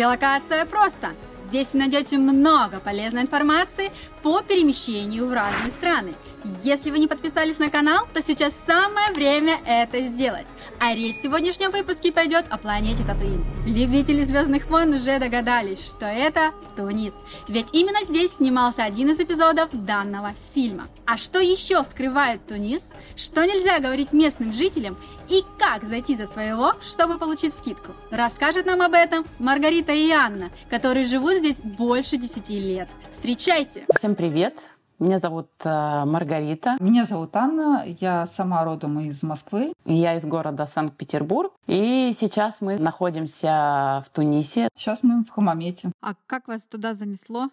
«Релокация 0.00 0.64
просто». 0.64 1.14
Здесь 1.50 1.74
вы 1.74 1.80
найдете 1.80 2.16
много 2.16 2.80
полезной 2.80 3.20
информации 3.22 3.90
по 4.22 4.40
перемещению 4.40 5.26
в 5.26 5.32
разные 5.34 5.72
страны. 5.72 6.14
Если 6.62 6.90
вы 6.90 6.98
не 7.00 7.06
подписались 7.06 7.58
на 7.58 7.68
канал, 7.68 8.06
то 8.14 8.22
сейчас 8.22 8.54
самое 8.66 9.12
время 9.12 9.58
это 9.66 10.00
сделать. 10.00 10.46
А 10.78 10.94
речь 10.94 11.16
в 11.16 11.22
сегодняшнем 11.22 11.70
выпуске 11.70 12.12
пойдет 12.12 12.46
о 12.48 12.56
планете 12.56 13.04
Татуин. 13.04 13.44
Любители 13.66 14.24
Звездных 14.24 14.70
войн 14.70 14.94
уже 14.94 15.18
догадались, 15.18 15.84
что 15.84 16.06
это 16.06 16.52
Тунис. 16.76 17.12
Ведь 17.48 17.66
именно 17.72 18.04
здесь 18.04 18.36
снимался 18.36 18.84
один 18.84 19.10
из 19.10 19.18
эпизодов 19.18 19.68
данного 19.72 20.34
фильма. 20.54 20.88
А 21.04 21.18
что 21.18 21.40
еще 21.40 21.84
скрывает 21.84 22.46
Тунис, 22.46 22.82
что 23.16 23.44
нельзя 23.44 23.80
говорить 23.80 24.12
местным 24.12 24.54
жителям 24.54 24.96
и 25.30 25.44
как 25.58 25.84
зайти 25.84 26.16
за 26.16 26.26
своего, 26.26 26.72
чтобы 26.82 27.16
получить 27.16 27.54
скидку. 27.54 27.92
Расскажет 28.10 28.66
нам 28.66 28.82
об 28.82 28.92
этом 28.92 29.24
Маргарита 29.38 29.92
и 29.92 30.10
Анна, 30.10 30.50
которые 30.68 31.04
живут 31.04 31.34
здесь 31.34 31.56
больше 31.58 32.16
10 32.16 32.50
лет. 32.50 32.88
Встречайте! 33.12 33.86
Всем 33.94 34.16
привет! 34.16 34.58
Меня 34.98 35.18
зовут 35.18 35.48
э, 35.64 36.04
Маргарита. 36.04 36.76
Меня 36.78 37.06
зовут 37.06 37.34
Анна. 37.34 37.84
Я 37.86 38.26
сама 38.26 38.64
родом 38.64 39.00
из 39.00 39.22
Москвы. 39.22 39.72
Я 39.86 40.14
из 40.16 40.26
города 40.26 40.66
Санкт-Петербург. 40.66 41.54
И 41.66 42.10
сейчас 42.12 42.60
мы 42.60 42.78
находимся 42.78 44.04
в 44.04 44.10
Тунисе. 44.12 44.68
Сейчас 44.76 45.02
мы 45.02 45.24
в 45.24 45.30
Хамамете. 45.30 45.90
А 46.02 46.12
как 46.26 46.48
вас 46.48 46.66
туда 46.66 46.92
занесло? 46.92 47.48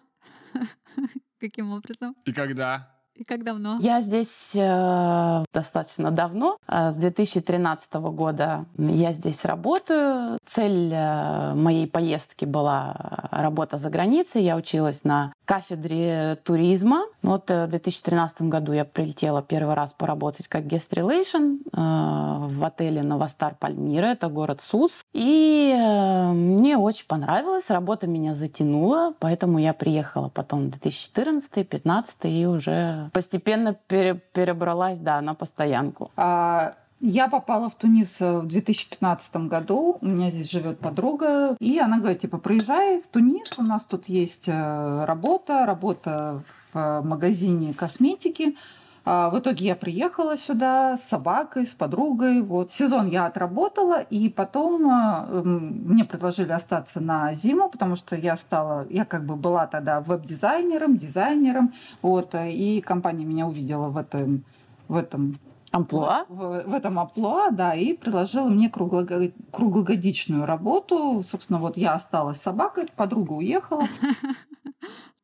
Каким 1.40 1.72
образом? 1.72 2.14
И 2.26 2.32
когда? 2.34 2.97
И 3.18 3.24
как 3.24 3.42
давно? 3.42 3.78
Я 3.80 4.00
здесь 4.00 4.54
э, 4.54 5.44
достаточно 5.52 6.12
давно. 6.12 6.56
Э, 6.68 6.92
с 6.92 6.96
2013 6.96 7.94
года 7.94 8.64
я 8.78 9.12
здесь 9.12 9.44
работаю. 9.44 10.38
Цель 10.46 10.92
э, 10.92 11.54
моей 11.54 11.88
поездки 11.88 12.44
была 12.44 13.28
работа 13.32 13.76
за 13.76 13.90
границей. 13.90 14.44
Я 14.44 14.54
училась 14.54 15.02
на 15.02 15.32
кафедре 15.46 16.38
туризма. 16.44 17.06
Вот 17.22 17.50
э, 17.50 17.66
в 17.66 17.70
2013 17.70 18.42
году 18.42 18.72
я 18.72 18.84
прилетела 18.84 19.42
первый 19.42 19.74
раз 19.74 19.92
поработать 19.92 20.46
как 20.46 20.66
guest 20.66 20.92
relation 20.92 21.58
э, 21.72 22.46
в 22.46 22.64
отеле 22.64 23.02
Новостар 23.02 23.56
Пальмира. 23.58 24.06
Это 24.06 24.28
город 24.28 24.60
Сус. 24.60 25.02
И 25.12 25.74
э, 25.76 26.32
мне 26.32 26.76
очень 26.76 27.06
понравилось. 27.08 27.68
Работа 27.68 28.06
меня 28.06 28.34
затянула. 28.34 29.14
Поэтому 29.18 29.58
я 29.58 29.72
приехала 29.72 30.28
потом 30.28 30.70
в 30.70 30.74
2014-2015 30.76 32.30
и 32.30 32.46
уже 32.46 33.07
постепенно 33.12 33.74
пере, 33.74 34.14
перебралась, 34.14 34.98
да, 34.98 35.20
на 35.20 35.34
постоянку. 35.34 36.10
А 36.16 36.74
я 37.00 37.28
попала 37.28 37.68
в 37.68 37.76
Тунис 37.76 38.20
в 38.20 38.46
2015 38.46 39.36
году. 39.48 39.98
У 40.00 40.06
меня 40.06 40.30
здесь 40.30 40.50
живет 40.50 40.80
подруга. 40.80 41.56
И 41.60 41.78
она 41.78 41.98
говорит, 41.98 42.20
типа, 42.20 42.38
приезжай 42.38 43.00
в 43.00 43.06
Тунис, 43.06 43.58
у 43.58 43.62
нас 43.62 43.86
тут 43.86 44.06
есть 44.06 44.48
э, 44.48 45.04
работа, 45.04 45.64
работа 45.64 46.42
в 46.72 47.02
магазине 47.02 47.72
косметики. 47.72 48.56
А 49.10 49.30
в 49.30 49.38
итоге 49.38 49.64
я 49.64 49.74
приехала 49.74 50.36
сюда 50.36 50.98
с 50.98 51.02
собакой, 51.02 51.64
с 51.64 51.74
подругой. 51.74 52.42
Вот. 52.42 52.70
Сезон 52.70 53.06
я 53.06 53.24
отработала, 53.24 54.02
и 54.02 54.28
потом 54.28 54.86
э, 54.86 55.42
мне 55.42 56.04
предложили 56.04 56.52
остаться 56.52 57.00
на 57.00 57.32
зиму, 57.32 57.70
потому 57.70 57.96
что 57.96 58.16
я 58.16 58.36
стала, 58.36 58.86
я 58.90 59.06
как 59.06 59.24
бы 59.24 59.36
была 59.36 59.66
тогда 59.66 60.02
веб-дизайнером, 60.02 60.98
дизайнером, 60.98 61.72
вот, 62.02 62.34
и 62.34 62.82
компания 62.82 63.24
меня 63.24 63.46
увидела 63.46 63.88
в 63.88 63.96
этом, 63.96 64.44
в 64.88 64.96
этом 64.96 65.38
Амплуа? 65.72 66.26
В, 66.28 66.64
в 66.66 66.74
этом 66.74 66.98
амплуа, 66.98 67.50
да, 67.50 67.74
и 67.74 67.94
предложила 67.94 68.48
мне 68.48 68.68
круглого, 68.68 69.30
круглогодичную 69.50 70.44
работу. 70.44 71.22
Собственно, 71.22 71.58
вот 71.58 71.78
я 71.78 71.94
осталась 71.94 72.36
с 72.36 72.42
собакой, 72.42 72.86
подруга 72.94 73.32
уехала. 73.32 73.84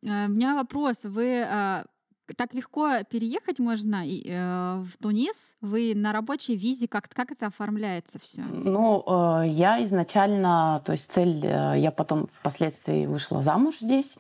Э, 0.07 0.27
у 0.27 0.29
меня 0.29 0.55
вопрос. 0.55 1.05
Вы 1.05 1.43
а, 1.43 1.87
так 2.33 2.55
легко 2.55 3.03
переехать 3.11 3.59
можно 3.59 4.05
э, 4.07 4.83
в 4.83 4.97
Тунис? 5.03 5.57
Вы 5.61 5.95
на 5.95 6.13
рабочей 6.13 6.57
визе, 6.57 6.89
как, 6.89 7.09
как 7.09 7.33
это 7.33 7.47
оформляется 7.47 8.19
все? 8.19 8.43
Ну, 8.43 9.05
э, 9.07 9.49
я 9.49 9.83
изначально, 9.85 10.83
то 10.85 10.93
есть 10.93 11.13
цель, 11.13 11.45
э, 11.45 11.75
я 11.79 11.91
потом 11.91 12.27
впоследствии 12.29 13.07
вышла 13.07 13.43
замуж 13.43 13.79
здесь, 13.81 14.17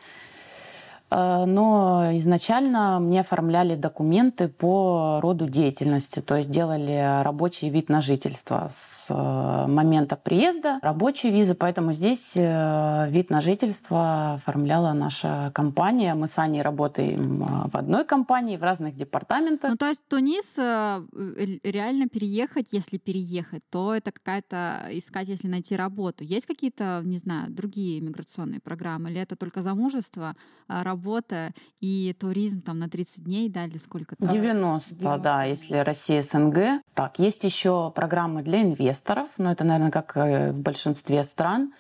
но 1.15 2.11
изначально 2.15 2.99
мне 2.99 3.21
оформляли 3.21 3.77
документы 3.77 4.49
по 4.49 5.21
роду 5.23 5.47
деятельности, 5.47 6.21
то 6.21 6.35
есть 6.37 6.51
делали 6.51 7.23
рабочий 7.23 7.69
вид 7.71 7.89
на 7.89 8.01
жительство 8.01 8.69
с 8.71 9.07
э, 9.11 9.67
момента 9.69 10.17
приезда, 10.17 10.79
рабочие 10.83 11.31
визы, 11.31 11.55
поэтому 11.55 11.93
здесь 11.93 12.33
э, 12.37 13.09
вид 13.11 13.31
на 13.31 13.41
жительство 13.41 14.35
оформляла 14.35 14.93
наша 14.93 15.53
компания. 15.55 16.15
Мы 16.15 16.27
с 16.27 16.37
Аней 16.39 16.63
работаем 16.63 17.69
в 17.69 17.77
одной 17.77 18.05
компании, 18.05 18.57
в 18.57 18.63
разных 18.63 18.97
департаментах. 18.97 19.71
Ну, 19.71 19.77
то 19.77 19.89
есть 19.89 20.03
Тунис 20.09 20.57
реально 20.57 22.09
переехать, 22.09 22.69
если 22.73 22.99
переехать, 22.99 23.63
то 23.71 23.95
это 23.95 24.11
какая-то 24.11 24.89
искать, 24.91 25.29
если 25.29 25.47
найти 25.47 25.77
работу. 25.77 26.25
Есть 26.25 26.47
какие-то, 26.47 27.03
не 27.05 27.19
знаю, 27.19 27.51
другие 27.51 28.01
миграционные 28.01 28.61
программы, 28.61 29.11
или 29.11 29.21
это 29.21 29.37
только 29.37 29.63
замужество, 29.63 30.35
работа? 30.67 31.04
Работа 31.05 31.53
и 31.81 32.15
туризм 32.19 32.63
там 32.63 32.79
на 32.79 32.89
30 32.89 33.25
дней, 33.25 33.49
да, 33.49 33.65
или 33.65 33.79
сколько? 33.79 34.15
-то? 34.15 34.29
90, 34.29 34.95
90, 34.97 35.19
да, 35.19 35.45
если 35.45 35.77
Россия 35.79 36.23
СНГ. 36.23 36.83
Так, 36.95 37.19
есть 37.19 37.45
еще 37.45 37.91
программы 37.95 38.43
для 38.43 38.63
инвесторов, 38.63 39.29
но 39.39 39.53
это, 39.53 39.65
наверное, 39.65 39.91
как 39.91 40.17
э, 40.17 40.53
в 40.53 40.61
большинстве 40.61 41.25
стран. 41.25 41.73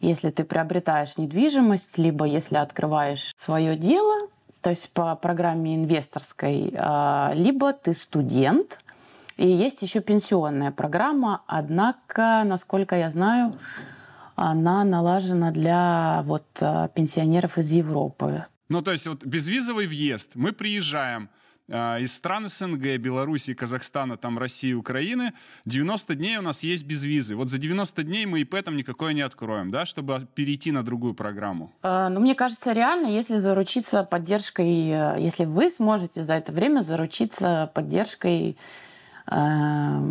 Если 0.00 0.30
ты 0.30 0.44
приобретаешь 0.44 1.18
недвижимость, 1.18 1.98
либо 1.98 2.24
если 2.24 2.56
открываешь 2.56 3.32
свое 3.36 3.76
дело, 3.76 4.28
то 4.60 4.70
есть 4.70 4.92
по 4.92 5.16
программе 5.16 5.74
инвесторской, 5.74 6.72
а, 6.76 7.32
либо 7.34 7.72
ты 7.72 7.94
студент, 7.94 8.78
и 9.36 9.46
есть 9.46 9.82
еще 9.82 10.00
пенсионная 10.00 10.70
программа, 10.70 11.42
однако, 11.46 12.42
насколько 12.44 12.96
я 12.96 13.10
знаю, 13.10 13.52
она 14.38 14.84
налажена 14.84 15.50
для 15.50 16.22
вот 16.24 16.46
э, 16.60 16.88
пенсионеров 16.94 17.58
из 17.58 17.72
Европы. 17.72 18.44
Ну, 18.68 18.82
то 18.82 18.92
есть 18.92 19.06
вот 19.06 19.24
безвизовый 19.24 19.86
въезд. 19.86 20.32
Мы 20.34 20.52
приезжаем 20.52 21.30
э, 21.68 22.02
из 22.02 22.12
стран 22.14 22.48
СНГ, 22.48 22.98
Белоруссии, 22.98 23.54
Казахстана, 23.54 24.16
там 24.18 24.38
России, 24.38 24.74
Украины. 24.74 25.32
90 25.64 26.14
дней 26.14 26.36
у 26.36 26.42
нас 26.42 26.62
есть 26.62 26.84
без 26.84 27.02
визы. 27.02 27.34
Вот 27.34 27.48
за 27.48 27.56
90 27.56 28.02
дней 28.02 28.26
мы 28.26 28.40
ИП 28.40 28.62
там 28.62 28.76
никакое 28.76 29.14
не 29.14 29.22
откроем, 29.22 29.70
да, 29.70 29.86
чтобы 29.86 30.20
перейти 30.34 30.70
на 30.70 30.82
другую 30.82 31.14
программу. 31.14 31.72
Э, 31.82 32.08
ну, 32.08 32.20
мне 32.20 32.34
кажется, 32.34 32.72
реально, 32.72 33.06
если 33.06 33.38
заручиться 33.38 34.04
поддержкой, 34.04 34.90
э, 34.90 35.16
если 35.18 35.46
вы 35.46 35.70
сможете 35.70 36.22
за 36.22 36.34
это 36.34 36.52
время 36.52 36.82
заручиться 36.82 37.70
поддержкой 37.74 38.58
э, 39.30 40.02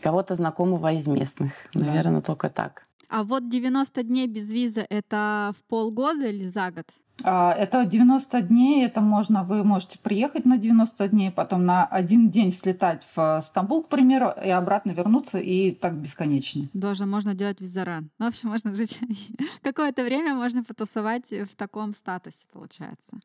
кого-то 0.00 0.34
знакомого 0.34 0.92
из 0.92 1.06
местных. 1.06 1.52
Наверное, 1.74 2.16
да. 2.16 2.22
только 2.22 2.50
так. 2.50 2.86
А 3.08 3.22
вот 3.22 3.48
90 3.48 4.02
дней 4.02 4.26
без 4.26 4.50
визы 4.50 4.84
это 4.90 5.52
в 5.56 5.64
полгода 5.68 6.26
или 6.26 6.44
за 6.46 6.72
год? 6.72 6.86
А, 7.22 7.52
это 7.52 7.84
90 7.84 8.42
дней, 8.42 8.84
это 8.84 9.00
можно, 9.00 9.44
вы 9.44 9.62
можете 9.62 9.98
приехать 9.98 10.44
на 10.44 10.58
90 10.58 11.08
дней, 11.08 11.30
потом 11.30 11.64
на 11.64 11.86
один 11.86 12.30
день 12.30 12.50
слетать 12.50 13.06
в 13.14 13.40
Стамбул, 13.40 13.84
к 13.84 13.88
примеру, 13.88 14.32
и 14.44 14.50
обратно 14.50 14.90
вернуться, 14.90 15.38
и 15.38 15.70
так 15.70 15.94
бесконечно. 15.94 16.64
Даже 16.72 17.06
можно 17.06 17.34
делать 17.34 17.60
визаран. 17.60 18.10
В 18.18 18.24
общем, 18.24 18.48
можно 18.48 18.74
жить 18.74 18.98
какое-то 19.62 20.02
время, 20.02 20.34
можно 20.34 20.64
потусовать 20.64 21.30
в 21.30 21.54
таком 21.56 21.94
статусе, 21.94 22.46
получается. 22.52 23.18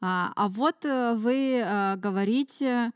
А, 0.00 0.32
а 0.34 0.48
вот 0.48 0.84
э, 0.84 1.14
вы 1.14 1.62
э, 1.64 1.96
говорите, 1.96 2.92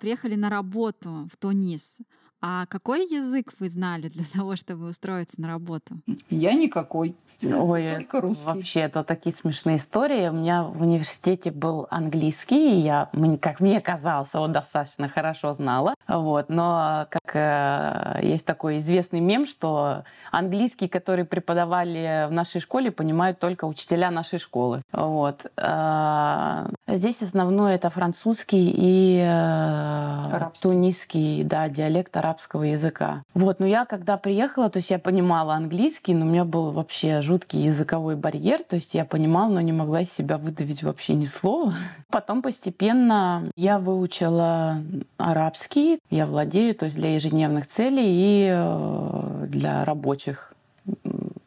приехали 0.00 0.34
на 0.34 0.50
работу 0.50 1.28
в 1.32 1.36
Тунис. 1.36 1.98
А 2.42 2.64
какой 2.66 3.06
язык 3.06 3.52
вы 3.58 3.68
знали 3.68 4.08
для 4.08 4.24
того, 4.34 4.56
чтобы 4.56 4.88
устроиться 4.88 5.40
на 5.40 5.48
работу? 5.48 5.96
Я 6.30 6.54
никакой. 6.54 7.14
Ой, 7.42 7.92
Только 7.96 8.20
русский. 8.20 8.46
вообще 8.46 8.80
это 8.80 9.04
такие 9.04 9.34
смешные 9.34 9.76
истории. 9.76 10.28
У 10.28 10.32
меня 10.32 10.62
в 10.62 10.82
университете 10.82 11.50
был 11.50 11.86
английский, 11.90 12.76
и 12.76 12.80
я, 12.80 13.10
как 13.40 13.60
мне 13.60 13.80
казалось, 13.80 14.32
его 14.32 14.46
достаточно 14.46 15.08
хорошо 15.08 15.52
знала. 15.52 15.94
Вот. 16.08 16.48
Но 16.48 17.06
как 17.10 17.34
э, 17.34 18.20
есть 18.22 18.46
такой 18.46 18.78
известный 18.78 19.20
мем, 19.20 19.46
что 19.46 20.04
английский, 20.32 20.88
который 20.88 21.24
преподавали 21.24 22.26
в 22.28 22.32
нашей 22.32 22.60
школе, 22.60 22.90
понимают 22.90 23.38
только 23.38 23.66
учителя 23.66 24.10
нашей 24.10 24.38
школы. 24.38 24.82
Вот. 24.92 25.46
А, 25.56 26.68
здесь 26.86 27.22
основное 27.22 27.74
это 27.74 27.90
французский 27.90 28.72
и 28.74 29.20
э, 29.22 30.50
тунисский 30.60 31.44
да, 31.44 31.68
диалект 31.68 32.16
арабский 32.16 32.29
арабского 32.30 32.62
языка. 32.62 33.24
Вот, 33.34 33.58
но 33.58 33.66
я 33.66 33.84
когда 33.84 34.16
приехала, 34.16 34.70
то 34.70 34.78
есть 34.78 34.90
я 34.90 34.98
понимала 34.98 35.54
английский, 35.54 36.14
но 36.14 36.24
у 36.24 36.28
меня 36.28 36.44
был 36.44 36.70
вообще 36.70 37.22
жуткий 37.22 37.60
языковой 37.60 38.16
барьер, 38.16 38.62
то 38.62 38.76
есть 38.76 38.94
я 38.94 39.04
понимала, 39.04 39.50
но 39.50 39.60
не 39.60 39.72
могла 39.72 40.02
из 40.02 40.12
себя 40.12 40.38
выдавить 40.38 40.82
вообще 40.82 41.14
ни 41.14 41.24
слова. 41.24 41.74
Потом 42.10 42.42
постепенно 42.42 43.50
я 43.56 43.78
выучила 43.78 44.78
арабский, 45.18 45.98
я 46.10 46.26
владею, 46.26 46.74
то 46.74 46.84
есть 46.86 46.96
для 46.96 47.14
ежедневных 47.14 47.66
целей 47.66 48.06
и 48.06 48.48
э, 48.52 49.46
для 49.48 49.84
рабочих 49.84 50.52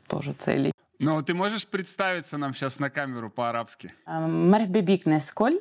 тоже 0.08 0.34
целей. 0.34 0.74
Но 1.00 1.22
ты 1.22 1.34
можешь 1.34 1.66
представиться 1.66 2.38
нам 2.38 2.54
сейчас 2.54 2.80
на 2.80 2.90
камеру 2.90 3.30
по-арабски? 3.30 3.94
Мархбебик 4.06 5.06
Несколь. 5.06 5.60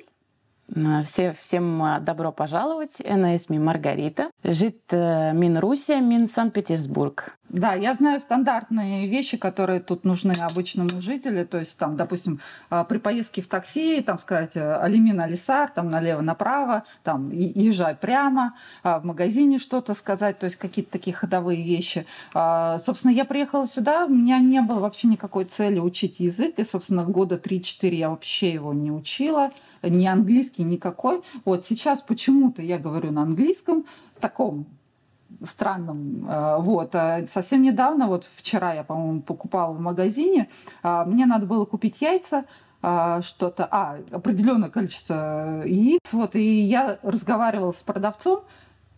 Все, 1.04 1.34
всем 1.38 1.82
добро 2.00 2.32
пожаловать. 2.32 3.00
Исми 3.00 3.58
Маргарита. 3.58 4.30
Жит 4.42 4.90
мин 4.90 5.58
Русия, 5.58 6.00
мин 6.00 6.26
Санкт-Петербург. 6.26 7.36
Да, 7.52 7.74
я 7.74 7.92
знаю 7.92 8.18
стандартные 8.18 9.06
вещи, 9.06 9.36
которые 9.36 9.80
тут 9.80 10.04
нужны 10.04 10.32
обычному 10.32 11.02
жителю. 11.02 11.46
То 11.46 11.58
есть, 11.58 11.78
там, 11.78 11.96
допустим, 11.96 12.40
а, 12.70 12.82
при 12.84 12.96
поездке 12.96 13.42
в 13.42 13.48
такси, 13.48 14.00
там 14.00 14.18
сказать 14.18 14.56
э, 14.56 14.76
алимин 14.76 15.20
алисар, 15.20 15.70
там 15.70 15.90
налево-направо, 15.90 16.84
там 17.02 17.30
езжай 17.30 17.94
прямо, 17.94 18.54
в 18.82 19.02
магазине 19.02 19.58
что-то 19.58 19.92
сказать, 19.92 20.38
то 20.38 20.46
есть 20.46 20.56
какие-то 20.56 20.92
такие 20.92 21.14
ходовые 21.14 21.62
вещи. 21.62 22.06
А, 22.32 22.78
собственно, 22.78 23.12
я 23.12 23.26
приехала 23.26 23.66
сюда, 23.66 24.06
у 24.06 24.08
меня 24.08 24.38
не 24.38 24.62
было 24.62 24.80
вообще 24.80 25.08
никакой 25.08 25.44
цели 25.44 25.78
учить 25.78 26.20
язык, 26.20 26.58
и, 26.58 26.64
собственно, 26.64 27.04
года 27.04 27.36
3-4 27.36 27.94
я 27.94 28.08
вообще 28.08 28.50
его 28.50 28.72
не 28.72 28.90
учила 28.90 29.50
ни 29.82 30.06
английский 30.06 30.64
никакой. 30.64 31.22
Вот 31.44 31.64
сейчас 31.64 32.02
почему-то 32.02 32.62
я 32.62 32.78
говорю 32.78 33.10
на 33.10 33.22
английском 33.22 33.84
таком 34.20 34.66
странным. 35.44 36.28
Э, 36.28 36.58
вот. 36.58 36.94
А 36.94 37.26
совсем 37.26 37.62
недавно, 37.62 38.06
вот 38.06 38.28
вчера 38.34 38.74
я, 38.74 38.84
по-моему, 38.84 39.22
покупала 39.22 39.72
в 39.72 39.80
магазине, 39.80 40.48
а, 40.82 41.04
мне 41.04 41.26
надо 41.26 41.46
было 41.46 41.64
купить 41.64 42.00
яйца, 42.00 42.44
что-то, 43.20 43.68
а, 43.70 43.98
определенное 44.10 44.68
количество 44.68 45.62
яиц, 45.64 46.12
вот, 46.12 46.34
и 46.34 46.62
я 46.62 46.98
разговаривала 47.04 47.70
с 47.70 47.84
продавцом, 47.84 48.40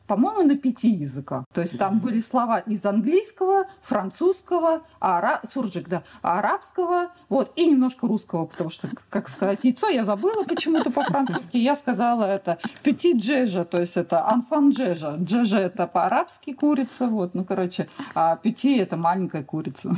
по-моему, 0.06 0.42
на 0.42 0.56
пяти 0.56 0.90
языках. 0.90 1.44
То 1.52 1.60
есть 1.60 1.78
там 1.78 1.98
были 1.98 2.20
слова 2.20 2.58
из 2.58 2.84
английского, 2.84 3.66
французского, 3.80 4.82
ара... 5.00 5.40
суржик, 5.50 5.88
да, 5.88 6.02
арабского, 6.22 7.08
вот, 7.28 7.52
и 7.56 7.66
немножко 7.66 8.06
русского, 8.06 8.46
потому 8.46 8.70
что, 8.70 8.88
как 9.08 9.28
сказать, 9.28 9.64
яйцо 9.64 9.88
я 9.88 10.04
забыла 10.04 10.44
почему-то 10.44 10.90
по-французски. 10.90 11.56
Я 11.56 11.76
сказала 11.76 12.24
это 12.24 12.58
пяти 12.82 13.16
джежа, 13.16 13.64
то 13.64 13.80
есть 13.80 13.96
это 13.96 14.26
анфан 14.28 14.70
джежа. 14.70 15.16
Джежа 15.18 15.58
это 15.58 15.86
по-арабски 15.86 16.52
курица, 16.52 17.06
вот, 17.06 17.34
ну, 17.34 17.44
короче, 17.44 17.88
а 18.14 18.36
пяти 18.36 18.76
это 18.76 18.96
маленькая 18.96 19.42
курица. 19.42 19.94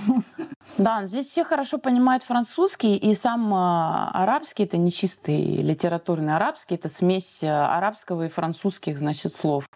Да, 0.79 1.07
здесь 1.07 1.27
все 1.27 1.45
хорошо 1.45 1.79
понимают 1.79 2.23
французский, 2.23 2.97
и 2.97 3.15
сам 3.15 3.53
э, 3.53 4.11
арабский 4.13 4.65
это 4.65 4.77
не 4.77 4.91
чистый 4.91 5.57
литературный 5.57 6.35
арабский, 6.35 6.75
это 6.75 6.89
смесь 6.89 7.43
э, 7.43 7.49
арабского 7.49 8.27
и 8.27 8.29
французских, 8.29 8.99
значит, 8.99 9.35
слов 9.35 9.67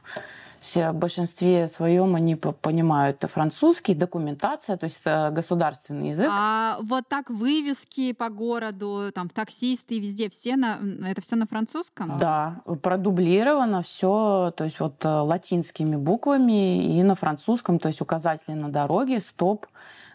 в 0.61 0.93
большинстве 0.93 1.69
своем 1.69 2.15
они 2.15 2.37
понимают 2.37 3.25
французский, 3.29 3.95
документация, 3.95 4.77
то 4.77 4.85
есть 4.85 5.01
это 5.01 5.31
государственный 5.33 6.11
язык. 6.11 6.29
А 6.31 6.79
вот 6.83 7.09
так 7.09 7.31
вывески 7.31 8.13
по 8.13 8.29
городу, 8.29 9.11
там 9.15 9.29
таксисты 9.29 9.99
везде, 9.99 10.29
все 10.29 10.57
на, 10.57 10.79
это 11.07 11.23
все 11.23 11.37
на 11.37 11.47
французском? 11.47 12.17
Да, 12.19 12.61
продублировано 12.83 13.83
все, 13.83 14.53
то 14.57 14.65
есть 14.65 14.81
вот 14.81 15.05
э, 15.05 15.09
латинскими 15.09 15.97
буквами 15.97 16.99
и 16.99 17.03
на 17.03 17.15
французском, 17.15 17.79
то 17.79 17.89
есть 17.89 18.01
указатели 18.01 18.55
на 18.55 18.69
дороге, 18.69 19.21
стоп, 19.21 19.67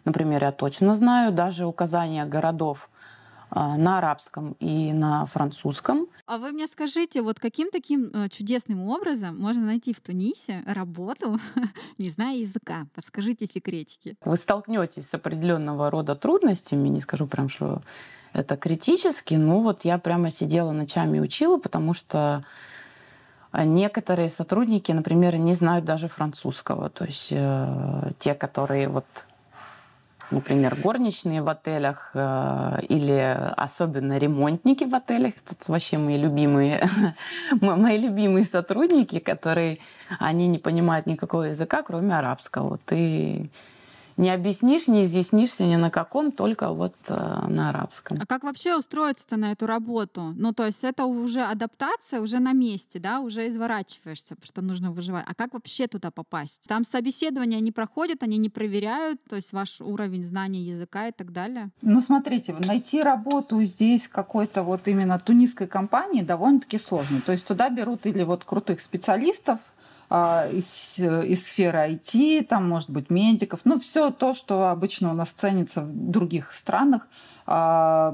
например, 0.05 0.43
я 0.43 0.51
точно 0.51 0.95
знаю, 0.95 1.31
даже 1.31 1.65
указания 1.65 2.25
городов 2.25 2.89
на 3.55 3.99
арабском 3.99 4.53
и 4.59 4.91
на 4.91 5.25
французском. 5.25 6.07
А 6.25 6.37
вы 6.37 6.51
мне 6.51 6.67
скажите, 6.67 7.21
вот 7.21 7.39
каким 7.39 7.71
таким 7.71 8.11
э, 8.13 8.29
чудесным 8.29 8.83
образом 8.83 9.39
можно 9.39 9.65
найти 9.65 9.93
в 9.93 10.01
Тунисе 10.01 10.61
работу, 10.65 11.39
не 11.97 12.09
зная 12.09 12.35
языка? 12.37 12.87
Подскажите 12.93 13.47
секретики. 13.47 14.17
Вы 14.25 14.37
столкнетесь 14.37 15.07
с 15.07 15.13
определенного 15.13 15.89
рода 15.89 16.15
трудностями, 16.15 16.89
не 16.89 16.99
скажу 16.99 17.27
прям, 17.27 17.49
что 17.49 17.81
это 18.33 18.57
критически, 18.57 19.35
ну 19.35 19.61
вот 19.61 19.85
я 19.85 19.97
прямо 19.97 20.29
сидела 20.29 20.71
ночами 20.71 21.17
и 21.17 21.21
учила, 21.21 21.57
потому 21.57 21.93
что 21.93 22.43
некоторые 23.53 24.29
сотрудники, 24.29 24.91
например, 24.91 25.37
не 25.37 25.53
знают 25.53 25.85
даже 25.85 26.09
французского. 26.09 26.89
То 26.89 27.05
есть 27.05 27.29
э, 27.31 28.11
те, 28.19 28.33
которые 28.33 28.89
вот 28.89 29.05
например, 30.31 30.75
горничные 30.75 31.41
в 31.41 31.49
отелях 31.49 32.11
э, 32.13 32.79
или 32.89 33.37
особенно 33.57 34.17
ремонтники 34.17 34.83
в 34.83 34.95
отелях. 34.95 35.33
Тут 35.47 35.67
вообще 35.67 35.97
мои 35.97 36.17
любимые, 36.17 36.87
мои 37.61 37.97
любимые 37.97 38.45
сотрудники, 38.45 39.19
которые, 39.19 39.79
они 40.19 40.47
не 40.47 40.57
понимают 40.57 41.07
никакого 41.07 41.43
языка, 41.43 41.83
кроме 41.83 42.17
арабского. 42.17 42.79
Ты 42.85 43.49
не 44.17 44.29
объяснишь, 44.29 44.87
не 44.87 45.03
изъяснишься 45.03 45.63
ни 45.63 45.75
на 45.75 45.89
каком, 45.89 46.31
только 46.31 46.69
вот 46.69 46.95
э, 47.07 47.47
на 47.47 47.69
арабском. 47.69 48.17
А 48.21 48.25
как 48.25 48.43
вообще 48.43 48.75
устроиться 48.75 49.37
на 49.37 49.51
эту 49.51 49.67
работу? 49.67 50.33
Ну, 50.37 50.53
то 50.53 50.65
есть 50.65 50.83
это 50.83 51.05
уже 51.05 51.41
адаптация, 51.41 52.21
уже 52.21 52.39
на 52.39 52.53
месте, 52.53 52.99
да, 52.99 53.19
уже 53.19 53.47
изворачиваешься, 53.49 54.35
что 54.41 54.61
нужно 54.61 54.91
выживать. 54.91 55.25
А 55.27 55.35
как 55.35 55.53
вообще 55.53 55.87
туда 55.87 56.11
попасть? 56.11 56.63
Там 56.67 56.85
собеседования 56.85 57.59
не 57.59 57.71
проходят, 57.71 58.23
они 58.23 58.37
не 58.37 58.49
проверяют, 58.49 59.21
то 59.29 59.35
есть 59.35 59.51
ваш 59.51 59.81
уровень 59.81 60.23
знания 60.23 60.61
языка 60.61 61.07
и 61.07 61.11
так 61.11 61.31
далее? 61.31 61.69
Ну, 61.81 61.99
смотрите, 61.99 62.55
найти 62.65 63.03
работу 63.03 63.61
здесь 63.63 64.07
какой-то 64.07 64.63
вот 64.63 64.87
именно 64.87 65.19
тунисской 65.19 65.67
компании 65.67 66.21
довольно-таки 66.21 66.77
сложно. 66.77 67.21
То 67.21 67.31
есть 67.31 67.47
туда 67.47 67.69
берут 67.69 68.05
или 68.05 68.23
вот 68.23 68.45
крутых 68.45 68.81
специалистов, 68.81 69.59
из, 70.09 70.99
из 70.99 71.47
сферы 71.47 71.79
IT, 71.93 72.45
там, 72.45 72.69
может 72.69 72.89
быть, 72.89 73.09
медиков, 73.09 73.61
ну, 73.63 73.79
все 73.79 74.11
то, 74.11 74.33
что 74.33 74.69
обычно 74.69 75.11
у 75.11 75.13
нас 75.13 75.31
ценится 75.31 75.81
в 75.81 76.11
других 76.11 76.53
странах. 76.53 77.07
А, 77.47 78.09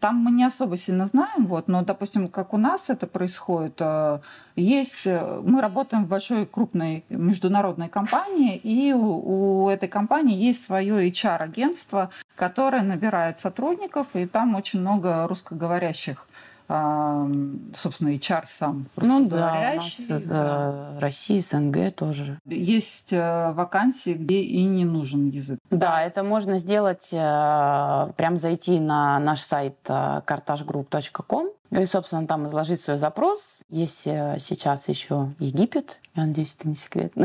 там 0.00 0.16
мы 0.16 0.30
не 0.30 0.44
особо 0.44 0.76
сильно 0.78 1.04
знаем, 1.04 1.46
вот, 1.46 1.68
но, 1.68 1.82
допустим, 1.82 2.28
как 2.28 2.54
у 2.54 2.56
нас 2.56 2.88
это 2.88 3.06
происходит, 3.06 3.76
а, 3.80 4.22
есть, 4.56 5.06
мы 5.06 5.60
работаем 5.60 6.06
в 6.06 6.08
большой 6.08 6.46
крупной 6.46 7.04
международной 7.10 7.88
компании, 7.88 8.56
и 8.56 8.92
у, 8.94 9.64
у 9.64 9.68
этой 9.68 9.88
компании 9.88 10.36
есть 10.36 10.62
свое 10.62 11.10
HR-агентство, 11.10 12.10
которое 12.36 12.82
набирает 12.82 13.38
сотрудников, 13.38 14.08
и 14.14 14.26
там 14.26 14.54
очень 14.54 14.80
много 14.80 15.26
русскоговорящих 15.28 16.26
собственно, 17.74 18.10
HR 18.10 18.44
сам 18.46 18.86
Ну 18.96 19.26
да, 19.26 19.72
у 19.72 19.76
нас 19.76 19.98
из 19.98 20.28
да. 20.28 20.94
России, 21.00 21.40
СНГ 21.40 21.92
тоже. 21.94 22.38
Есть 22.46 23.12
э, 23.12 23.52
вакансии, 23.52 24.14
где 24.14 24.40
и 24.40 24.62
не 24.62 24.84
нужен 24.84 25.28
язык. 25.30 25.58
Да, 25.70 26.00
это 26.02 26.22
можно 26.22 26.58
сделать, 26.58 27.08
э, 27.12 28.12
прям 28.16 28.36
зайти 28.36 28.78
на 28.78 29.18
наш 29.18 29.40
сайт 29.40 29.78
kartajgroup.com 29.84 31.48
э, 31.72 31.82
и, 31.82 31.84
собственно, 31.86 32.26
там 32.28 32.46
изложить 32.46 32.80
свой 32.80 32.98
запрос. 32.98 33.62
Есть 33.68 34.02
сейчас 34.02 34.88
еще 34.88 35.32
Египет, 35.40 36.00
я 36.14 36.24
надеюсь, 36.24 36.54
это 36.56 36.68
не 36.68 36.76
секрет. 36.76 37.12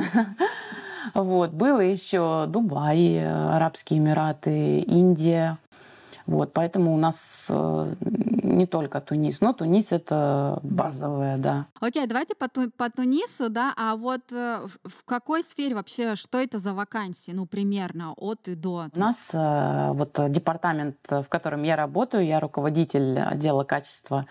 Вот. 1.13 1.51
Было 1.51 1.81
еще 1.81 2.45
Дубай, 2.47 3.23
Арабские 3.23 3.99
Эмираты, 3.99 4.79
Индия. 4.79 5.59
Вот, 6.25 6.53
поэтому 6.53 6.93
у 6.93 6.97
нас 6.97 7.51
не 8.55 8.65
только 8.65 9.01
Тунис, 9.01 9.41
но 9.41 9.53
Тунис 9.53 9.91
это 9.91 10.59
базовое, 10.63 11.37
да. 11.37 11.67
Окей, 11.79 12.03
okay, 12.03 12.07
давайте 12.07 12.35
по, 12.35 12.47
по 12.49 12.89
Тунису, 12.89 13.49
да, 13.49 13.73
а 13.75 13.95
вот 13.95 14.21
э, 14.31 14.67
в 14.83 15.03
какой 15.05 15.43
сфере 15.43 15.75
вообще, 15.75 16.15
что 16.15 16.39
это 16.39 16.59
за 16.59 16.73
вакансии, 16.73 17.31
ну, 17.31 17.45
примерно 17.45 18.13
от 18.13 18.47
и 18.47 18.55
до? 18.55 18.89
У 18.93 18.99
нас 18.99 19.31
э, 19.33 19.91
вот 19.93 20.19
департамент, 20.29 20.97
в 21.09 21.25
котором 21.27 21.63
я 21.63 21.75
работаю, 21.75 22.25
я 22.25 22.39
руководитель 22.39 23.19
отдела 23.19 23.63
качества 23.63 24.25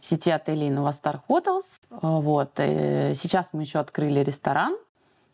сети 0.00 0.30
отелей 0.30 0.70
Новостар 0.70 1.22
Hotels. 1.28 1.80
Вот. 1.90 2.50
И 2.58 3.12
сейчас 3.14 3.50
мы 3.52 3.62
еще 3.62 3.80
открыли 3.80 4.20
ресторан, 4.20 4.76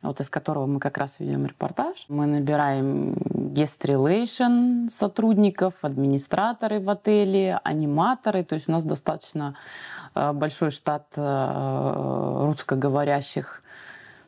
вот 0.02 0.20
из 0.20 0.28
которого 0.28 0.66
мы 0.66 0.80
как 0.80 0.98
раз 0.98 1.20
ведем 1.20 1.46
репортаж. 1.46 2.04
Мы 2.08 2.26
набираем 2.26 3.12
guest 3.12 3.82
relation 3.84 4.88
сотрудников, 4.88 5.84
администраторы 5.84 6.80
в 6.80 6.90
отеле, 6.90 7.60
аниматоры. 7.62 8.44
То 8.44 8.56
есть 8.56 8.68
у 8.68 8.72
нас 8.72 8.84
достаточно 8.84 9.54
э, 10.14 10.32
большой 10.32 10.70
штат 10.70 11.06
э, 11.16 12.44
русскоговорящих 12.46 13.62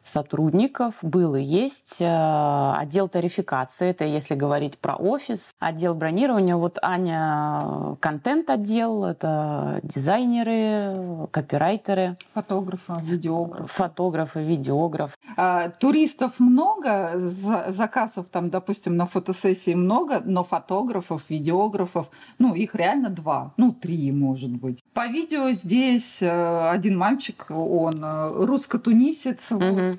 сотрудников 0.05 0.97
был 1.03 1.35
и 1.35 1.43
есть. 1.43 2.01
Э, 2.01 2.75
отдел 2.77 3.09
тарификации, 3.09 3.89
это 3.89 4.05
если 4.05 4.35
говорить 4.35 4.79
про 4.79 4.95
офис. 4.97 5.53
Отдел 5.59 5.95
бронирования, 5.95 6.57
вот 6.57 6.79
Аня 6.83 7.97
контент-отдел, 8.01 9.05
это 9.05 9.81
дизайнеры, 9.83 11.27
копирайтеры. 11.31 12.17
Фотографы, 12.35 12.95
видеографы. 13.03 13.69
Фотографы, 13.69 14.45
видеограф. 14.45 15.17
А, 15.37 15.71
туристов 15.71 16.39
много, 16.39 17.13
заказов 17.17 18.29
там, 18.29 18.51
допустим, 18.51 18.97
на 18.97 19.07
фотосессии 19.07 19.75
много, 19.75 20.21
но 20.25 20.45
фотографов, 20.45 21.23
видеографов, 21.31 22.11
ну, 22.39 22.55
их 22.55 22.75
реально 22.75 23.09
два, 23.09 23.55
ну, 23.57 23.73
три, 23.73 24.13
может 24.13 24.51
быть. 24.51 24.83
По 24.93 25.07
видео 25.07 25.51
здесь 25.53 26.21
э, 26.21 26.71
один 26.71 26.99
мальчик, 26.99 27.47
он 27.49 28.05
э, 28.05 28.33
русско-тунисец, 28.45 29.53
угу. 29.53 29.94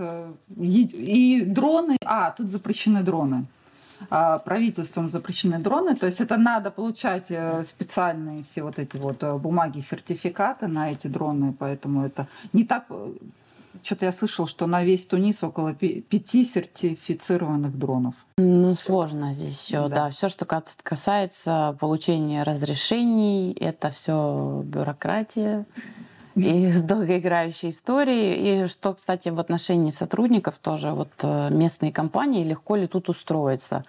И 0.56 1.44
дроны, 1.46 1.98
а, 2.06 2.32
тут 2.32 2.50
запрещены 2.50 3.04
дроны. 3.04 3.46
а, 4.10 4.38
правительством 4.40 5.10
запрещены 5.10 5.60
дроны. 5.60 5.96
То 5.96 6.06
есть 6.06 6.22
это 6.22 6.38
надо 6.38 6.72
получать 6.72 7.28
э, 7.30 7.64
специальные 7.64 8.44
все 8.44 8.64
вот 8.64 8.80
эти 8.80 8.98
вот 8.98 9.24
э, 9.24 9.34
бумаги, 9.38 9.80
сертификаты 9.80 10.68
на 10.68 10.92
эти 10.92 11.08
дроны. 11.08 11.54
Поэтому 11.58 12.06
это 12.06 12.28
не 12.54 12.64
так... 12.64 12.86
Э, 12.90 13.14
что-то 13.84 14.06
я 14.06 14.12
слышал, 14.12 14.48
что 14.48 14.68
на 14.68 14.84
весь 14.84 15.06
Тунис 15.06 15.44
около 15.44 15.74
пяти 15.74 16.44
сертифицированных 16.44 17.78
дронов. 17.78 18.16
Ну, 18.38 18.74
сложно 18.74 19.34
здесь 19.34 19.58
все, 19.58 19.88
да. 19.90 19.96
да. 19.96 20.10
Все, 20.10 20.30
что 20.30 20.46
касается 20.46 21.78
получения 21.80 22.44
разрешений, 22.44 23.52
это 23.54 23.92
все 23.92 24.62
бюрократия 24.66 25.66
и 26.36 26.72
с 26.72 26.82
долгоиграющей 26.82 27.70
историей. 27.70 28.64
И 28.64 28.68
что, 28.68 28.94
кстати, 28.94 29.30
в 29.30 29.40
отношении 29.40 29.92
сотрудников 29.92 30.58
тоже, 30.62 30.92
вот 30.92 31.10
э, 31.24 31.50
местные 31.50 31.92
компании, 31.92 32.44
легко 32.44 32.76
ли 32.76 32.88
тут 32.88 33.10
устроиться? 33.10 33.84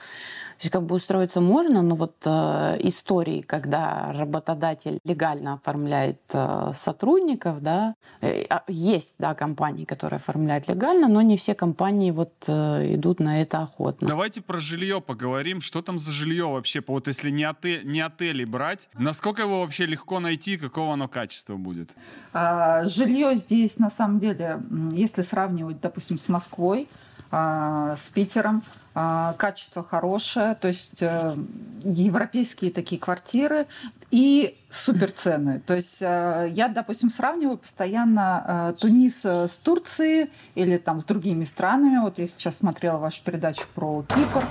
То 0.58 0.62
есть 0.62 0.72
как 0.72 0.84
бы 0.84 0.94
устроиться 0.94 1.42
можно, 1.42 1.82
но 1.82 1.94
вот 1.94 2.14
э, 2.24 2.78
истории, 2.80 3.42
когда 3.42 4.12
работодатель 4.12 4.98
легально 5.04 5.54
оформляет 5.54 6.20
э, 6.32 6.70
сотрудников, 6.72 7.60
да, 7.60 7.94
э, 8.22 8.44
а, 8.48 8.62
есть, 8.66 9.16
да, 9.18 9.34
компании, 9.34 9.84
которые 9.84 10.16
оформляют 10.16 10.66
легально, 10.68 11.08
но 11.08 11.20
не 11.20 11.36
все 11.36 11.54
компании 11.54 12.10
вот 12.10 12.32
э, 12.46 12.94
идут 12.94 13.20
на 13.20 13.42
это 13.42 13.60
охотно. 13.60 14.08
Давайте 14.08 14.40
про 14.40 14.58
жилье 14.58 15.02
поговорим. 15.02 15.60
Что 15.60 15.82
там 15.82 15.98
за 15.98 16.10
жилье 16.10 16.46
вообще? 16.46 16.82
Вот 16.86 17.06
если 17.06 17.28
не, 17.28 17.44
отель, 17.44 17.86
не 17.86 18.00
отели 18.00 18.44
брать, 18.44 18.88
насколько 18.94 19.42
его 19.42 19.60
вообще 19.60 19.84
легко 19.84 20.20
найти, 20.20 20.56
какого 20.56 20.94
оно 20.94 21.06
качества 21.06 21.56
будет? 21.56 21.90
А, 22.32 22.86
жилье 22.86 23.34
здесь, 23.34 23.78
на 23.78 23.90
самом 23.90 24.20
деле, 24.20 24.62
если 24.92 25.20
сравнивать, 25.20 25.82
допустим, 25.82 26.16
с 26.16 26.30
Москвой, 26.30 26.88
с 27.30 28.08
Питером, 28.14 28.62
а, 28.98 29.34
качество 29.34 29.84
хорошее, 29.84 30.54
то 30.54 30.68
есть 30.68 31.02
э, 31.02 31.36
европейские 31.84 32.70
такие 32.70 32.98
квартиры 32.98 33.66
и 34.10 34.56
супер 34.70 35.12
цены. 35.12 35.60
То 35.66 35.74
есть 35.74 36.00
э, 36.00 36.48
я, 36.52 36.68
допустим, 36.68 37.10
сравниваю 37.10 37.58
постоянно 37.58 38.72
э, 38.72 38.80
Тунис 38.80 39.22
с 39.22 39.58
Турцией 39.58 40.30
или 40.54 40.78
там 40.78 40.98
с 40.98 41.04
другими 41.04 41.44
странами. 41.44 41.98
Вот 41.98 42.18
я 42.18 42.26
сейчас 42.26 42.56
смотрела 42.56 42.96
вашу 42.96 43.22
передачу 43.22 43.64
про 43.74 44.02
Кипр. 44.08 44.42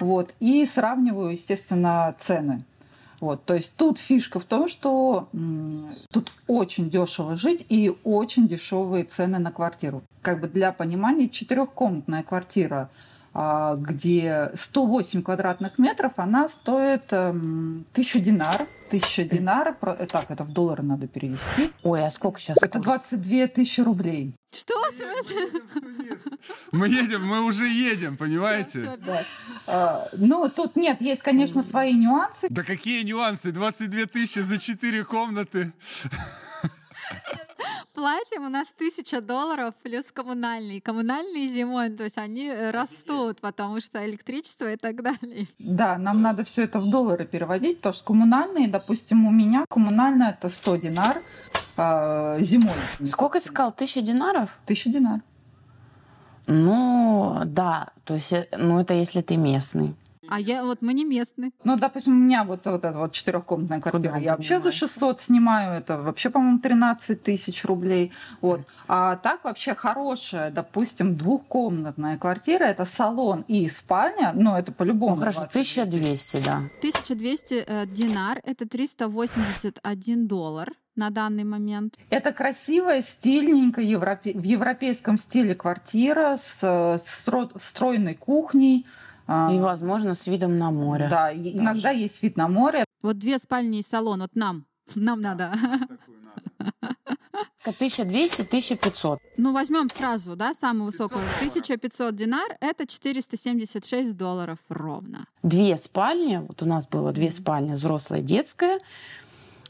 Вот, 0.00 0.34
и 0.40 0.66
сравниваю, 0.66 1.30
естественно, 1.30 2.12
цены. 2.18 2.64
Вот, 3.20 3.44
то 3.44 3.54
есть 3.54 3.76
тут 3.76 3.98
фишка 3.98 4.40
в 4.40 4.44
том, 4.44 4.66
что 4.66 5.28
м, 5.34 5.94
тут 6.10 6.32
очень 6.46 6.88
дешево 6.88 7.36
жить 7.36 7.66
и 7.68 7.94
очень 8.02 8.48
дешевые 8.48 9.04
цены 9.04 9.38
на 9.38 9.52
квартиру. 9.52 10.02
Как 10.22 10.40
бы 10.40 10.48
для 10.48 10.72
понимания, 10.72 11.28
четырехкомнатная 11.28 12.22
квартира 12.22 12.90
а, 13.32 13.76
где 13.76 14.50
108 14.54 15.22
квадратных 15.22 15.78
метров, 15.78 16.14
она 16.16 16.48
стоит 16.48 17.12
эм, 17.12 17.86
1000 17.92 18.20
динар. 18.20 18.66
1000 18.88 19.24
динар, 19.24 19.76
э, 19.82 20.06
так, 20.06 20.32
это 20.32 20.42
в 20.42 20.52
доллары 20.52 20.82
надо 20.82 21.06
перевести. 21.06 21.72
Ой, 21.84 22.04
а 22.04 22.10
сколько 22.10 22.40
сейчас? 22.40 22.56
Это 22.60 22.80
22 22.80 23.46
тысячи 23.46 23.82
рублей. 23.82 24.34
Что? 24.52 24.74
Мы 26.72 26.88
едем, 26.88 27.24
мы 27.24 27.42
уже 27.44 27.68
едем, 27.68 28.16
понимаете? 28.16 28.80
Все, 28.80 28.80
все, 28.80 28.96
да. 28.96 29.22
А, 29.70 30.08
ну, 30.12 30.48
тут 30.48 30.76
нет, 30.76 31.00
есть, 31.00 31.22
конечно, 31.22 31.62
свои 31.62 31.94
нюансы. 31.94 32.48
Да 32.50 32.62
какие 32.62 33.02
нюансы? 33.02 33.52
22 33.52 34.06
тысячи 34.06 34.40
за 34.40 34.58
4 34.58 35.04
комнаты. 35.04 35.72
Платим 37.94 38.46
у 38.46 38.48
нас 38.48 38.68
тысяча 38.78 39.20
долларов 39.20 39.74
плюс 39.82 40.10
коммунальные. 40.12 40.80
Коммунальные 40.80 41.48
зимой, 41.48 41.90
то 41.90 42.04
есть 42.04 42.18
они 42.18 42.46
э, 42.46 42.70
растут, 42.70 43.40
потому 43.40 43.80
что 43.80 44.04
электричество 44.06 44.72
и 44.72 44.76
так 44.76 45.02
далее. 45.02 45.46
Да, 45.58 45.98
нам 45.98 46.22
надо 46.22 46.44
все 46.44 46.62
это 46.62 46.78
в 46.78 46.88
доллары 46.88 47.26
переводить, 47.26 47.78
потому 47.78 47.92
что 47.92 48.04
коммунальные, 48.04 48.68
допустим, 48.68 49.26
у 49.26 49.30
меня 49.30 49.64
коммунальная 49.68 50.30
это 50.30 50.48
100 50.48 50.76
динар 50.76 51.22
э, 51.76 52.36
зимой. 52.40 52.74
Сколько 53.04 53.40
ты 53.40 53.48
сказал? 53.48 53.72
Тысяча 53.72 54.00
динаров? 54.00 54.50
Тысяча 54.66 54.88
динар. 54.88 55.20
Ну, 56.46 57.42
да, 57.44 57.88
то 58.04 58.14
есть, 58.14 58.32
э, 58.32 58.48
ну 58.56 58.80
это 58.80 58.94
если 58.94 59.20
ты 59.20 59.36
местный. 59.36 59.94
А 60.30 60.40
я 60.40 60.64
вот 60.64 60.82
мы 60.82 60.94
не 60.94 61.04
местные. 61.04 61.52
Ну, 61.64 61.76
допустим, 61.76 62.12
у 62.12 62.16
меня 62.16 62.44
вот, 62.44 62.64
вот 62.66 62.84
эта 62.84 62.96
вот 62.96 63.12
четырехкомнатная 63.12 63.80
квартира. 63.80 64.12
Куда 64.12 64.18
я 64.18 64.32
вообще 64.32 64.58
за 64.58 64.72
600 64.72 65.20
снимаю. 65.20 65.78
Это 65.78 65.98
вообще, 65.98 66.30
по-моему, 66.30 66.58
13 66.60 67.22
тысяч 67.22 67.64
рублей. 67.64 68.12
Вот. 68.40 68.60
А 68.88 69.16
так 69.16 69.44
вообще 69.44 69.74
хорошая, 69.74 70.50
допустим, 70.50 71.16
двухкомнатная 71.16 72.18
квартира. 72.18 72.64
Это 72.64 72.84
салон 72.84 73.44
и 73.48 73.68
спальня. 73.68 74.32
Ну, 74.34 74.56
это 74.56 74.72
по-любому. 74.72 75.14
Ну, 75.14 75.20
хорошо, 75.20 75.42
1200, 75.42 76.44
да. 76.44 76.56
1200 76.78 77.54
э, 77.54 77.86
динар. 77.86 78.40
Это 78.44 78.68
381 78.68 80.26
доллар 80.28 80.72
на 80.96 81.10
данный 81.10 81.44
момент. 81.44 81.96
Это 82.10 82.32
красивая, 82.32 83.02
стильненькая 83.02 83.84
европе... 83.84 84.32
в 84.34 84.42
европейском 84.42 85.16
стиле 85.16 85.54
квартира 85.54 86.36
с, 86.36 86.62
с 86.62 87.28
стройной 87.56 88.14
кухней, 88.14 88.86
и, 89.30 89.60
возможно, 89.60 90.14
с 90.14 90.26
видом 90.26 90.58
на 90.58 90.70
море. 90.70 91.08
Да, 91.08 91.32
иногда 91.32 91.90
есть 91.90 92.22
вид 92.22 92.36
на 92.36 92.48
море. 92.48 92.84
Вот 93.02 93.18
две 93.18 93.38
спальни 93.38 93.78
и 93.78 93.82
салон, 93.82 94.20
вот 94.20 94.34
нам, 94.34 94.66
нам 94.94 95.20
надо. 95.20 95.52
1200-1500. 97.64 99.18
Ну, 99.36 99.52
возьмем 99.52 99.88
сразу, 99.90 100.36
да, 100.36 100.52
самую 100.52 100.86
высокую. 100.86 101.24
1500 101.36 102.14
динар— 102.14 102.56
это 102.60 102.86
476 102.86 104.16
долларов 104.16 104.58
ровно. 104.68 105.26
Две 105.42 105.76
спальни, 105.76 106.38
вот 106.46 106.62
у 106.62 106.66
нас 106.66 106.88
было 106.88 107.12
две 107.12 107.30
спальни, 107.30 107.72
взрослая, 107.72 108.20
детская, 108.20 108.80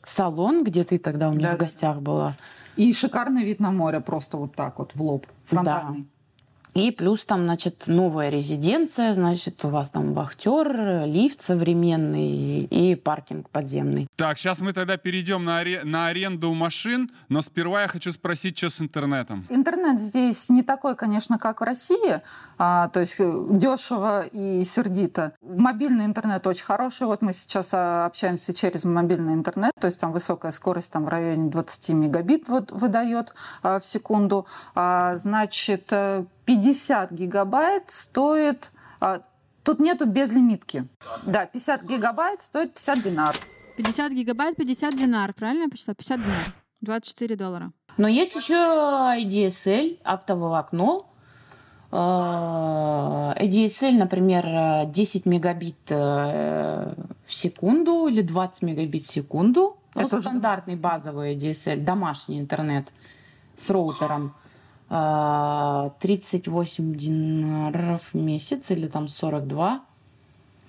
салон, 0.02 0.64
где 0.64 0.84
ты 0.84 0.98
тогда 0.98 1.28
у 1.28 1.34
меня 1.34 1.50
да, 1.50 1.56
в 1.56 1.58
гостях 1.58 2.00
была. 2.00 2.36
И 2.76 2.92
шикарный 2.92 3.44
вид 3.44 3.60
на 3.60 3.70
море, 3.70 4.00
просто 4.00 4.38
вот 4.38 4.56
так 4.56 4.78
вот 4.78 4.94
в 4.94 5.02
лоб, 5.02 5.26
фронтальный. 5.44 6.00
Да. 6.00 6.19
И 6.74 6.90
плюс 6.90 7.24
там, 7.24 7.44
значит, 7.44 7.84
новая 7.86 8.30
резиденция, 8.30 9.14
значит, 9.14 9.64
у 9.64 9.68
вас 9.68 9.90
там 9.90 10.14
вахтер, 10.14 11.04
лифт 11.06 11.40
современный 11.40 12.64
и 12.64 12.94
паркинг 12.94 13.48
подземный. 13.50 14.08
Так, 14.16 14.38
сейчас 14.38 14.60
мы 14.60 14.72
тогда 14.72 14.96
перейдем 14.96 15.44
на, 15.44 15.60
аре- 15.60 15.84
на 15.84 16.06
аренду 16.06 16.52
машин, 16.54 17.10
но 17.28 17.40
сперва 17.40 17.82
я 17.82 17.88
хочу 17.88 18.12
спросить, 18.12 18.56
что 18.56 18.70
с 18.70 18.80
интернетом. 18.80 19.46
Интернет 19.48 19.98
здесь 19.98 20.48
не 20.48 20.62
такой, 20.62 20.94
конечно, 20.96 21.38
как 21.38 21.60
в 21.60 21.64
России, 21.64 22.20
а, 22.58 22.88
то 22.88 23.00
есть 23.00 23.16
э, 23.18 23.32
дешево 23.50 24.22
и 24.22 24.62
сердито. 24.64 25.32
Мобильный 25.42 26.04
интернет 26.04 26.46
очень 26.46 26.64
хороший. 26.64 27.06
Вот 27.06 27.22
мы 27.22 27.32
сейчас 27.32 27.70
а, 27.72 28.06
общаемся 28.06 28.54
через 28.54 28.84
мобильный 28.84 29.34
интернет, 29.34 29.72
то 29.80 29.86
есть 29.86 29.98
там 29.98 30.12
высокая 30.12 30.52
скорость 30.52 30.92
там 30.92 31.04
в 31.04 31.08
районе 31.08 31.50
20 31.50 31.90
мегабит 31.90 32.48
вот, 32.48 32.70
выдает 32.70 33.34
а, 33.62 33.80
в 33.80 33.84
секунду. 33.84 34.46
А, 34.74 35.16
значит, 35.16 35.92
50 36.50 37.12
э, 37.12 37.14
гигабайт 37.14 37.90
стоит... 37.90 38.72
А, 39.00 39.20
тут 39.62 39.78
нету 39.78 40.06
безлимитки. 40.06 40.88
Да, 41.24 41.46
50 41.46 41.84
гигабайт 41.84 42.40
стоит 42.40 42.74
50 42.74 43.02
динар. 43.02 43.36
50 43.76 44.12
гигабайт, 44.12 44.56
50 44.56 44.96
динар, 44.96 45.32
правильно 45.32 45.64
я 45.64 45.68
посчитала? 45.68 45.94
50 45.94 46.22
динар. 46.22 46.54
24 46.80 47.36
доллара. 47.36 47.72
Но 47.98 48.08
есть 48.08 48.34
еще 48.34 48.54
DSL, 48.54 50.00
оптоволокно, 50.02 51.02
ADSL, 51.92 53.98
например, 53.98 54.86
10 54.86 55.26
мегабит 55.26 55.90
э, 55.90 56.94
в 57.26 57.34
секунду 57.34 58.06
или 58.06 58.22
20 58.22 58.62
мегабит 58.62 59.02
в 59.02 59.10
секунду. 59.10 59.76
Это 59.96 60.20
стандартный 60.20 60.76
базовый 60.76 61.34
ADSL, 61.34 61.80
домашний 61.80 62.38
интернет 62.38 62.86
с 63.56 63.68
роутером. 63.70 64.34
38 64.90 66.92
э, 66.92 66.96
динаров 66.96 68.12
в 68.12 68.14
месяц 68.14 68.72
или 68.72 68.88
там 68.88 69.06
42. 69.06 69.82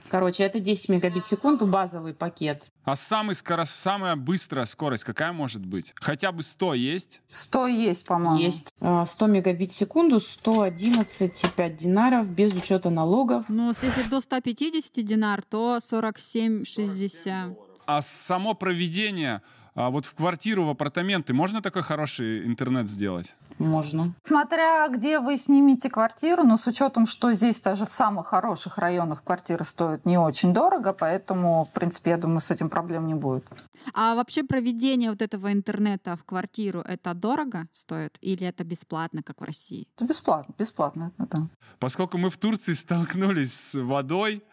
Короче, 0.09 0.43
это 0.43 0.59
10 0.59 0.89
мегабит 0.89 1.23
в 1.23 1.27
секунду, 1.27 1.65
базовый 1.65 2.13
пакет. 2.13 2.67
А 2.83 2.95
самый 2.95 3.33
скоро, 3.33 3.65
самая 3.65 4.15
быстрая 4.15 4.65
скорость 4.65 5.05
какая 5.05 5.31
может 5.31 5.65
быть? 5.65 5.93
Хотя 5.95 6.31
бы 6.31 6.43
100 6.43 6.73
есть? 6.73 7.21
100 7.31 7.67
есть, 7.67 8.05
по-моему. 8.05 8.37
Есть. 8.37 8.73
100 8.77 8.81
а, 8.81 9.27
мегабит 9.27 9.71
в 9.71 9.75
секунду, 9.75 10.17
111,5 10.17 11.77
динаров 11.77 12.29
без 12.29 12.53
учета 12.53 12.89
налогов. 12.89 13.45
Ну, 13.47 13.69
если 13.69 14.03
до 14.03 14.21
150 14.21 15.03
динар, 15.03 15.41
то 15.41 15.77
47,60. 15.77 17.57
А 17.87 18.01
само 18.01 18.53
проведение 18.53 19.41
а 19.73 19.89
вот 19.89 20.05
в 20.05 20.13
квартиру, 20.13 20.65
в 20.65 20.69
апартаменты 20.69 21.33
можно 21.33 21.61
такой 21.61 21.81
хороший 21.81 22.45
интернет 22.45 22.89
сделать? 22.89 23.35
Можно. 23.57 24.13
Смотря 24.23 24.87
где 24.89 25.19
вы 25.19 25.37
снимете 25.37 25.89
квартиру, 25.89 26.43
но 26.43 26.57
с 26.57 26.67
учетом, 26.67 27.05
что 27.05 27.31
здесь 27.33 27.61
даже 27.61 27.85
в 27.85 27.91
самых 27.91 28.27
хороших 28.27 28.77
районах 28.77 29.23
квартиры 29.23 29.63
стоят 29.63 30.05
не 30.05 30.17
очень 30.17 30.53
дорого, 30.53 30.93
поэтому, 30.93 31.63
в 31.63 31.71
принципе, 31.71 32.11
я 32.11 32.17
думаю, 32.17 32.41
с 32.41 32.51
этим 32.51 32.69
проблем 32.69 33.07
не 33.07 33.15
будет. 33.15 33.45
А 33.93 34.15
вообще 34.15 34.43
проведение 34.43 35.09
вот 35.09 35.21
этого 35.21 35.51
интернета 35.53 36.15
в 36.17 36.23
квартиру, 36.25 36.81
это 36.81 37.13
дорого 37.13 37.67
стоит 37.73 38.17
или 38.21 38.45
это 38.45 38.63
бесплатно, 38.63 39.23
как 39.23 39.41
в 39.41 39.43
России? 39.43 39.87
Это 39.95 40.05
бесплатно, 40.05 40.53
бесплатно, 40.57 41.11
это 41.17 41.37
да. 41.37 41.47
Поскольку 41.79 42.17
мы 42.17 42.29
в 42.29 42.37
Турции 42.37 42.73
столкнулись 42.73 43.53
с 43.53 43.81
водой 43.81 44.43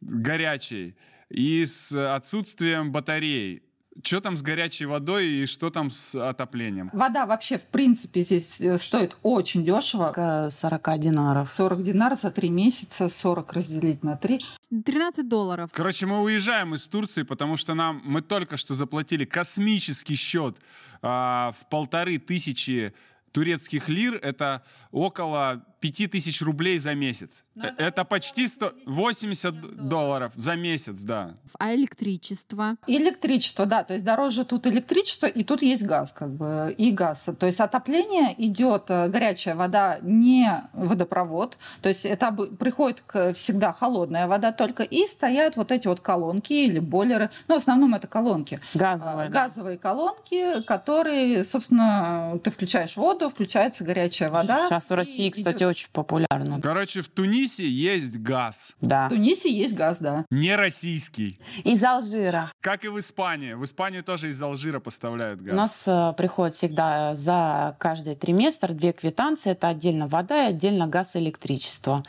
горячей 0.00 0.96
и 1.28 1.66
с 1.66 1.92
отсутствием 2.14 2.92
батарей, 2.92 3.67
что 4.02 4.20
там 4.20 4.36
с 4.36 4.42
горячей 4.42 4.86
водой 4.86 5.26
и 5.26 5.46
что 5.46 5.70
там 5.70 5.90
с 5.90 6.14
отоплением? 6.14 6.90
Вода 6.92 7.26
вообще, 7.26 7.58
в 7.58 7.64
принципе, 7.64 8.20
здесь 8.20 8.60
э, 8.60 8.78
стоит 8.78 9.16
очень 9.22 9.64
дешево. 9.64 10.12
К 10.12 10.50
40 10.50 10.98
динаров. 10.98 11.50
40 11.50 11.82
динаров 11.82 12.20
за 12.20 12.30
3 12.30 12.48
месяца, 12.50 13.08
40 13.08 13.52
разделить 13.52 14.02
на 14.02 14.16
3. 14.16 14.40
13 14.84 15.28
долларов. 15.28 15.70
Короче, 15.72 16.06
мы 16.06 16.22
уезжаем 16.22 16.74
из 16.74 16.86
Турции, 16.86 17.22
потому 17.22 17.56
что 17.56 17.74
нам 17.74 18.00
мы 18.04 18.22
только 18.22 18.56
что 18.56 18.74
заплатили 18.74 19.24
космический 19.24 20.14
счет 20.14 20.56
а, 21.02 21.52
в 21.52 21.68
полторы 21.68 22.18
тысячи 22.18 22.92
турецких 23.32 23.88
лир. 23.88 24.14
Это 24.14 24.64
около 24.90 25.64
5000 25.80 26.42
рублей 26.42 26.78
за 26.78 26.94
месяц. 26.94 27.44
Ну, 27.54 27.64
Э, 27.64 27.72
это 27.78 28.04
почти 28.04 28.46
100, 28.46 28.72
80 28.86 29.28
80 29.28 29.88
долларов 29.88 30.32
за 30.36 30.54
месяц, 30.56 31.00
да. 31.00 31.34
А 31.58 31.74
электричество? 31.74 32.76
Электричество, 32.86 33.66
да, 33.66 33.82
то 33.84 33.94
есть 33.94 34.04
дороже 34.04 34.44
тут 34.44 34.66
электричество, 34.66 35.26
и 35.26 35.44
тут 35.44 35.62
есть 35.62 35.82
газ, 35.84 36.12
как 36.12 36.30
бы, 36.30 36.74
и 36.76 36.90
газ. 36.90 37.28
То 37.38 37.46
есть 37.46 37.60
отопление 37.60 38.34
идет, 38.46 38.84
э, 38.88 39.08
горячая 39.08 39.54
вода, 39.54 39.98
не 40.02 40.62
водопровод, 40.72 41.58
то 41.82 41.88
есть 41.88 42.04
это 42.04 42.32
приходит 42.32 43.02
к- 43.06 43.32
всегда 43.34 43.72
холодная 43.72 44.26
вода 44.26 44.52
только, 44.52 44.82
и 44.82 45.06
стоят 45.06 45.56
вот 45.56 45.72
эти 45.72 45.86
вот 45.88 46.00
колонки 46.00 46.52
или 46.52 46.78
бойлеры, 46.78 47.30
ну, 47.48 47.54
в 47.54 47.58
основном 47.58 47.94
это 47.94 48.06
колонки. 48.06 48.60
Газовая. 48.74 49.26
А, 49.26 49.28
да. 49.30 49.42
газовые 49.42 49.78
колонки, 49.78 50.62
которые, 50.62 51.44
собственно, 51.44 52.38
ты 52.42 52.50
включаешь 52.50 52.96
воду, 52.96 53.28
включается 53.28 53.84
горячая 53.84 54.30
вода. 54.30 54.68
Сейчас 54.68 54.90
в 54.90 54.94
России, 54.94 55.26
и 55.26 55.30
кстати. 55.30 55.67
Очень 55.68 55.88
популярно. 55.92 56.60
Короче, 56.60 57.02
в 57.02 57.08
Тунисе 57.08 57.68
есть 57.68 58.16
газ. 58.18 58.72
Да. 58.80 59.06
В 59.06 59.10
Тунисе 59.10 59.50
есть 59.52 59.74
газ, 59.74 59.98
да. 59.98 60.24
Не 60.30 60.56
российский. 60.56 61.38
Из 61.64 61.82
Алжира. 61.82 62.50
Как 62.60 62.84
и 62.84 62.88
в 62.88 62.98
Испании. 62.98 63.54
В 63.54 63.64
Испанию 63.64 64.02
тоже 64.02 64.28
из 64.28 64.42
Алжира 64.42 64.80
поставляют 64.80 65.40
У 65.40 65.44
газ. 65.44 65.54
нас 65.56 65.84
э, 65.88 66.12
приходит 66.16 66.54
всегда 66.54 67.14
за 67.14 67.76
каждый 67.78 68.14
триместр 68.16 68.72
две 68.72 68.92
квитанции. 68.92 69.52
Это 69.52 69.68
отдельно 69.68 70.06
вода 70.06 70.46
и 70.46 70.48
отдельно 70.50 70.86
газ 70.86 71.16
и 71.16 71.18
электричество. 71.18 72.02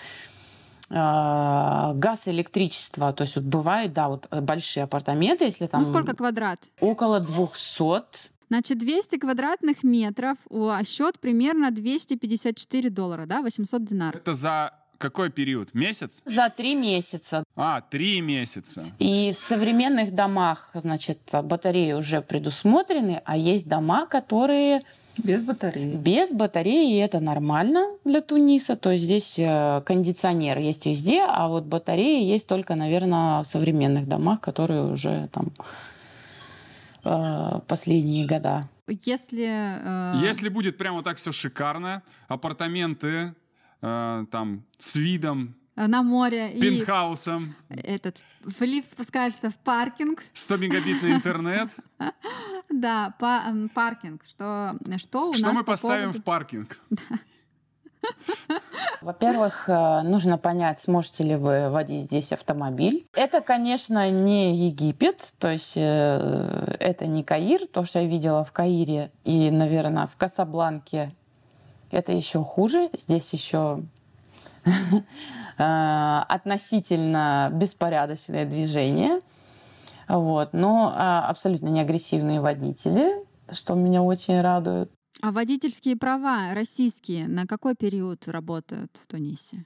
Э, 0.89 1.91
Газ 1.93 2.27
и 2.27 2.31
электричество, 2.31 3.13
то 3.13 3.23
есть 3.23 3.35
вот 3.35 3.45
бывают, 3.45 3.93
да, 3.93 4.09
вот 4.09 4.27
большие 4.31 4.83
апартаменты, 4.85 5.45
если 5.45 5.67
там 5.67 5.83
Ну 5.83 5.87
сколько 5.89 6.15
квадрат? 6.15 6.59
около 6.79 7.19
200, 7.19 8.31
Значит, 8.49 8.79
200 8.79 9.17
квадратных 9.19 9.83
метров, 9.83 10.37
а 10.51 10.83
счет 10.83 11.19
примерно 11.19 11.71
254 11.71 12.89
доллара, 12.89 13.25
да, 13.25 13.41
800 13.41 13.85
динар. 13.85 14.15
Это 14.15 14.33
за 14.33 14.71
какой 14.97 15.29
период? 15.29 15.73
Месяц? 15.73 16.21
за 16.25 16.49
три 16.49 16.75
месяца. 16.75 17.43
А, 17.55 17.79
три 17.81 18.19
месяца. 18.21 18.85
И 18.99 19.31
в 19.33 19.37
современных 19.37 20.13
домах, 20.13 20.71
значит, 20.73 21.19
батареи 21.31 21.93
уже 21.93 22.21
предусмотрены, 22.21 23.21
а 23.23 23.37
есть 23.37 23.67
дома, 23.67 24.05
которые 24.07 24.81
Без 25.17 25.43
батареи. 25.43 25.95
без 25.95 26.33
батареи, 26.33 26.95
и 26.95 26.97
это 26.97 27.19
нормально 27.21 27.85
для 28.03 28.19
Туниса. 28.19 28.75
То 28.75 28.91
есть 28.91 29.05
здесь 29.05 29.39
э, 29.39 29.81
кондиционер 29.85 30.57
есть 30.57 30.85
везде, 30.85 31.21
а 31.25 31.47
вот 31.47 31.63
батареи 31.63 32.23
есть 32.25 32.47
только, 32.47 32.75
наверное, 32.75 33.41
в 33.43 33.47
современных 33.47 34.05
домах, 34.07 34.41
которые 34.41 34.91
уже 34.91 35.29
там 35.31 35.51
э, 37.03 37.59
последние 37.67 38.25
года. 38.25 38.69
Если... 38.87 39.45
э, 39.47 40.19
Если 40.21 40.49
будет 40.49 40.77
прямо 40.77 41.03
так 41.03 41.17
все 41.17 41.31
шикарно, 41.31 42.01
апартаменты 42.27 43.33
э, 43.81 44.25
там 44.31 44.63
с 44.77 44.95
видом, 44.95 45.55
на 45.75 46.03
море 46.03 46.51
и 46.53 46.59
пентхаусом, 46.59 47.55
этот 47.69 48.21
в 48.41 48.61
лифт 48.61 48.91
спускаешься 48.91 49.49
в 49.49 49.55
паркинг, 49.55 50.23
100 50.33 50.57
мегабитный 50.57 51.13
интернет, 51.13 51.69
да, 52.69 53.15
паркинг, 53.73 54.25
что 54.27 54.75
что 54.97 55.29
у 55.29 55.33
что 55.33 55.45
нас 55.45 55.53
мы 55.55 55.63
по 55.63 55.71
поставим 55.73 56.11
в 56.11 56.21
паркинг? 56.23 56.77
Во-первых, 59.01 59.67
э, 59.67 60.01
нужно 60.03 60.37
понять, 60.37 60.79
сможете 60.79 61.23
ли 61.23 61.35
вы 61.35 61.69
водить 61.69 62.05
здесь 62.05 62.31
автомобиль. 62.31 63.07
Это, 63.13 63.41
конечно, 63.41 64.09
не 64.09 64.55
Египет, 64.55 65.33
то 65.39 65.49
есть 65.49 65.73
э, 65.75 66.75
это 66.79 67.05
не 67.05 67.23
Каир, 67.23 67.67
то, 67.67 67.85
что 67.85 67.99
я 67.99 68.07
видела 68.07 68.43
в 68.43 68.51
Каире 68.51 69.11
и, 69.23 69.51
наверное, 69.51 70.07
в 70.07 70.15
Касабланке, 70.15 71.13
это 71.91 72.11
еще 72.11 72.43
хуже. 72.43 72.89
Здесь 72.97 73.31
еще 73.33 73.83
э, 74.65 76.21
относительно 76.27 77.49
беспорядочное 77.51 78.45
движение. 78.45 79.19
Вот. 80.07 80.53
Но 80.53 80.91
а, 80.95 81.29
абсолютно 81.29 81.67
не 81.67 81.79
агрессивные 81.81 82.41
водители, 82.41 83.23
что 83.51 83.75
меня 83.75 84.01
очень 84.01 84.41
радует. 84.41 84.91
А 85.21 85.31
водительские 85.31 85.97
права 85.97 86.53
российские 86.53 87.27
на 87.27 87.45
какой 87.45 87.75
период 87.75 88.27
работают 88.27 88.95
в 89.03 89.07
Тунисе? 89.07 89.65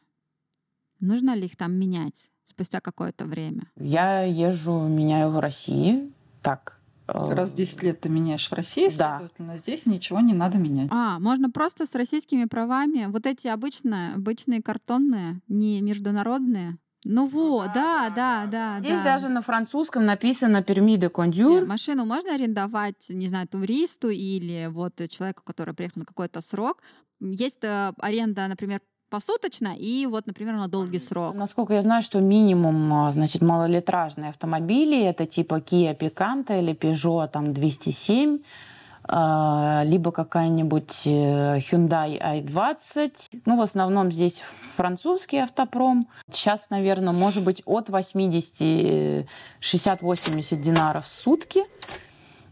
Нужно 0.99 1.35
ли 1.35 1.45
их 1.45 1.55
там 1.57 1.73
менять 1.73 2.31
спустя 2.45 2.79
какое-то 2.79 3.25
время? 3.25 3.63
Я 3.77 4.21
езжу, 4.23 4.87
меняю 4.87 5.29
в 5.29 5.39
России. 5.39 6.11
Так. 6.41 6.79
э, 7.07 7.33
Раз 7.33 7.51
в 7.51 7.55
10 7.55 7.83
лет 7.83 8.01
ты 8.01 8.09
меняешь 8.09 8.49
в 8.49 8.53
России, 8.53 8.85
Да. 8.97 9.17
следовательно, 9.17 9.57
здесь 9.57 9.85
ничего 9.85 10.21
не 10.21 10.33
надо 10.33 10.57
менять. 10.57 10.89
А, 10.91 11.19
можно 11.19 11.51
просто 11.51 11.85
с 11.85 11.93
российскими 11.95 12.45
правами. 12.45 13.05
Вот 13.11 13.25
эти 13.27 13.47
обычные, 13.47 14.13
обычные 14.15 14.61
картонные, 14.63 15.41
не 15.47 15.81
международные. 15.81 16.77
Ну 17.05 17.27
вот, 17.27 17.73
да, 17.73 18.09
да, 18.15 18.45
да. 18.45 18.79
Здесь 18.79 18.99
да. 18.99 19.03
даже 19.03 19.29
на 19.29 19.41
французском 19.41 20.05
написано 20.05 20.63
«перми 20.63 20.95
де 20.97 21.09
кондюр». 21.09 21.65
Машину 21.65 22.05
можно 22.05 22.33
арендовать, 22.35 23.09
не 23.09 23.27
знаю, 23.27 23.47
туристу 23.47 24.09
или 24.09 24.67
вот 24.71 24.93
человеку, 25.09 25.43
который 25.43 25.73
приехал 25.73 25.99
на 25.99 26.05
какой-то 26.05 26.41
срок. 26.41 26.81
Есть 27.19 27.63
э, 27.63 27.93
аренда, 27.97 28.47
например, 28.47 28.79
посуточно 29.09 29.75
и 29.77 30.07
вот, 30.07 30.27
например, 30.27 30.55
на 30.55 30.67
долгий 30.67 30.99
срок. 30.99 31.35
Насколько 31.35 31.73
я 31.73 31.81
знаю, 31.81 32.01
что 32.01 32.19
минимум, 32.19 32.93
а, 32.93 33.11
значит, 33.11 33.41
малолитражные 33.41 34.29
автомобили, 34.29 34.99
это 35.03 35.25
типа 35.25 35.55
Kia 35.59 35.95
Picanto 35.95 36.57
или 36.57 36.73
Peugeot 36.73 37.27
там 37.27 37.53
207, 37.53 38.39
а, 38.39 38.72
либо 39.05 40.11
какая-нибудь 40.11 41.03
э, 41.05 41.57
Hyundai 41.57 42.17
i20. 42.19 43.41
Ну, 43.45 43.57
в 43.57 43.61
основном 43.61 44.11
здесь 44.11 44.43
французский 44.75 45.39
автопром. 45.39 46.07
Сейчас, 46.31 46.69
наверное, 46.69 47.13
может 47.13 47.43
быть 47.43 47.61
от 47.65 47.89
80, 47.89 48.55
э, 48.61 49.25
60-80 49.59 50.55
динаров 50.55 51.05
в 51.05 51.09
сутки 51.09 51.63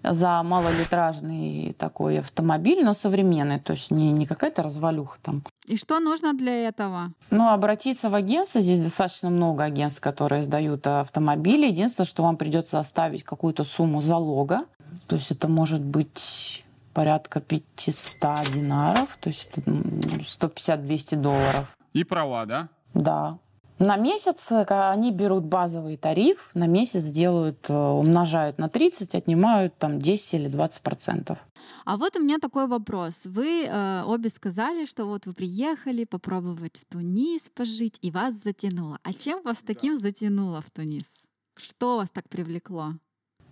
за 0.04 0.42
малолитражный 0.44 1.74
такой 1.78 2.20
автомобиль, 2.20 2.84
но 2.84 2.94
современный, 2.94 3.60
то 3.60 3.74
есть 3.74 3.92
не, 3.92 4.12
не 4.12 4.26
какая-то 4.26 4.64
развалюха 4.64 5.20
там. 5.22 5.44
И 5.67 5.78
что 5.78 6.00
нужно 6.00 6.34
для 6.34 6.67
этого? 6.67 7.13
Ну, 7.30 7.50
обратиться 7.50 8.10
в 8.10 8.15
агентство. 8.15 8.62
Здесь 8.62 8.82
достаточно 8.82 9.30
много 9.30 9.63
агентств, 9.63 10.02
которые 10.02 10.41
сдают 10.41 10.86
автомобили. 10.88 11.67
Единственное, 11.67 12.08
что 12.08 12.24
вам 12.24 12.38
придется 12.38 12.80
оставить 12.80 13.24
какую-то 13.24 13.63
сумму 13.63 14.02
залога. 14.02 14.65
То 15.08 15.15
есть 15.15 15.32
это 15.32 15.47
может 15.47 15.82
быть 15.82 16.65
порядка 16.93 17.39
500 17.39 18.52
динаров, 18.54 19.17
то 19.21 19.30
есть 19.30 19.50
это 19.58 19.69
м, 19.69 20.02
150-200 20.26 21.15
долларов. 21.15 21.78
И 21.93 22.04
права, 22.04 22.45
да? 22.45 22.69
Да. 22.93 23.38
На 23.82 23.98
месяц 23.98 24.52
э, 24.52 24.63
они 24.91 25.12
берут 25.12 25.44
базовый 25.44 25.98
тариф, 25.98 26.52
на 26.54 26.67
месяц 26.67 27.06
делают, 27.06 27.67
э, 27.67 27.74
умножают 27.74 28.60
на 28.60 28.70
30, 28.70 29.15
отнимают 29.15 29.76
там 29.80 30.00
10 30.00 30.34
или 30.36 30.48
20 30.50 30.84
процентов. 30.84 31.39
А 31.84 31.98
вот 31.98 32.15
у 32.15 32.22
меня 32.22 32.38
такой 32.38 32.67
вопрос. 32.67 33.15
Вы 33.24 33.65
э, 33.65 34.04
обе 34.06 34.30
сказали, 34.30 34.86
что 34.86 35.06
вот 35.06 35.26
вы 35.26 35.34
приехали 35.34 36.06
попробовать 36.06 36.78
в 36.78 36.86
Тунис 36.86 37.50
пожить, 37.56 37.98
и 38.04 38.12
вас 38.12 38.36
затянуло. 38.36 39.00
А 39.02 39.13
чем 39.13 39.41
вас 39.41 39.58
таким 39.65 39.98
затянуло 39.98 40.62
в 40.62 40.70
Тунис? 40.70 41.10
Что 41.58 41.98
вас 41.98 42.12
так 42.12 42.30
привлекло? 42.30 42.94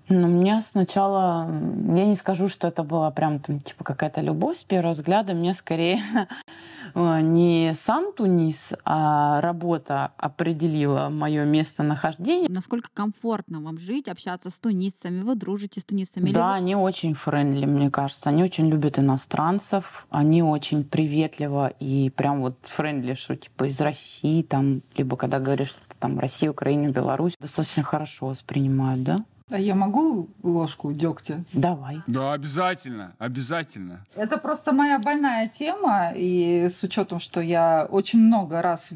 Ну, 0.10 0.28
мне 0.28 0.60
сначала, 0.62 1.48
я 1.48 2.06
не 2.06 2.16
скажу, 2.16 2.50
что 2.50 2.68
это 2.68 2.84
была 2.84 3.12
прям 3.12 3.40
там 3.40 3.60
типа 3.60 3.84
какая-то 3.84 4.22
любовь 4.22 4.58
с 4.58 4.64
первого 4.64 4.94
взгляда, 4.94 5.34
мне 5.34 5.54
скорее 5.54 6.02
Э, 6.96 7.22
не 7.22 7.72
сам 7.74 8.14
Тунис, 8.14 8.74
а 8.86 9.42
работа 9.42 10.12
определила 10.18 11.10
мое 11.10 11.46
местонахождение. 11.46 12.50
Насколько 12.50 12.90
комфортно 12.94 13.62
вам 13.62 13.80
жить, 13.80 14.08
общаться 14.08 14.50
с 14.50 14.60
тунисцами? 14.60 15.22
Вы 15.22 15.36
дружите 15.36 15.82
с 15.82 15.86
тунисцами? 15.86 16.32
Да, 16.32 16.56
они 16.56 16.76
очень 16.76 17.14
friendly, 17.14 17.66
мне 17.66 17.90
кажется. 17.90 18.30
Они 18.30 18.44
очень 18.44 18.70
любят 18.70 19.00
иностранцев. 19.00 20.08
Они 20.10 20.44
очень 20.44 20.84
приветливо 20.84 21.68
и 21.80 22.10
прям 22.10 22.42
вот 22.42 22.58
friendly, 22.64 23.14
что 23.14 23.36
типа 23.36 23.66
из 23.66 23.80
России, 23.82 24.42
там, 24.44 24.82
либо 24.96 25.18
когда 25.18 25.40
говоришь, 25.40 25.70
что 25.70 25.80
там 26.00 26.20
Россия, 26.20 26.52
Украина, 26.52 26.90
Беларусь, 26.90 27.36
достаточно 27.40 27.84
хорошо 27.84 28.28
воспринимают, 28.28 29.04
да? 29.04 29.18
А 29.50 29.60
я 29.60 29.74
могу 29.76 30.30
ложку 30.44 30.94
дегтя? 30.94 31.44
Давай. 31.54 32.02
Да, 32.08 32.34
обязательно, 32.34 33.14
обязательно. 33.18 34.06
Это 34.16 34.38
просто 34.38 34.74
моя 34.74 35.00
больная 35.00 35.48
тема, 35.48 36.12
и 36.16 36.70
с 36.70 36.84
учетом, 36.84 37.20
что 37.20 37.42
я 37.42 37.88
очень 37.90 38.20
много 38.20 38.62
раз 38.62 38.90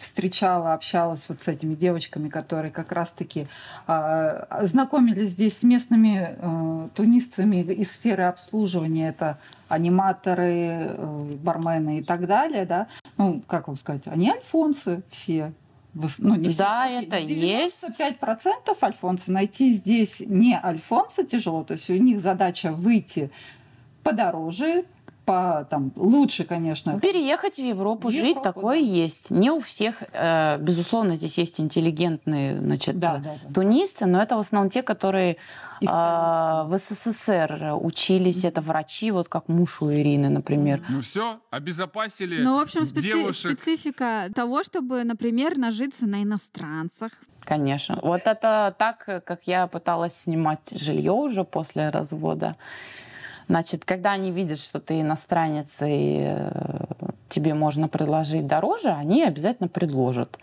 встречала, 0.00 0.74
общалась 0.74 1.26
вот 1.28 1.40
с 1.40 1.48
этими 1.48 1.74
девочками, 1.74 2.28
которые 2.28 2.72
как 2.72 2.90
раз-таки 2.92 3.46
э, 3.86 4.44
знакомились 4.62 5.30
здесь 5.30 5.58
с 5.58 5.62
местными 5.62 6.36
э, 6.36 6.88
тунисцами 6.94 7.62
из 7.62 7.92
сферы 7.92 8.24
обслуживания, 8.24 9.08
это 9.08 9.38
аниматоры, 9.68 10.94
э, 10.96 11.36
бармены 11.42 12.00
и 12.00 12.02
так 12.02 12.26
далее, 12.26 12.66
да, 12.66 12.88
ну, 13.16 13.42
как 13.46 13.68
вам 13.68 13.76
сказать, 13.76 14.02
они 14.06 14.30
альфонсы 14.30 15.02
все, 15.10 15.52
ну, 15.94 16.36
не 16.36 16.50
да, 16.54 16.86
все, 16.86 17.02
это 17.02 17.18
95% 17.18 17.26
есть. 17.26 18.00
95% 18.00 18.76
альфонсы. 18.80 19.30
Найти 19.30 19.72
здесь 19.72 20.20
не 20.20 20.58
альфонса 20.58 21.24
тяжело. 21.24 21.64
То 21.64 21.74
есть 21.74 21.90
у 21.90 21.94
них 21.94 22.20
задача 22.20 22.72
выйти 22.72 23.30
подороже, 24.02 24.84
по 25.24 25.66
там 25.70 25.92
лучше, 25.96 26.44
конечно. 26.44 26.98
Переехать 27.00 27.56
в 27.56 27.62
Европу, 27.62 28.08
в 28.08 28.10
жить 28.10 28.36
Европу, 28.36 28.42
такое 28.42 28.80
да. 28.80 28.86
есть. 28.86 29.30
Не 29.30 29.50
у 29.50 29.60
всех, 29.60 30.02
э, 30.12 30.58
безусловно, 30.58 31.16
здесь 31.16 31.38
есть 31.38 31.60
интеллигентные, 31.60 32.58
значит, 32.58 32.98
да, 32.98 33.18
да, 33.18 33.36
да. 33.42 33.52
тунисцы, 33.54 34.06
но 34.06 34.22
это 34.22 34.36
в 34.36 34.40
основном 34.40 34.70
те, 34.70 34.82
которые 34.82 35.36
э, 35.80 35.86
в 35.86 36.74
СССР 36.76 37.76
учились, 37.80 38.44
mm-hmm. 38.44 38.48
это 38.48 38.60
врачи, 38.60 39.10
вот 39.10 39.28
как 39.28 39.48
муж 39.48 39.82
у 39.82 39.92
Ирины, 39.92 40.28
например. 40.28 40.82
Ну 40.88 41.02
все, 41.02 41.40
обезопасили. 41.50 42.42
Ну 42.42 42.58
в 42.58 42.62
общем 42.62 42.82
специ- 42.82 43.02
девушек. 43.02 43.52
специфика 43.52 44.28
того, 44.34 44.64
чтобы, 44.64 45.04
например, 45.04 45.58
нажиться 45.58 46.06
на 46.06 46.22
иностранцах. 46.22 47.12
Конечно. 47.44 47.98
Вот 48.02 48.22
это 48.26 48.74
так, 48.78 49.04
как 49.24 49.42
я 49.46 49.66
пыталась 49.66 50.14
снимать 50.14 50.70
жилье 50.70 51.12
уже 51.12 51.44
после 51.44 51.90
развода. 51.90 52.56
Значит, 53.52 53.84
когда 53.84 54.12
они 54.12 54.30
видят, 54.30 54.58
что 54.58 54.80
ты 54.80 55.02
иностранец 55.02 55.82
и 55.82 56.24
э, 56.24 56.74
тебе 57.28 57.52
можно 57.52 57.86
предложить 57.86 58.46
дороже, 58.46 58.88
они 58.88 59.24
обязательно 59.24 59.68
предложат. 59.68 60.38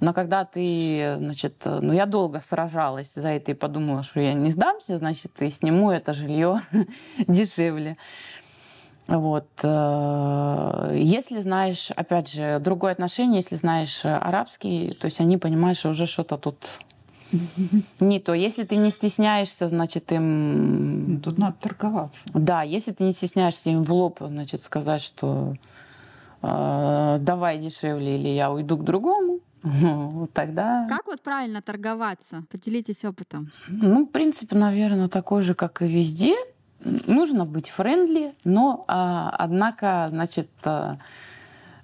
Но 0.00 0.12
когда 0.12 0.44
ты, 0.44 1.14
значит, 1.20 1.62
ну 1.64 1.92
я 1.92 2.06
долго 2.06 2.40
сражалась 2.40 3.14
за 3.14 3.28
это 3.28 3.52
и 3.52 3.54
подумала, 3.54 4.02
что 4.02 4.18
я 4.18 4.34
не 4.34 4.50
сдамся, 4.50 4.98
значит, 4.98 5.30
и 5.40 5.48
сниму 5.48 5.92
это 5.92 6.12
жилье 6.12 6.60
дешевле. 7.28 7.96
Вот. 9.06 9.46
Э, 9.62 10.92
если 10.96 11.38
знаешь, 11.38 11.92
опять 11.92 12.32
же, 12.32 12.58
другое 12.58 12.90
отношение, 12.90 13.36
если 13.36 13.54
знаешь 13.54 14.00
арабский, 14.04 14.98
то 15.00 15.04
есть 15.04 15.20
они 15.20 15.38
понимают, 15.38 15.78
что 15.78 15.90
уже 15.90 16.06
что-то 16.06 16.36
тут 16.36 16.80
не 18.00 18.20
то. 18.20 18.34
Если 18.34 18.64
ты 18.64 18.76
не 18.76 18.90
стесняешься, 18.90 19.68
значит, 19.68 20.12
им... 20.12 21.14
Ну, 21.14 21.20
тут 21.20 21.38
надо 21.38 21.56
торговаться. 21.60 22.20
Да, 22.34 22.62
если 22.62 22.92
ты 22.92 23.04
не 23.04 23.12
стесняешься 23.12 23.70
им 23.70 23.84
в 23.84 23.92
лоб, 23.92 24.18
значит, 24.20 24.62
сказать, 24.62 25.02
что 25.02 25.54
э, 26.42 27.18
давай 27.20 27.58
дешевле, 27.58 28.18
или 28.18 28.28
я 28.28 28.50
уйду 28.50 28.76
к 28.76 28.84
другому, 28.84 29.40
тогда... 30.32 30.86
Как 30.88 31.06
вот 31.06 31.22
правильно 31.22 31.62
торговаться? 31.62 32.44
Поделитесь 32.50 33.04
опытом. 33.04 33.52
Ну, 33.68 34.04
в 34.06 34.08
принципе, 34.08 34.56
наверное, 34.56 35.08
такой 35.08 35.42
же, 35.42 35.54
как 35.54 35.82
и 35.82 35.88
везде. 35.88 36.34
Нужно 36.82 37.44
быть 37.44 37.68
френдли, 37.68 38.34
но, 38.44 38.86
а, 38.88 39.34
однако, 39.38 40.06
значит, 40.10 40.48
Э, 40.64 40.94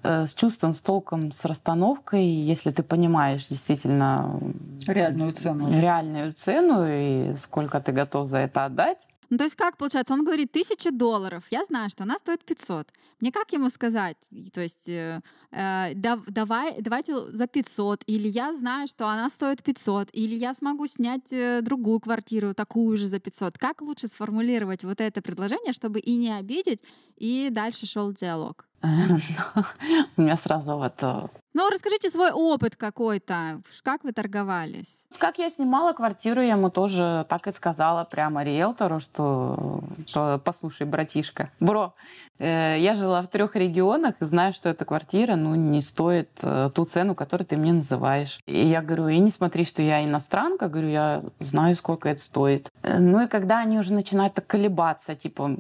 с 0.06 0.34
чувством, 0.34 0.74
с 0.74 0.80
толком, 0.80 1.32
с 1.32 1.44
расстановкой, 1.44 2.24
если 2.24 2.70
ты 2.70 2.82
понимаешь 2.82 3.48
действительно 3.48 4.40
реальную 4.86 5.32
цену, 5.32 5.70
реальную 5.70 6.32
цену 6.32 6.84
и 6.86 7.34
сколько 7.36 7.80
ты 7.80 7.92
готов 7.92 8.28
за 8.28 8.38
это 8.38 8.64
отдать, 8.64 9.08
ну, 9.30 9.38
то 9.38 9.44
есть 9.44 9.56
как 9.56 9.76
получается? 9.76 10.14
Он 10.14 10.24
говорит, 10.24 10.52
тысяча 10.52 10.92
долларов. 10.92 11.44
Я 11.50 11.64
знаю, 11.64 11.90
что 11.90 12.04
она 12.04 12.16
стоит 12.18 12.44
500. 12.44 12.88
Мне 13.20 13.32
как 13.32 13.52
ему 13.52 13.70
сказать? 13.70 14.16
То 14.52 14.60
есть 14.60 14.88
э, 14.88 15.20
э, 15.50 15.94
да, 15.94 16.20
давай, 16.28 16.80
давайте 16.80 17.32
за 17.32 17.46
500. 17.46 18.04
Или 18.06 18.28
я 18.28 18.54
знаю, 18.54 18.86
что 18.86 19.08
она 19.08 19.28
стоит 19.28 19.62
500. 19.62 20.10
Или 20.12 20.36
я 20.36 20.54
смогу 20.54 20.86
снять 20.86 21.32
э, 21.32 21.60
другую 21.62 22.00
квартиру, 22.00 22.54
такую 22.54 22.96
же 22.96 23.06
за 23.06 23.18
500. 23.18 23.58
Как 23.58 23.82
лучше 23.82 24.06
сформулировать 24.06 24.84
вот 24.84 25.00
это 25.00 25.20
предложение, 25.22 25.72
чтобы 25.72 25.98
и 25.98 26.14
не 26.14 26.30
обидеть, 26.30 26.80
и 27.16 27.48
дальше 27.50 27.86
шел 27.86 28.12
диалог? 28.12 28.65
У 30.16 30.22
меня 30.22 30.36
сразу 30.36 30.76
вот... 30.76 30.94
Э, 31.00 31.26
ну, 31.54 31.70
расскажите 31.70 32.10
свой 32.10 32.30
опыт 32.30 32.76
какой-то. 32.76 33.62
Как 33.82 34.04
вы 34.04 34.12
торговались? 34.12 35.06
Как 35.18 35.38
я 35.38 35.50
снимала 35.50 35.92
квартиру, 35.92 36.40
я 36.40 36.52
ему 36.52 36.70
тоже 36.70 37.26
так 37.28 37.46
и 37.46 37.52
сказала 37.52 38.04
прямо 38.04 38.44
риэлтору, 38.44 39.00
что, 39.00 39.80
что 40.06 40.40
послушай, 40.44 40.86
братишка, 40.86 41.50
бро, 41.58 41.94
э, 42.38 42.76
я 42.78 42.94
жила 42.94 43.22
в 43.22 43.28
трех 43.28 43.56
регионах 43.56 44.14
знаю, 44.20 44.52
что 44.52 44.68
эта 44.68 44.84
квартира 44.84 45.36
ну, 45.36 45.54
не 45.54 45.80
стоит 45.80 46.30
э, 46.42 46.70
ту 46.74 46.84
цену, 46.84 47.14
которую 47.14 47.46
ты 47.46 47.56
мне 47.56 47.72
называешь. 47.72 48.40
И 48.46 48.66
я 48.66 48.82
говорю, 48.82 49.08
и 49.08 49.18
не 49.18 49.30
смотри, 49.30 49.64
что 49.64 49.82
я 49.82 50.04
иностранка, 50.04 50.68
говорю, 50.68 50.88
я 50.88 51.22
знаю, 51.40 51.74
сколько 51.76 52.08
это 52.08 52.20
стоит. 52.20 52.70
Ну 52.82 53.24
и 53.24 53.26
когда 53.26 53.60
они 53.60 53.78
уже 53.78 53.92
начинают 53.92 54.34
так 54.34 54.46
колебаться, 54.46 55.16
типа, 55.16 55.56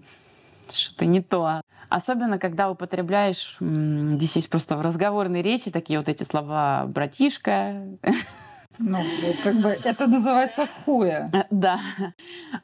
что-то 0.70 1.06
не 1.06 1.22
то. 1.22 1.62
Особенно, 1.88 2.38
когда 2.38 2.70
употребляешь, 2.70 3.56
здесь 3.60 4.36
есть 4.36 4.50
просто 4.50 4.76
в 4.76 4.82
разговорной 4.82 5.42
речи 5.42 5.70
такие 5.70 5.98
вот 5.98 6.08
эти 6.08 6.24
слова 6.24 6.84
«братишка», 6.86 7.82
ну, 8.78 9.02
как 9.42 9.60
бы 9.60 9.70
это 9.70 10.06
называется 10.06 10.68
хуя. 10.84 11.30
Э, 11.32 11.44
да. 11.50 11.80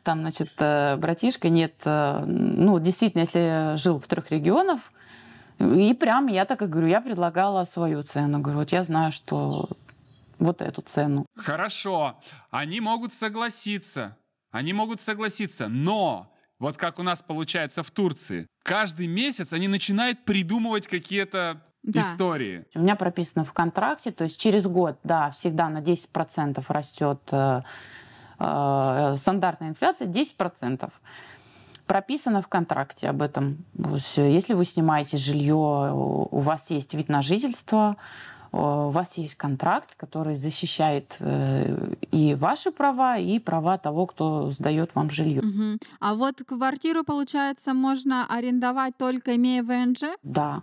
Там, 0.03 0.21
значит, 0.21 0.51
э, 0.59 0.97
братишка, 0.97 1.49
нет, 1.49 1.75
э, 1.85 2.25
ну, 2.27 2.79
действительно, 2.79 3.23
если 3.23 3.77
жил 3.77 3.99
в 3.99 4.07
трех 4.07 4.31
регионах, 4.31 4.81
и 5.59 5.95
прям 5.95 6.27
я 6.27 6.45
так 6.45 6.63
и 6.63 6.67
говорю, 6.67 6.89
я 6.89 7.01
предлагала 7.01 7.65
свою 7.65 8.03
цену. 8.03 8.41
Говорю, 8.41 8.61
вот 8.61 8.73
я 8.73 8.83
знаю, 8.83 9.13
что 9.13 9.69
вот 10.39 10.61
эту 10.61 10.83
цену. 10.83 11.25
Хорошо, 11.37 12.19
они 12.51 12.81
могут 12.81 13.13
согласиться, 13.13 14.17
они 14.51 14.73
могут 14.73 15.01
согласиться, 15.01 15.69
но 15.69 16.32
вот 16.63 16.77
как 16.77 17.01
у 17.01 17.03
нас 17.03 17.21
получается 17.23 17.83
в 17.83 17.91
Турции, 17.91 18.47
каждый 18.63 19.09
месяц 19.09 19.53
они 19.53 19.67
начинают 19.67 20.25
придумывать 20.25 20.87
какие-то 20.87 21.61
да. 21.83 22.01
истории. 22.01 22.65
У 22.77 22.79
меня 22.79 22.95
прописано 22.95 23.43
в 23.43 23.53
контракте, 23.53 24.13
то 24.13 24.23
есть 24.23 24.41
через 24.41 24.65
год, 24.65 24.97
да, 25.03 25.33
всегда 25.33 25.69
на 25.69 25.79
10% 25.79 26.65
растет 26.69 27.19
э, 27.33 27.63
э, 28.39 29.15
стандартная 29.19 29.71
инфляция, 29.71 30.07
10% 30.07 30.89
прописано 31.87 32.41
в 32.41 32.47
контракте 32.47 33.09
об 33.09 33.23
этом. 33.23 33.65
Если 34.17 34.55
вы 34.55 34.65
снимаете 34.65 35.17
жилье, 35.17 35.91
у 35.93 36.39
вас 36.39 36.71
есть 36.71 36.95
вид 36.95 37.09
на 37.09 37.23
жительство, 37.23 37.97
у 38.53 38.91
вас 38.91 39.17
есть 39.17 39.35
контракт, 39.35 39.95
который 39.97 40.37
защищает 40.37 41.17
э, 41.21 41.95
и 42.11 42.35
ваши 42.35 42.71
права, 42.71 43.17
и 43.17 43.39
права 43.39 43.79
того, 43.79 44.07
кто 44.07 44.51
сдает 44.51 44.95
вам 44.95 45.09
жилье. 45.11 45.41
Угу. 45.41 45.79
А 46.01 46.15
вот 46.15 46.43
квартиру, 46.47 47.03
получается, 47.03 47.73
можно 47.73 48.27
арендовать 48.27 48.97
только 48.99 49.37
имея 49.37 49.63
ВНЖ? 49.63 50.17
Да. 50.23 50.63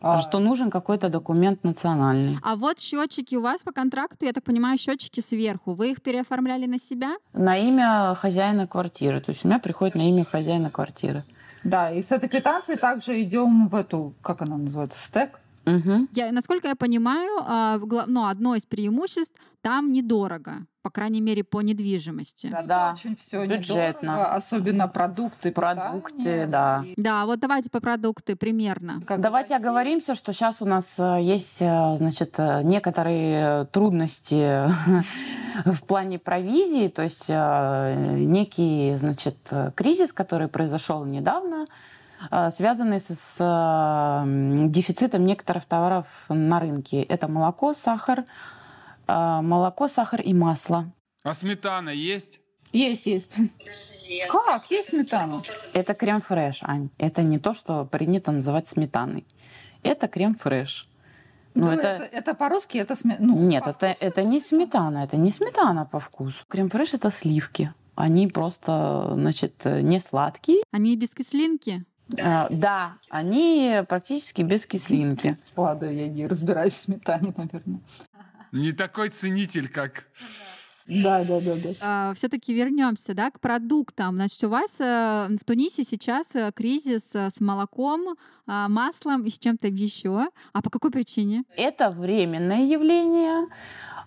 А... 0.00 0.16
Что 0.16 0.40
нужен 0.40 0.70
какой-то 0.70 1.08
документ 1.08 1.62
национальный. 1.62 2.38
А 2.42 2.56
вот 2.56 2.80
счетчики 2.80 3.36
у 3.36 3.42
вас 3.42 3.62
по 3.62 3.70
контракту, 3.70 4.24
я 4.24 4.32
так 4.32 4.42
понимаю, 4.42 4.78
счетчики 4.78 5.20
сверху. 5.20 5.74
Вы 5.74 5.92
их 5.92 6.02
переоформляли 6.02 6.66
на 6.66 6.78
себя? 6.78 7.16
На 7.32 7.56
имя 7.56 8.14
хозяина 8.16 8.66
квартиры. 8.66 9.20
То 9.20 9.30
есть 9.30 9.44
у 9.44 9.48
меня 9.48 9.58
приходит 9.60 9.94
на 9.94 10.08
имя 10.08 10.24
хозяина 10.24 10.70
квартиры. 10.70 11.24
Да, 11.62 11.92
и 11.92 12.00
с 12.00 12.10
этой 12.10 12.28
квитанцией 12.28 12.78
также 12.78 13.22
идем 13.22 13.68
в 13.68 13.74
эту, 13.74 14.14
как 14.22 14.42
она 14.42 14.56
называется, 14.56 14.98
стек? 14.98 15.40
Мгм. 15.66 16.08
Я, 16.14 16.32
насколько 16.32 16.68
я 16.68 16.74
понимаю, 16.76 17.30
а, 17.42 17.78
ну, 18.06 18.26
одно 18.26 18.54
из 18.54 18.64
преимуществ 18.66 19.34
там 19.62 19.92
недорого, 19.92 20.64
по 20.82 20.88
крайней 20.90 21.20
мере, 21.20 21.44
по 21.44 21.60
недвижимости. 21.60 22.46
Тут 22.48 22.66
Да, 22.66 22.92
очень 22.94 23.14
все 23.14 23.44
бюджетно. 23.46 24.34
особенно 24.34 24.88
продукты. 24.88 25.52
Продукты, 25.52 26.12
питания. 26.14 26.46
да. 26.46 26.84
Да, 26.96 27.26
вот 27.26 27.40
давайте 27.40 27.68
по 27.68 27.80
продукты 27.80 28.36
примерно. 28.36 29.02
Как 29.06 29.20
Давайте 29.20 29.52
России. 29.54 29.66
оговоримся, 29.66 30.14
что 30.14 30.32
сейчас 30.32 30.62
у 30.62 30.64
нас 30.66 30.98
э, 30.98 31.18
есть, 31.22 31.60
э, 31.60 31.94
значит, 31.96 32.36
э, 32.38 32.62
некоторые 32.62 33.66
трудности 33.66 34.62
в 35.66 35.82
плане 35.84 36.18
провизии, 36.18 36.88
то 36.88 37.02
есть 37.02 37.28
некий, 37.28 38.94
значит, 38.96 39.36
кризис, 39.74 40.12
который 40.14 40.48
произошел 40.48 41.04
недавно, 41.04 41.66
э, 42.30 42.50
связанный 42.50 42.98
с, 43.00 43.08
с, 43.14 43.36
э, 43.40 44.68
дефицитом 44.68 45.24
некоторых 45.24 45.64
товаров 45.64 46.06
на 46.28 46.60
рынке. 46.60 47.02
Это 47.02 47.28
молоко, 47.28 47.72
сахар, 47.72 48.24
э, 49.06 49.40
молоко, 49.42 49.88
сахар 49.88 50.20
и 50.20 50.34
масло. 50.34 50.92
А 51.22 51.34
сметана 51.34 51.90
есть? 51.90 52.40
Есть, 52.72 53.06
есть. 53.06 53.36
Как? 54.28 54.70
Есть 54.70 54.88
сметана? 54.90 55.42
Это 55.72 55.94
крем-фреш, 55.94 56.60
Ань. 56.62 56.90
Это 56.98 57.22
не 57.22 57.38
то, 57.38 57.54
что 57.54 57.84
принято 57.84 58.32
называть 58.32 58.66
сметаной. 58.66 59.26
Это 59.82 60.08
крем-фреш. 60.08 60.86
Ну, 61.54 61.66
Ну, 61.66 61.72
это... 61.72 61.88
это, 61.88 62.04
это 62.16 62.34
по-русски, 62.34 62.78
это 62.78 62.94
сме- 62.94 63.16
ну, 63.18 63.36
Нет, 63.36 63.64
по 63.64 63.70
это, 63.70 63.88
вкусу 63.90 64.04
это 64.06 64.22
не 64.22 64.40
сметана, 64.40 64.98
это 65.04 65.16
не 65.16 65.30
сметана 65.30 65.84
по 65.84 65.98
вкусу. 65.98 66.44
Крем-фреш 66.48 66.94
это 66.94 67.10
сливки. 67.10 67.72
Они 67.96 68.28
просто, 68.28 69.10
значит, 69.14 69.64
не 69.64 70.00
сладкие. 70.00 70.62
Они 70.70 70.96
без 70.96 71.10
кислинки? 71.14 71.84
А, 72.18 72.48
да, 72.50 72.98
они 73.08 73.82
практически 73.88 74.42
без 74.42 74.66
кислинки. 74.66 75.36
Ладно, 75.56 75.86
я 75.86 76.08
не 76.08 76.26
разбираюсь 76.26 76.74
в 76.74 76.78
сметане, 76.78 77.34
наверное. 77.36 77.80
Не 78.52 78.72
такой 78.72 79.10
ценитель, 79.10 79.68
как... 79.68 80.06
Да, 80.86 81.22
да, 81.22 81.40
да, 81.40 81.54
да. 81.54 82.14
все-таки 82.14 82.52
вернемся 82.52 83.14
да, 83.14 83.30
к 83.30 83.38
продуктам. 83.38 84.16
Значит, 84.16 84.42
у 84.42 84.48
вас 84.48 84.80
э, 84.80 85.28
в 85.40 85.44
Тунисе 85.44 85.84
сейчас 85.84 86.34
э, 86.34 86.50
кризис 86.52 87.14
э, 87.14 87.28
с 87.30 87.40
молоком, 87.40 88.16
а, 88.48 88.68
маслом 88.68 89.22
и 89.22 89.30
с 89.30 89.38
чем-то 89.38 89.68
еще. 89.68 90.26
А 90.52 90.62
по 90.62 90.70
какой 90.70 90.90
причине? 90.90 91.44
Это 91.56 91.90
временное 91.90 92.64
явление. 92.66 93.46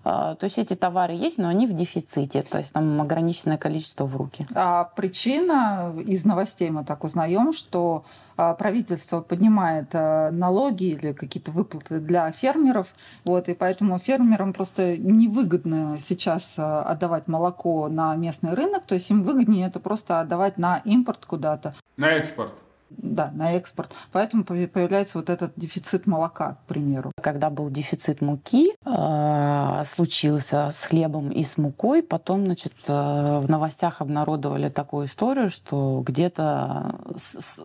А, 0.03 0.35
То 0.35 0.45
есть 0.45 0.57
эти 0.57 0.75
товары 0.75 1.13
есть, 1.13 1.37
но 1.37 1.47
они 1.47 1.67
в 1.67 1.73
дефиците. 1.73 2.41
То 2.41 2.57
есть 2.57 2.73
там 2.73 3.01
ограниченное 3.01 3.57
количество 3.57 4.05
в 4.05 4.15
руки. 4.15 4.45
А 4.53 4.85
причина 4.95 5.93
из 6.05 6.25
новостей 6.25 6.69
мы 6.69 6.83
так 6.83 7.03
узнаем, 7.03 7.53
что 7.53 8.03
а, 8.35 8.53
правительство 8.53 9.21
поднимает 9.21 9.89
а, 9.93 10.31
налоги 10.31 10.85
или 10.85 11.13
какие-то 11.13 11.51
выплаты 11.51 11.99
для 11.99 12.31
фермеров, 12.31 12.87
вот, 13.25 13.47
и 13.47 13.53
поэтому 13.53 13.99
фермерам 13.99 14.53
просто 14.53 14.97
невыгодно 14.97 15.97
сейчас 15.99 16.55
отдавать 16.57 17.27
молоко 17.27 17.87
на 17.89 18.15
местный 18.15 18.55
рынок, 18.55 18.83
то 18.85 18.95
есть 18.95 19.09
им 19.11 19.23
выгоднее 19.23 19.67
это 19.67 19.79
просто 19.79 20.19
отдавать 20.19 20.57
на 20.57 20.81
импорт 20.83 21.25
куда-то, 21.25 21.75
На 21.95 22.13
экспорт. 22.13 22.53
Да, 22.97 23.31
на 23.33 23.53
экспорт. 23.53 23.91
Поэтому 24.11 24.43
появ- 24.43 24.69
появляется 24.69 25.17
вот 25.17 25.29
этот 25.29 25.53
дефицит 25.55 26.07
молока, 26.07 26.57
к 26.63 26.67
примеру. 26.67 27.11
Когда 27.21 27.49
был 27.49 27.69
дефицит 27.69 28.21
муки, 28.21 28.71
э, 28.85 29.83
случился 29.85 30.69
с 30.71 30.83
хлебом 30.83 31.29
и 31.29 31.43
с 31.43 31.57
мукой, 31.57 32.03
потом, 32.03 32.45
значит, 32.45 32.73
э, 32.87 33.39
в 33.39 33.49
новостях 33.49 34.01
обнародовали 34.01 34.69
такую 34.69 35.07
историю, 35.07 35.49
что 35.49 36.03
где-то 36.05 36.95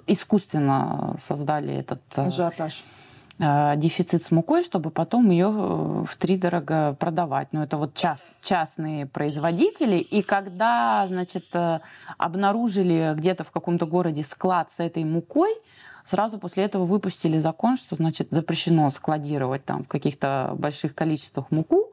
искусственно 0.07 1.17
создали 1.19 1.75
этот 1.75 2.03
э, 2.17 2.27
Ажиотаж. 2.27 2.85
Э, 3.39 3.75
дефицит 3.77 4.23
с 4.23 4.31
мукой, 4.31 4.63
чтобы 4.63 4.91
потом 4.91 5.31
ее 5.31 5.49
в 5.49 6.17
три 6.17 6.37
дорого 6.37 6.95
продавать. 6.99 7.49
Но 7.53 7.63
это 7.63 7.77
вот 7.77 7.95
час, 7.95 8.33
частные 8.43 9.07
производители. 9.07 9.97
И 9.97 10.23
когда, 10.23 11.07
значит, 11.09 11.47
э, 11.55 11.81
обнаружили 12.17 13.15
где-то 13.17 13.45
в 13.45 13.51
каком-то 13.51 13.87
городе 13.87 14.23
склад 14.23 14.71
с 14.71 14.81
этой 14.81 15.05
мукой, 15.05 15.51
сразу 16.05 16.39
после 16.39 16.65
этого 16.65 16.85
выпустили 16.85 17.39
закон, 17.39 17.77
что, 17.77 17.97
значит, 17.97 18.29
запрещено 18.31 18.91
складировать 18.91 19.65
там 19.65 19.85
в 19.85 19.89
каких-то 19.89 20.55
больших 20.57 20.95
количествах 20.95 21.51
муку, 21.51 21.93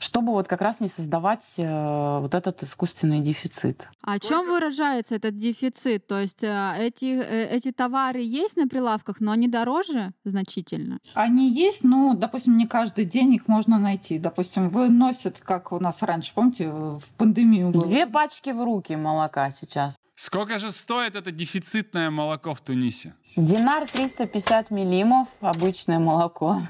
чтобы 0.00 0.32
вот 0.32 0.48
как 0.48 0.62
раз 0.62 0.80
не 0.80 0.88
создавать 0.88 1.54
э, 1.58 2.18
вот 2.20 2.34
этот 2.34 2.62
искусственный 2.62 3.20
дефицит. 3.20 3.88
А 4.02 4.14
о 4.14 4.18
чем 4.18 4.46
выражается 4.46 5.14
этот 5.14 5.36
дефицит? 5.36 6.06
То 6.06 6.20
есть 6.20 6.42
э, 6.42 6.74
эти, 6.78 7.04
э, 7.04 7.48
эти 7.50 7.70
товары 7.70 8.20
есть 8.20 8.56
на 8.56 8.66
прилавках, 8.66 9.20
но 9.20 9.32
они 9.32 9.46
дороже 9.46 10.12
значительно? 10.24 10.98
Они 11.12 11.50
есть, 11.50 11.84
но, 11.84 12.14
допустим, 12.14 12.56
не 12.56 12.66
каждый 12.66 13.04
день 13.04 13.34
их 13.34 13.46
можно 13.46 13.78
найти. 13.78 14.18
Допустим, 14.18 14.70
выносят, 14.70 15.40
как 15.40 15.70
у 15.72 15.78
нас 15.78 16.02
раньше, 16.02 16.32
помните, 16.34 16.70
в 16.70 17.02
пандемию 17.18 17.70
было. 17.70 17.84
Две 17.84 18.06
пачки 18.06 18.50
в 18.50 18.64
руки 18.64 18.96
молока 18.96 19.50
сейчас. 19.50 19.96
Сколько 20.14 20.58
же 20.58 20.70
стоит 20.70 21.14
это 21.14 21.30
дефицитное 21.30 22.10
молоко 22.10 22.54
в 22.54 22.60
Тунисе? 22.60 23.14
Динар 23.36 23.86
350 23.86 24.70
миллимов, 24.70 25.28
обычное 25.40 25.98
молоко. 25.98 26.62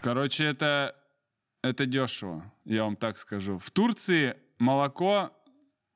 Короче, 0.00 0.44
это, 0.44 0.94
это 1.64 1.86
дешево, 1.86 2.52
я 2.64 2.84
вам 2.84 2.96
так 2.96 3.18
скажу. 3.18 3.58
В 3.58 3.70
Турции 3.70 4.36
молоко 4.58 5.30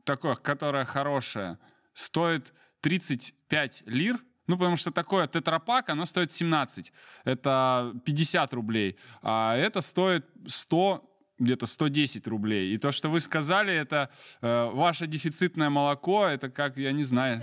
такое, 0.05 0.35
которое 0.35 0.85
хорошее, 0.85 1.59
стоит 1.93 2.55
35 2.81 3.83
лир. 3.87 4.19
Ну, 4.47 4.57
потому 4.57 4.77
что 4.77 4.91
такое 4.91 5.27
тетрапак, 5.27 5.91
оно 5.91 6.07
стоит 6.07 6.33
17. 6.33 6.91
Это 7.25 7.93
50 8.07 8.55
рублей. 8.55 8.97
А 9.21 9.55
это 9.57 9.83
стоит 9.83 10.25
100 10.47 11.05
где-то 11.39 11.67
110 11.67 12.27
рублей. 12.27 12.75
И 12.75 12.79
то, 12.79 12.91
что 12.91 13.11
вы 13.11 13.21
сказали, 13.21 13.73
это 13.73 14.11
э, 14.41 14.71
ваше 14.73 15.07
дефицитное 15.07 15.69
молоко, 15.69 16.27
это 16.27 16.49
как, 16.49 16.79
я 16.79 16.93
не 16.93 17.03
знаю, 17.03 17.43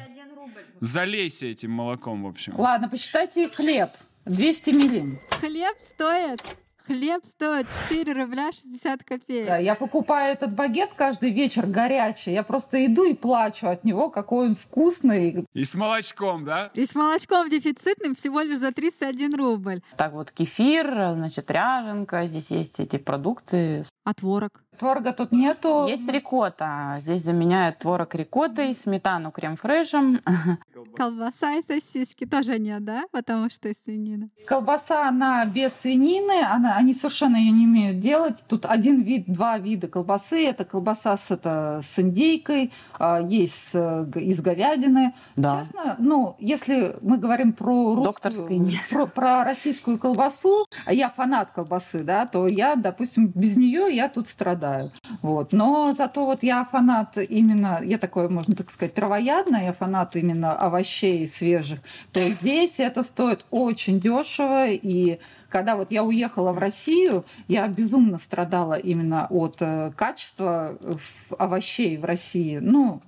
залейся 0.81 1.45
этим 1.45 1.71
молоком, 1.71 2.23
в 2.23 2.27
общем. 2.27 2.59
Ладно, 2.59 2.89
посчитайте 2.89 3.49
хлеб. 3.49 3.91
200 4.25 4.69
миллим. 4.71 5.19
Хлеб 5.39 5.77
стоит, 5.79 6.41
хлеб 6.85 7.25
стоит 7.25 7.67
4 7.89 8.13
рубля 8.13 8.51
60 8.51 9.03
копеек. 9.03 9.47
Да, 9.47 9.57
я 9.57 9.75
покупаю 9.75 10.33
этот 10.33 10.53
багет 10.53 10.91
каждый 10.95 11.31
вечер 11.31 11.65
горячий. 11.65 12.31
Я 12.31 12.43
просто 12.43 12.85
иду 12.85 13.03
и 13.03 13.13
плачу 13.13 13.67
от 13.67 13.83
него, 13.83 14.09
какой 14.09 14.47
он 14.47 14.55
вкусный. 14.55 15.45
И 15.53 15.63
с 15.63 15.75
молочком, 15.75 16.45
да? 16.45 16.71
И 16.73 16.85
с 16.85 16.95
молочком 16.95 17.49
дефицитным 17.49 18.15
всего 18.15 18.41
лишь 18.41 18.59
за 18.59 18.71
31 18.71 19.35
рубль. 19.35 19.81
Так 19.97 20.13
вот, 20.13 20.31
кефир, 20.31 20.87
значит, 21.15 21.49
ряженка, 21.51 22.25
здесь 22.27 22.51
есть 22.51 22.79
эти 22.79 22.97
продукты. 22.97 23.83
А 24.03 24.13
творог? 24.13 24.61
Творога 24.77 25.13
тут 25.13 25.31
нету. 25.31 25.85
Есть 25.87 26.07
рикотта. 26.07 26.97
Здесь 26.99 27.23
заменяют 27.23 27.79
творог 27.79 28.13
рикоттой, 28.13 28.75
сметану 28.75 29.31
крем-фрешем. 29.31 30.19
Колбаса 30.95 31.53
и 31.55 31.61
сосиски 31.61 32.25
тоже 32.25 32.57
нет, 32.59 32.83
да? 32.83 33.05
Потому 33.11 33.49
что 33.49 33.71
свинина. 33.73 34.29
Колбаса, 34.47 35.07
она 35.07 35.45
без 35.45 35.73
свинины, 35.73 36.43
она, 36.43 36.75
они 36.75 36.93
совершенно 36.93 37.35
ее 37.35 37.51
не 37.51 37.65
умеют 37.65 37.99
делать. 37.99 38.43
Тут 38.47 38.65
один 38.65 39.01
вид, 39.01 39.25
два 39.27 39.57
вида 39.57 39.87
колбасы. 39.87 40.45
Это 40.45 40.65
колбаса 40.65 41.17
с, 41.17 41.31
это, 41.31 41.79
с 41.83 41.99
индейкой, 41.99 42.71
а, 42.97 43.21
есть 43.21 43.71
с, 43.71 44.07
из 44.15 44.41
говядины. 44.41 45.13
Да. 45.35 45.59
Честно, 45.59 45.95
ну, 45.99 46.35
если 46.39 46.95
мы 47.01 47.17
говорим 47.17 47.53
про 47.53 47.95
русскую, 47.95 48.67
про, 48.91 49.05
про 49.07 49.43
российскую 49.43 49.99
колбасу, 49.99 50.65
а 50.85 50.93
я 50.93 51.09
фанат 51.09 51.51
колбасы, 51.51 51.99
да, 51.99 52.25
то 52.25 52.47
я, 52.47 52.75
допустим, 52.75 53.27
без 53.27 53.57
нее 53.57 53.87
я 53.91 54.09
тут 54.09 54.27
страдаю. 54.27 54.91
Вот. 55.21 55.53
Но 55.53 55.93
зато 55.93 56.25
вот 56.25 56.43
я 56.43 56.63
фанат 56.63 57.17
именно, 57.17 57.79
я 57.83 57.97
такой, 57.97 58.29
можно 58.29 58.55
так 58.55 58.71
сказать, 58.71 58.93
травоядная, 58.93 59.65
я 59.65 59.73
фанат 59.73 60.15
именно 60.15 60.53
овощей 60.53 60.84
свежих, 60.85 61.79
то 62.11 62.29
здесь 62.29 62.79
это 62.79 63.03
стоит 63.03 63.45
очень 63.51 63.99
дешево, 63.99 64.67
и 64.67 65.19
когда 65.49 65.75
вот 65.75 65.91
я 65.91 66.03
уехала 66.03 66.51
в 66.51 66.57
Россию, 66.57 67.25
я 67.47 67.67
безумно 67.67 68.17
страдала 68.17 68.73
именно 68.73 69.27
от 69.29 69.57
э, 69.61 69.91
качества 69.95 70.77
э, 70.81 70.93
овощей 71.37 71.97
в 71.97 72.05
России, 72.05 72.57
ну, 72.57 73.01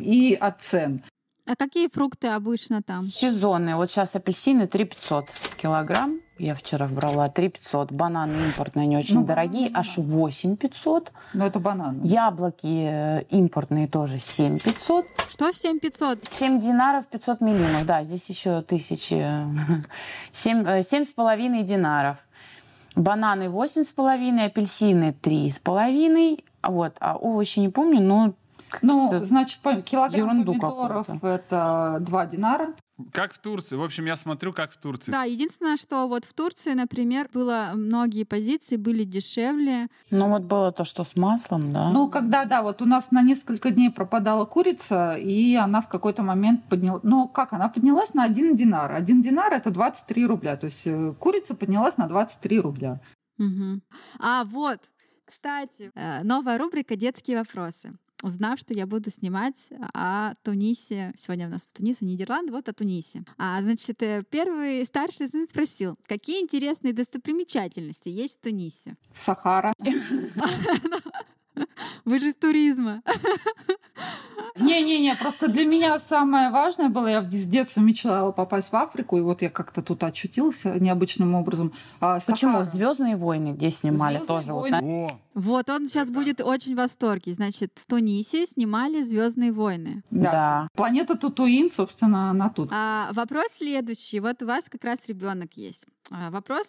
и 0.00 0.36
от 0.38 0.60
цен. 0.60 1.02
А 1.46 1.56
какие 1.56 1.88
фрукты 1.88 2.28
обычно 2.28 2.82
там? 2.82 3.06
Сезонные. 3.06 3.76
Вот 3.76 3.90
сейчас 3.90 4.16
апельсины 4.16 4.66
3 4.66 4.84
500 4.84 5.24
килограмм. 5.60 6.20
Я 6.38 6.54
вчера 6.54 6.88
брала 6.88 7.28
3 7.28 7.50
500. 7.50 7.92
Бананы 7.92 8.46
импортные, 8.46 8.86
не 8.86 8.96
очень 8.96 9.16
Ну, 9.16 9.24
дорогие, 9.24 9.68
бананы, 9.68 9.80
аж 9.80 9.98
8 9.98 10.56
500. 10.56 11.12
Но 11.34 11.46
это 11.46 11.60
бананы. 11.60 12.00
Яблоки 12.02 12.86
э, 12.88 13.22
импортные 13.28 13.88
тоже 13.88 14.18
7 14.18 14.58
500. 14.58 15.04
Что 15.28 15.52
7500? 15.52 16.26
7 16.26 16.60
динаров 16.60 17.06
500 17.08 17.40
миллимов. 17.42 17.84
Да, 17.84 18.02
здесь 18.04 18.28
еще 18.30 18.62
тысячи. 18.62 19.22
7, 20.32 20.82
семь 20.82 21.04
с 21.04 21.10
половиной 21.10 21.62
динаров. 21.62 22.18
Бананы 22.96 23.44
8,5, 23.44 24.46
апельсины 24.46 25.14
3,5. 25.22 26.44
А 26.62 26.70
вот, 26.70 26.96
а 27.00 27.16
овощи 27.16 27.58
не 27.58 27.68
помню, 27.68 28.00
но 28.00 28.32
Ну, 28.82 29.08
какие-то- 29.08 29.24
значит, 29.26 29.60
по- 29.60 29.80
килограмм 29.80 30.20
ерунду 30.20 30.52
помидоров 30.54 31.08
это 31.22 31.98
2 32.00 32.26
динара. 32.26 32.74
Как 33.12 33.32
в 33.32 33.38
Турции. 33.38 33.74
В 33.74 33.82
общем, 33.82 34.04
я 34.04 34.14
смотрю, 34.14 34.52
как 34.52 34.70
в 34.70 34.76
Турции. 34.76 35.10
Да, 35.10 35.24
единственное, 35.24 35.76
что 35.76 36.06
вот 36.06 36.24
в 36.24 36.32
Турции, 36.32 36.74
например, 36.74 37.28
было 37.32 37.72
многие 37.74 38.22
позиции 38.22 38.76
были 38.76 39.02
дешевле. 39.02 39.88
Ну 40.10 40.28
вот 40.28 40.42
было 40.42 40.70
то, 40.70 40.84
что 40.84 41.02
с 41.02 41.16
маслом, 41.16 41.72
да. 41.72 41.90
Ну, 41.90 42.08
когда, 42.08 42.44
да, 42.44 42.62
вот 42.62 42.82
у 42.82 42.84
нас 42.86 43.10
на 43.10 43.20
несколько 43.22 43.70
дней 43.72 43.90
пропадала 43.90 44.44
курица, 44.44 45.14
и 45.16 45.56
она 45.56 45.80
в 45.80 45.88
какой-то 45.88 46.22
момент 46.22 46.68
поднялась. 46.68 47.02
Ну, 47.02 47.26
как, 47.26 47.52
она 47.52 47.68
поднялась 47.68 48.14
на 48.14 48.22
один 48.22 48.54
динар. 48.54 48.92
Один 48.92 49.20
динар— 49.22 49.52
это 49.54 49.70
23 49.72 50.24
рубля. 50.26 50.56
То 50.56 50.66
есть 50.66 50.86
э, 50.86 51.14
курица 51.18 51.56
поднялась 51.56 51.96
на 51.96 52.06
23 52.06 52.60
рубля. 52.60 53.00
Угу. 53.40 53.80
А 54.20 54.44
вот, 54.44 54.78
кстати, 55.24 55.90
э, 55.96 56.22
новая 56.22 56.58
рубрика 56.58 56.94
«Детские 56.94 57.38
вопросы» 57.38 57.92
узнав, 58.24 58.58
что 58.58 58.74
я 58.74 58.86
буду 58.86 59.10
снимать 59.10 59.68
о 59.92 60.34
Тунисе. 60.42 61.12
Сегодня 61.16 61.46
у 61.46 61.50
нас 61.50 61.66
в 61.66 61.76
Тунисе, 61.76 62.04
Нидерланды, 62.04 62.52
вот 62.52 62.68
о 62.68 62.72
Тунисе. 62.72 63.24
А, 63.36 63.60
значит, 63.60 64.02
э, 64.02 64.24
первый 64.28 64.84
старший 64.86 65.28
сын 65.28 65.46
спросил, 65.48 65.96
какие 66.06 66.42
интересные 66.42 66.94
достопримечательности 66.94 68.08
есть 68.08 68.38
в 68.38 68.42
Тунисе? 68.42 68.96
Сахара. 69.12 69.72
Вы 72.04 72.18
же 72.18 72.28
из 72.28 72.34
туризма. 72.34 72.98
Не-не-не, 74.56 75.16
просто 75.16 75.48
для 75.48 75.64
меня 75.64 75.98
самое 75.98 76.50
важное 76.50 76.88
было, 76.88 77.08
я 77.08 77.22
с 77.28 77.46
детства 77.46 77.80
мечтала 77.80 78.30
попасть 78.30 78.70
в 78.70 78.76
Африку, 78.76 79.18
и 79.18 79.20
вот 79.20 79.42
я 79.42 79.50
как-то 79.50 79.82
тут 79.82 80.04
очутился 80.04 80.78
необычным 80.78 81.34
образом. 81.34 81.72
А, 82.00 82.20
Почему? 82.24 82.62
Звездные 82.62 83.16
войны 83.16 83.54
где 83.54 83.70
снимали 83.72 84.16
Звездные 84.16 84.40
тоже. 84.40 84.54
Войны. 84.54 85.08
Вот, 85.34 85.44
вот 85.44 85.70
он 85.70 85.88
сейчас 85.88 86.10
будет 86.10 86.40
очень 86.40 86.74
в 86.74 86.78
восторге. 86.78 87.34
Значит, 87.34 87.72
в 87.82 87.86
Тунисе 87.86 88.46
снимали 88.46 89.02
Звездные 89.02 89.52
войны. 89.52 90.02
Да. 90.10 90.32
да. 90.32 90.68
Планета 90.74 91.16
Татуин, 91.16 91.68
собственно, 91.68 92.30
она 92.30 92.48
тут. 92.48 92.70
А, 92.72 93.10
вопрос 93.12 93.46
следующий. 93.56 94.20
Вот 94.20 94.40
у 94.42 94.46
вас 94.46 94.66
как 94.68 94.84
раз 94.84 95.00
ребенок 95.08 95.54
есть. 95.56 95.86
А, 96.10 96.30
вопрос 96.30 96.66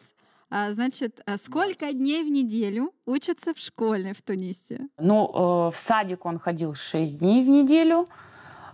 значит, 0.49 1.21
а 1.25 1.37
сколько 1.37 1.91
дней 1.91 2.23
в 2.23 2.29
неделю 2.29 2.93
учатся 3.05 3.53
в 3.53 3.57
школе 3.57 4.13
в 4.13 4.21
Тунисе? 4.21 4.87
Ну, 4.97 5.27
э, 5.27 5.71
в 5.71 5.79
садик 5.79 6.25
он 6.25 6.39
ходил 6.39 6.73
6 6.73 7.19
дней 7.19 7.43
в 7.43 7.49
неделю. 7.49 8.07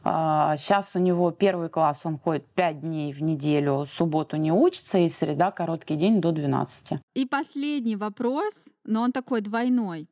Сейчас 0.04 0.96
а, 0.96 1.00
у 1.00 1.02
него 1.02 1.30
первый 1.30 1.70
класс, 1.70 2.02
он 2.06 2.18
ходит 2.18 2.48
5 2.56 2.82
дней 2.82 3.14
в 3.14 3.22
неделю, 3.22 3.86
субботу 3.86 4.36
не 4.36 4.52
учится, 4.52 4.98
и 4.98 5.08
среда 5.08 5.52
короткий 5.52 5.96
день 5.96 6.22
до 6.22 6.32
12. 6.32 7.00
И 7.14 7.26
последний 7.28 7.96
вопрос, 7.96 8.54
но 8.84 9.04
он 9.04 9.12
такой 9.12 9.42
двойной. 9.42 10.08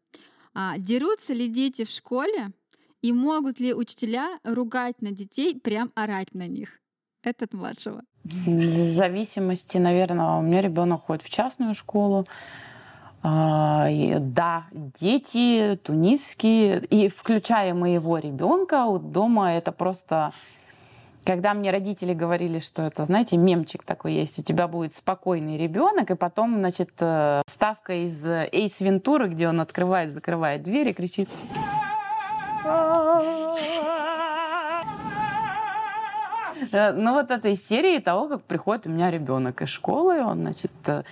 Дерутся 0.78 1.34
ли 1.34 1.48
дети 1.48 1.86
в 1.86 1.90
школе, 1.90 2.52
и 3.02 3.12
могут 3.12 3.60
ли 3.60 3.74
учителя 3.74 4.40
ругать 4.44 5.02
на 5.02 5.12
детей, 5.12 5.60
прям 5.60 5.92
орать 5.96 6.36
на 6.36 6.48
них? 6.48 6.80
Этот 7.24 7.54
младшего. 7.54 8.02
В 8.24 8.70
зависимости, 8.70 9.78
наверное, 9.78 10.38
у 10.38 10.42
меня 10.42 10.62
ребенок 10.62 11.06
ходит 11.06 11.24
в 11.24 11.30
частную 11.30 11.76
школу. 11.76 12.26
А, 13.22 13.88
да, 14.20 14.66
дети 14.72 15.78
тунисские, 15.84 16.86
и 16.86 17.10
включая 17.10 17.74
моего 17.74 18.18
ребенка, 18.18 18.86
вот 18.86 19.12
дома 19.12 19.52
это 19.52 19.74
просто 19.74 20.32
когда 21.26 21.54
мне 21.54 21.70
родители 21.70 22.14
говорили, 22.14 22.60
что 22.60 22.84
это, 22.84 23.04
знаете, 23.06 23.36
мемчик 23.38 23.84
такой 23.84 24.14
есть, 24.14 24.40
у 24.40 24.42
тебя 24.42 24.68
будет 24.68 24.94
спокойный 24.94 25.58
ребенок, 25.58 26.10
и 26.10 26.16
потом, 26.16 26.56
значит, 26.56 26.92
э, 27.02 27.42
ставка 27.46 27.94
из 27.94 28.26
Эйс 28.26 28.80
Вентуры, 28.80 29.28
где 29.28 29.50
он 29.50 29.60
открывает, 29.60 30.14
закрывает 30.14 30.64
дверь 30.64 30.88
и 30.88 30.94
кричит 30.94 31.30
ну, 36.72 37.14
вот 37.14 37.32
этой 37.32 37.56
серии 37.56 38.00
того, 38.00 38.28
как 38.28 38.44
приходит 38.44 38.88
у 38.88 38.90
меня 38.90 39.12
ребенок 39.12 39.62
из 39.62 39.70
школы, 39.70 40.22
он, 40.24 40.40
значит, 40.40 40.72
э, 40.88 41.04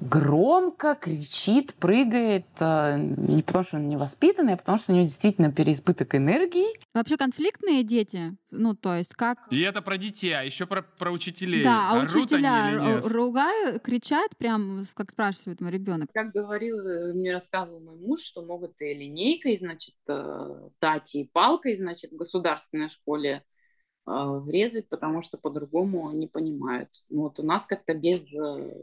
громко 0.00 0.96
кричит, 1.00 1.74
прыгает, 1.74 2.46
э, 2.58 2.96
не 2.98 3.42
потому 3.42 3.64
что 3.64 3.76
он 3.76 3.88
невоспитанный, 3.88 4.54
а 4.54 4.56
потому 4.56 4.76
что 4.78 4.92
у 4.92 4.94
него 4.94 5.06
действительно 5.06 5.52
переизбыток 5.52 6.14
энергии. 6.14 6.66
Вообще 6.92 7.16
конфликтные 7.16 7.84
дети, 7.84 8.36
ну 8.50 8.74
то 8.74 8.94
есть 8.94 9.14
как... 9.14 9.38
И 9.50 9.60
это 9.60 9.82
про 9.82 9.96
детей, 9.96 10.32
а 10.32 10.42
еще 10.42 10.66
про, 10.66 10.82
про 10.82 11.10
учителей. 11.10 11.62
Да, 11.64 11.92
а 11.92 12.04
учителя 12.04 13.00
ругают, 13.02 13.82
кричат, 13.82 14.36
прям 14.36 14.82
как 14.94 15.12
спрашивает 15.12 15.60
мой 15.60 15.70
ребенок. 15.70 16.08
Как 16.12 16.32
говорил, 16.32 16.78
мне 17.14 17.32
рассказывал 17.32 17.80
мой 17.80 17.96
муж, 17.96 18.20
что 18.20 18.42
могут 18.42 18.80
и 18.80 18.94
линейкой, 18.94 19.56
значит, 19.56 19.94
тати 20.78 21.18
и 21.18 21.30
палкой, 21.32 21.74
значит, 21.76 22.10
в 22.12 22.16
государственной 22.16 22.88
школе 22.88 23.42
врезать, 24.06 24.88
потому 24.88 25.22
что 25.22 25.38
по-другому 25.38 26.12
не 26.12 26.26
понимают. 26.26 26.90
Ну, 27.08 27.22
вот 27.22 27.38
у 27.40 27.42
нас 27.42 27.66
как-то 27.66 27.94
без... 27.94 28.34
Э, 28.34 28.82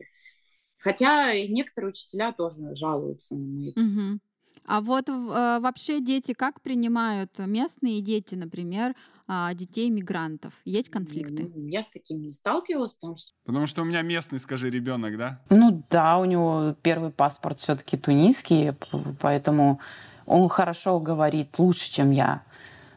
хотя 0.80 1.34
и 1.34 1.48
некоторые 1.48 1.90
учителя 1.90 2.32
тоже 2.32 2.74
жалуются 2.76 3.36
на 3.36 3.46
мои. 3.46 3.72
Угу. 3.72 4.20
А 4.66 4.82
вот 4.82 5.10
э, 5.10 5.14
вообще 5.14 6.02
дети 6.02 6.34
как 6.34 6.62
принимают 6.62 7.38
местные 7.40 8.02
дети, 8.02 8.36
например, 8.36 8.96
э, 9.28 9.50
детей 9.54 9.90
мигрантов? 9.90 10.54
Есть 10.66 10.90
конфликты? 10.90 11.52
Я 11.56 11.84
с 11.84 11.90
таким 11.90 12.22
не 12.22 12.32
сталкивалась, 12.32 12.94
потому 12.94 13.16
что... 13.16 13.32
Потому 13.46 13.68
что 13.68 13.82
у 13.82 13.86
меня 13.86 14.02
местный, 14.02 14.40
скажи, 14.40 14.70
ребенок, 14.70 15.18
да? 15.18 15.42
Ну 15.50 15.84
да, 15.90 16.18
у 16.18 16.26
него 16.26 16.76
первый 16.82 17.12
паспорт 17.12 17.60
все-таки 17.60 17.98
тунисский, 17.98 18.74
поэтому 19.20 19.80
он 20.26 20.48
хорошо 20.50 21.00
говорит 21.00 21.58
лучше, 21.60 21.92
чем 21.92 22.12
я 22.12 22.44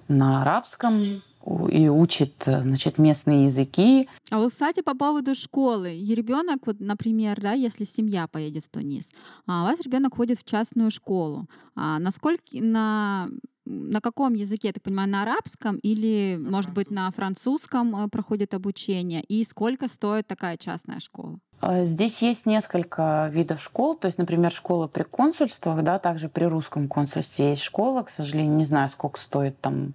на 0.08 0.42
арабском 0.42 1.22
и 1.70 1.88
учит, 1.88 2.46
э, 2.46 2.62
значит, 2.62 2.98
местные 2.98 3.44
языки. 3.44 4.08
А 4.30 4.38
вот, 4.38 4.52
кстати, 4.52 4.80
по 4.80 4.94
поводу 4.94 5.34
школы. 5.34 5.94
И 5.94 6.14
ребенок, 6.14 6.66
вот, 6.66 6.80
например, 6.80 7.40
да, 7.40 7.52
если 7.52 7.84
семья 7.84 8.26
поедет 8.26 8.64
в 8.64 8.68
Тунис, 8.68 9.04
а 9.46 9.62
у 9.62 9.64
вас 9.66 9.80
ребенок 9.80 10.16
ходит 10.16 10.38
в 10.38 10.44
частную 10.44 10.90
школу. 10.90 11.46
А 11.74 11.98
насколько 11.98 12.42
на 12.52 13.28
на 13.66 14.02
каком 14.02 14.34
языке, 14.34 14.68
я 14.68 14.72
так 14.74 14.82
понимаю, 14.82 15.08
на 15.08 15.22
арабском 15.22 15.78
или, 15.78 16.36
на 16.38 16.50
может 16.50 16.74
быть, 16.74 16.90
на 16.90 17.10
французском 17.10 17.96
э, 17.96 18.08
проходит 18.08 18.52
обучение? 18.52 19.22
И 19.22 19.42
сколько 19.44 19.88
стоит 19.88 20.26
такая 20.26 20.58
частная 20.58 21.00
школа? 21.00 21.38
А, 21.60 21.82
здесь 21.84 22.20
есть 22.20 22.44
несколько 22.44 23.30
видов 23.32 23.62
школ. 23.62 23.96
То 23.96 24.06
есть, 24.06 24.18
например, 24.18 24.50
школа 24.50 24.86
при 24.86 25.02
консульствах, 25.02 25.82
да, 25.82 25.98
также 25.98 26.28
при 26.28 26.44
русском 26.44 26.88
консульстве 26.88 27.50
есть 27.50 27.62
школа. 27.62 28.02
К 28.02 28.10
сожалению, 28.10 28.54
не 28.54 28.66
знаю, 28.66 28.90
сколько 28.90 29.18
стоит 29.18 29.58
там 29.60 29.94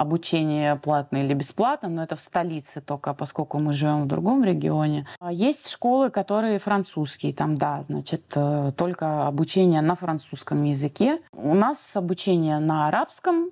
обучение 0.00 0.76
платное 0.76 1.24
или 1.24 1.34
бесплатно, 1.34 1.88
но 1.88 2.02
это 2.02 2.14
в 2.14 2.20
столице 2.20 2.80
только, 2.80 3.14
поскольку 3.14 3.58
мы 3.58 3.72
живем 3.72 4.04
в 4.04 4.06
другом 4.06 4.44
регионе. 4.44 5.06
А 5.18 5.32
есть 5.32 5.68
школы, 5.68 6.10
которые 6.10 6.58
французские, 6.58 7.32
там, 7.32 7.56
да, 7.56 7.82
значит, 7.82 8.22
э, 8.36 8.72
только 8.76 9.26
обучение 9.26 9.80
на 9.80 9.96
французском 9.96 10.62
языке. 10.64 11.20
У 11.32 11.54
нас 11.54 11.96
обучение 11.96 12.58
на 12.60 12.86
арабском, 12.88 13.50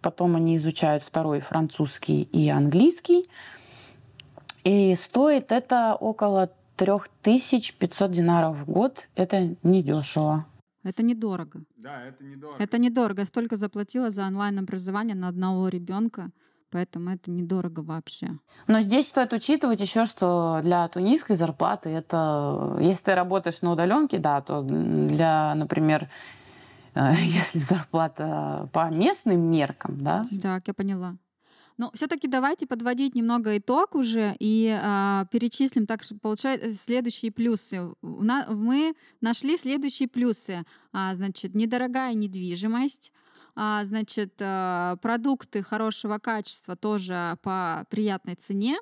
потом 0.00 0.36
они 0.36 0.56
изучают 0.56 1.02
второй 1.02 1.40
французский 1.40 2.22
и 2.22 2.48
английский. 2.48 3.28
И 4.64 4.94
стоит 4.94 5.52
это 5.52 5.94
около 5.94 6.50
3500 6.76 8.10
динаров 8.10 8.56
в 8.56 8.70
год. 8.70 9.08
Это 9.14 9.54
недешево. 9.62 10.44
Это 10.86 11.02
недорого. 11.02 11.62
Да, 11.76 12.04
это 12.04 12.22
недорого. 12.22 12.62
Это 12.62 12.78
недорого. 12.78 13.20
Я 13.22 13.26
столько 13.26 13.56
заплатила 13.56 14.10
за 14.10 14.24
онлайн-образование 14.26 15.16
на 15.16 15.28
одного 15.28 15.68
ребенка. 15.68 16.30
Поэтому 16.70 17.10
это 17.10 17.30
недорого 17.30 17.80
вообще. 17.80 18.38
Но 18.66 18.80
здесь 18.82 19.08
стоит 19.08 19.32
учитывать 19.32 19.80
еще, 19.80 20.06
что 20.06 20.60
для 20.62 20.86
тунисской 20.88 21.34
зарплаты 21.34 21.90
это, 21.90 22.76
если 22.80 23.04
ты 23.04 23.14
работаешь 23.14 23.62
на 23.62 23.72
удаленке, 23.72 24.18
да, 24.18 24.40
то 24.40 24.62
для, 24.62 25.54
например, 25.56 26.08
если 26.94 27.58
зарплата 27.58 28.68
по 28.72 28.88
местным 28.90 29.40
меркам, 29.40 30.02
да. 30.02 30.24
Так, 30.42 30.68
я 30.68 30.74
поняла. 30.74 31.16
Но 31.78 31.90
все-таки 31.94 32.26
давайте 32.26 32.66
подводить 32.66 33.14
немного 33.14 33.58
итог 33.58 33.94
уже 33.94 34.34
и 34.38 34.68
а, 34.82 35.26
перечислим 35.30 35.86
так, 35.86 36.02
что 36.02 36.16
получается 36.16 36.72
следующие 36.74 37.30
плюсы. 37.30 37.92
У 38.02 38.22
нас, 38.22 38.48
мы 38.48 38.94
нашли 39.20 39.58
следующие 39.58 40.08
плюсы. 40.08 40.64
А, 40.92 41.14
значит, 41.14 41.54
недорогая 41.54 42.14
недвижимость, 42.14 43.12
а, 43.54 43.84
значит, 43.84 44.34
а, 44.40 44.96
продукты 44.96 45.62
хорошего 45.62 46.18
качества 46.18 46.76
тоже 46.76 47.38
по 47.42 47.84
приятной 47.90 48.34
цене. 48.34 48.78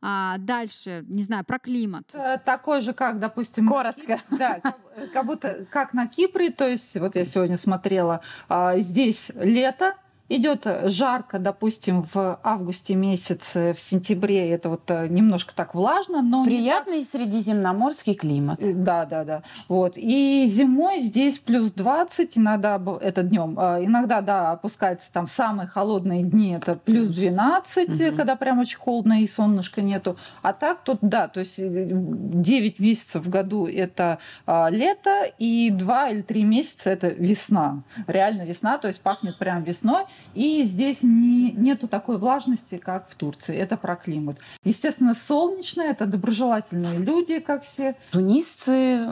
А 0.00 0.36
дальше, 0.38 1.04
не 1.08 1.22
знаю, 1.22 1.44
про 1.44 1.58
климат. 1.58 2.10
Э, 2.12 2.38
такой 2.38 2.82
же, 2.82 2.92
как, 2.92 3.18
допустим... 3.18 3.66
Коротко. 3.66 4.18
Да, 4.30 4.60
как, 4.60 4.78
как 5.12 5.26
будто 5.26 5.66
как 5.70 5.94
на 5.94 6.06
Кипре. 6.06 6.50
То 6.50 6.68
есть, 6.68 6.94
вот 6.96 7.16
я 7.16 7.24
сегодня 7.24 7.56
смотрела, 7.56 8.20
а, 8.48 8.78
здесь 8.78 9.30
лето, 9.34 9.94
Идет 10.30 10.66
жарко, 10.84 11.38
допустим, 11.38 12.06
в 12.14 12.40
августе 12.42 12.94
месяце, 12.94 13.74
в 13.74 13.80
сентябре 13.80 14.50
это 14.52 14.70
вот 14.70 14.90
э, 14.90 15.06
немножко 15.08 15.54
так 15.54 15.74
влажно, 15.74 16.22
но 16.22 16.44
приятный 16.44 17.04
так... 17.04 17.10
средиземноморский 17.10 18.14
климат. 18.14 18.58
Э, 18.62 18.72
да, 18.72 19.04
да, 19.04 19.24
да. 19.24 19.42
Вот 19.68 19.98
и 19.98 20.46
зимой 20.46 21.00
здесь 21.00 21.38
плюс 21.38 21.72
20 21.72 22.38
иногда 22.38 22.80
это 23.02 23.22
днем, 23.22 23.58
э, 23.60 23.84
иногда 23.84 24.22
да 24.22 24.52
опускается 24.52 25.12
там 25.12 25.26
в 25.26 25.30
самые 25.30 25.68
холодные 25.68 26.22
дни 26.22 26.54
это 26.54 26.72
плюс 26.72 27.08
12, 27.08 27.88
угу. 27.88 28.16
когда 28.16 28.34
прям 28.34 28.60
очень 28.60 28.78
холодно 28.78 29.20
и 29.22 29.28
солнышка 29.28 29.82
нету. 29.82 30.16
А 30.40 30.54
так 30.54 30.84
тут 30.84 31.00
да, 31.02 31.28
то 31.28 31.40
есть 31.40 31.58
9 31.58 32.80
месяцев 32.80 33.26
в 33.26 33.28
году 33.28 33.66
это 33.66 34.18
лето 34.46 35.24
и 35.38 35.68
2 35.70 36.08
или 36.08 36.22
3 36.22 36.44
месяца 36.44 36.88
это 36.88 37.08
весна, 37.08 37.82
реально 38.06 38.46
весна, 38.46 38.78
то 38.78 38.88
есть 38.88 39.02
пахнет 39.02 39.36
прям 39.36 39.62
весной. 39.64 40.04
И 40.34 40.62
здесь 40.64 41.02
не, 41.02 41.52
нету 41.52 41.86
такой 41.88 42.18
влажности, 42.18 42.76
как 42.78 43.08
в 43.08 43.14
Турции. 43.14 43.56
Это 43.56 43.76
про 43.76 43.96
климат. 43.96 44.38
Естественно, 44.64 45.14
солнечное, 45.14 45.90
это 45.90 46.06
доброжелательные 46.06 46.98
люди, 46.98 47.38
как 47.40 47.62
все. 47.62 47.96
Тунисцы, 48.10 49.06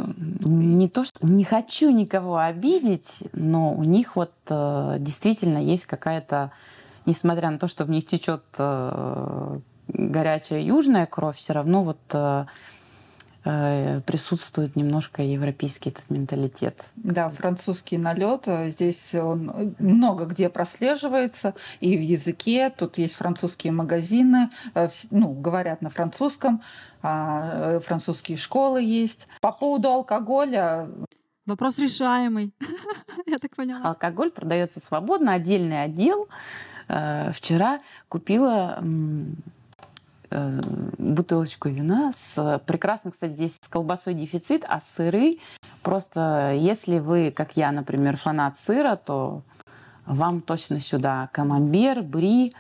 не 0.44 0.88
то 0.88 1.04
что 1.04 1.24
не 1.26 1.44
хочу 1.44 1.90
никого 1.90 2.38
обидеть, 2.38 3.22
но 3.32 3.72
у 3.72 3.84
них 3.84 4.16
вот 4.16 4.32
э, 4.48 4.96
действительно 4.98 5.58
есть 5.58 5.86
какая-то, 5.86 6.50
несмотря 7.06 7.50
на 7.50 7.58
то, 7.58 7.68
что 7.68 7.84
в 7.84 7.90
них 7.90 8.06
течет 8.06 8.42
э, 8.58 9.58
горячая 9.88 10.60
южная 10.60 11.06
кровь, 11.06 11.36
все 11.36 11.52
равно 11.52 11.84
вот 11.84 12.00
э, 12.12 12.46
присутствует 13.43 14.76
немножко 14.76 15.22
европейский 15.22 15.90
этот 15.90 16.09
менталитет. 16.11 16.84
Да, 16.97 17.28
французский 17.28 17.99
налет. 17.99 18.47
Э, 18.47 18.70
здесь 18.70 19.14
он 19.14 19.74
много 19.78 20.26
где 20.26 20.49
прослеживается. 20.49 21.55
И 21.80 21.97
в 21.97 22.01
языке. 22.01 22.70
Тут 22.70 22.99
есть 22.99 23.14
французские 23.14 23.72
магазины. 23.72 24.51
Э, 24.74 24.88
ну, 25.11 25.32
говорят 25.32 25.82
на 25.82 25.90
французском. 25.90 26.62
А, 27.03 27.80
французские 27.80 28.36
школы 28.36 28.82
есть. 28.82 29.26
По 29.40 29.51
поводу 29.51 29.88
алкоголя. 29.88 30.88
Вопрос 31.45 31.78
решаемый. 31.78 32.55
Я 33.26 33.38
так 33.38 33.57
поняла. 33.57 33.80
Алкоголь 33.82 34.30
продается 34.30 34.78
свободно, 34.78 35.32
отдельный 35.32 35.82
отдел. 35.82 36.28
Вчера 37.32 37.80
купила 38.09 38.78
Э, 38.80 39.51
бутылочку 40.98 41.68
вина 41.68 42.12
с 42.14 42.60
прекрасно, 42.66 43.10
кстати, 43.10 43.32
здесь 43.32 43.58
с 43.60 43.68
колбасой 43.68 44.14
дефицит, 44.14 44.64
а 44.68 44.80
сыры 44.80 45.38
просто, 45.82 46.52
если 46.54 46.98
вы, 46.98 47.30
как 47.30 47.56
я, 47.56 47.72
например, 47.72 48.16
фанат 48.16 48.58
сыра, 48.58 48.96
то 48.96 49.42
вам 50.06 50.40
точно 50.40 50.80
сюда 50.80 51.28
камамбер, 51.32 52.02
бри, 52.02 52.52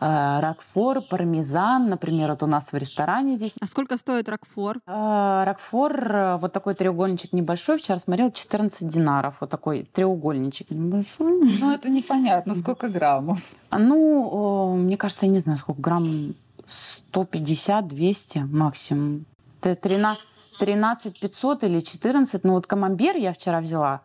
э, 0.00 0.40
ракфор, 0.40 1.00
пармезан, 1.00 1.88
например, 1.88 2.30
вот 2.30 2.42
у 2.42 2.46
нас 2.46 2.72
в 2.72 2.76
ресторане 2.76 3.36
здесь. 3.36 3.52
А 3.60 3.66
сколько 3.66 3.96
стоит 3.98 4.28
ракфор? 4.28 4.78
Э, 4.86 5.42
ракфор, 5.44 6.38
вот 6.40 6.52
такой 6.52 6.74
треугольничек 6.74 7.32
небольшой, 7.32 7.78
вчера 7.78 7.98
смотрел, 7.98 8.32
14 8.32 8.86
динаров, 8.88 9.40
вот 9.40 9.50
такой 9.50 9.88
треугольничек 9.92 10.70
небольшой. 10.70 11.58
Ну, 11.60 11.70
это 11.70 11.88
непонятно, 11.88 12.54
сколько 12.54 12.88
граммов. 12.88 13.40
Ну, 13.70 14.76
мне 14.76 14.96
кажется, 14.96 15.26
я 15.26 15.32
не 15.32 15.38
знаю, 15.38 15.58
сколько 15.58 15.80
грамм 15.80 16.34
150-200 16.68 18.46
максимум. 18.46 19.24
13, 19.60 20.22
13 20.58 21.18
500 21.20 21.64
или 21.64 21.80
14. 21.80 22.44
Ну 22.44 22.52
вот 22.52 22.66
камамбер 22.66 23.16
я 23.16 23.32
вчера 23.32 23.60
взяла. 23.60 24.02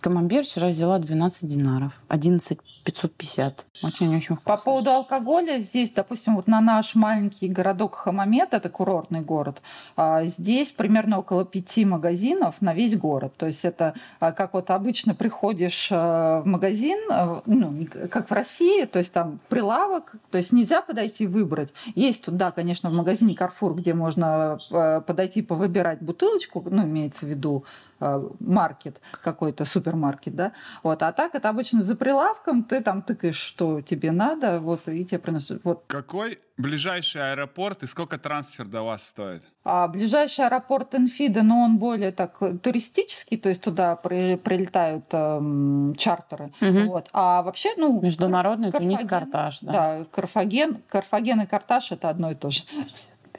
Камамбер 0.00 0.44
вчера 0.44 0.68
взяла 0.68 0.98
12 0.98 1.48
динаров. 1.48 2.00
11 2.08 2.58
550. 2.84 3.66
Очень-очень 3.82 4.36
вкусно. 4.36 4.56
По 4.56 4.62
поводу 4.62 4.90
алкоголя, 4.90 5.58
здесь, 5.58 5.90
допустим, 5.90 6.36
вот 6.36 6.48
на 6.48 6.60
наш 6.60 6.94
маленький 6.94 7.48
городок 7.48 7.94
Хамамет, 7.94 8.52
это 8.52 8.68
курортный 8.68 9.20
город, 9.20 9.62
а, 9.96 10.24
здесь 10.26 10.72
примерно 10.72 11.18
около 11.18 11.44
пяти 11.44 11.84
магазинов 11.84 12.56
на 12.60 12.74
весь 12.74 12.96
город. 12.96 13.34
То 13.36 13.46
есть 13.46 13.64
это 13.64 13.94
а, 14.18 14.32
как 14.32 14.54
вот 14.54 14.70
обычно 14.70 15.14
приходишь 15.14 15.88
а, 15.90 16.40
в 16.42 16.46
магазин, 16.46 16.98
ну, 17.46 17.74
как 18.10 18.28
в 18.28 18.32
России, 18.32 18.84
то 18.84 18.98
есть 18.98 19.12
там 19.12 19.40
прилавок, 19.48 20.12
то 20.30 20.38
есть 20.38 20.52
нельзя 20.52 20.82
подойти 20.82 21.26
выбрать. 21.26 21.70
Есть 21.94 22.24
тут, 22.24 22.36
да, 22.36 22.50
конечно, 22.50 22.90
в 22.90 22.92
магазине 22.92 23.34
Carrefour, 23.34 23.74
где 23.74 23.94
можно 23.94 24.58
подойти 25.06 25.42
повыбирать 25.42 26.00
бутылочку, 26.00 26.64
ну, 26.70 26.84
имеется 26.84 27.26
в 27.26 27.28
виду 27.28 27.64
маркет 28.00 29.00
какой-то, 29.22 29.64
супермаркет, 29.64 30.34
да, 30.34 30.52
вот, 30.82 31.02
а 31.02 31.12
так 31.12 31.34
это 31.34 31.48
обычно 31.48 31.82
за 31.82 31.96
прилавком, 31.96 32.64
ты 32.64 32.80
там 32.80 33.02
тыкаешь, 33.02 33.36
что 33.36 33.80
тебе 33.80 34.10
надо, 34.10 34.60
вот, 34.60 34.88
и 34.88 35.04
тебе 35.04 35.18
приносят. 35.18 35.60
Вот. 35.64 35.84
Какой 35.86 36.38
ближайший 36.56 37.32
аэропорт 37.32 37.82
и 37.82 37.86
сколько 37.86 38.18
трансфер 38.18 38.68
до 38.68 38.82
вас 38.82 39.06
стоит? 39.06 39.46
А 39.64 39.88
ближайший 39.88 40.46
аэропорт 40.46 40.94
Энфида, 40.94 41.42
но 41.42 41.62
он 41.62 41.78
более 41.78 42.12
так 42.12 42.38
туристический, 42.62 43.36
то 43.36 43.48
есть 43.48 43.62
туда 43.62 43.96
при, 43.96 44.36
прилетают 44.36 45.04
эм, 45.12 45.94
чартеры. 45.96 46.52
Угу. 46.60 46.90
Вот. 46.90 47.08
А 47.12 47.42
вообще, 47.42 47.70
ну... 47.76 48.00
Международный 48.00 48.72
Карфаген, 48.72 48.96
Тунис, 48.96 49.10
Карташ, 49.10 49.60
да. 49.60 49.72
Да, 49.72 50.04
Карфаген, 50.10 50.78
Карфаген 50.88 51.42
и 51.42 51.46
Карташ 51.46 51.92
это 51.92 52.08
одно 52.08 52.30
и 52.30 52.34
то 52.34 52.50
же. 52.50 52.62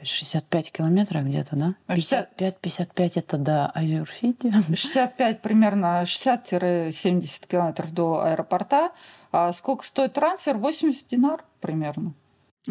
65 0.04 0.72
километров 0.72 1.24
где-то, 1.24 1.56
да? 1.56 1.74
55-55 1.88 3.12
это 3.16 3.36
до 3.36 3.66
Аюрфити? 3.66 4.52
65 4.74 5.40
примерно, 5.42 6.02
60-70 6.02 7.48
километров 7.48 7.92
до 7.92 8.24
аэропорта. 8.24 8.92
А 9.30 9.52
сколько 9.52 9.84
стоит 9.86 10.12
трансфер? 10.12 10.56
80 10.58 11.08
динар 11.08 11.44
примерно. 11.60 12.14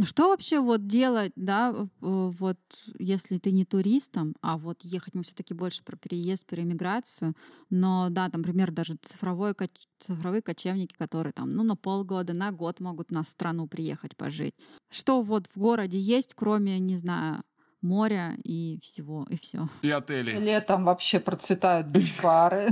Что 0.04 0.30
вообще 0.30 0.62
вот 0.62 0.88
делать, 0.88 1.34
да, 1.36 1.72
э, 1.76 1.86
вот 2.02 2.58
если 2.98 3.39
ты 3.39 3.52
не 3.52 3.66
туристом, 3.66 4.36
а 4.42 4.58
вот 4.58 4.80
ехать 4.84 5.14
мы 5.16 5.24
все-таки 5.24 5.54
больше 5.54 5.84
про 5.84 5.98
переезд, 5.98 6.46
про 6.46 6.62
иммиграцию, 6.62 7.36
но 7.70 8.08
да, 8.10 8.30
там, 8.30 8.39
например, 8.42 8.72
даже 8.72 8.96
цифровой, 9.02 9.54
цифровые 10.00 10.42
кочевники, 10.42 10.96
которые 10.98 11.34
там, 11.34 11.54
ну, 11.54 11.64
на 11.64 11.76
полгода, 11.76 12.32
на 12.32 12.52
год 12.54 12.80
могут 12.80 13.12
на 13.12 13.26
страну 13.26 13.68
приехать 13.68 14.16
пожить. 14.16 14.56
Что 14.89 15.22
вот 15.22 15.48
в 15.48 15.58
городе 15.58 16.00
есть, 16.00 16.36
кроме, 16.36 16.80
не 16.80 16.96
знаю, 16.96 17.44
моря 17.82 18.36
и 18.44 18.80
всего, 18.82 19.26
и 19.30 19.38
все. 19.38 19.68
И 19.82 19.90
отели. 19.90 20.38
Летом 20.38 20.86
вообще 20.86 21.20
процветают 21.20 21.88
бич-бары. 21.88 22.68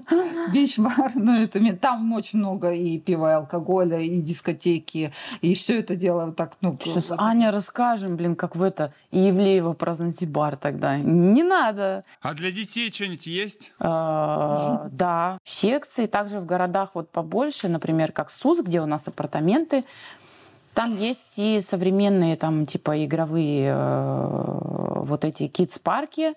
Бич-бар, 0.52 1.12
ну 1.14 1.42
это 1.42 1.60
там 1.76 2.12
очень 2.12 2.38
много 2.38 2.70
и 2.72 2.98
пива, 2.98 3.30
и 3.30 3.34
алкоголя, 3.34 4.00
и 4.00 4.20
дискотеки, 4.20 5.12
и 5.40 5.54
все 5.54 5.80
это 5.80 5.96
дело 5.96 6.32
так, 6.32 6.56
ну... 6.60 6.78
Сейчас 6.82 7.12
Аня 7.16 7.50
расскажем, 7.50 8.16
блин, 8.16 8.36
как 8.36 8.56
в 8.56 8.62
это 8.62 8.92
Ивлеево 9.10 9.72
про 9.74 9.94
Занзибар 9.94 10.56
тогда. 10.56 10.98
Не 10.98 11.42
надо. 11.42 12.04
А 12.20 12.34
для 12.34 12.50
детей 12.50 12.92
что-нибудь 12.92 13.26
есть? 13.26 13.72
А, 13.78 14.88
да. 14.90 15.38
Секции 15.44 16.06
также 16.06 16.40
в 16.40 16.46
городах 16.46 16.90
вот 16.94 17.10
побольше, 17.10 17.68
например, 17.68 18.12
как 18.12 18.30
СУЗ, 18.30 18.62
где 18.62 18.80
у 18.80 18.86
нас 18.86 19.08
апартаменты, 19.08 19.84
там 20.74 20.96
есть 20.96 21.38
и 21.38 21.60
современные 21.60 22.36
там 22.36 22.66
типа 22.66 23.04
игровые 23.04 23.72
э, 23.74 24.98
вот 25.04 25.24
эти 25.24 25.44
kids 25.44 25.80
парки. 25.82 26.34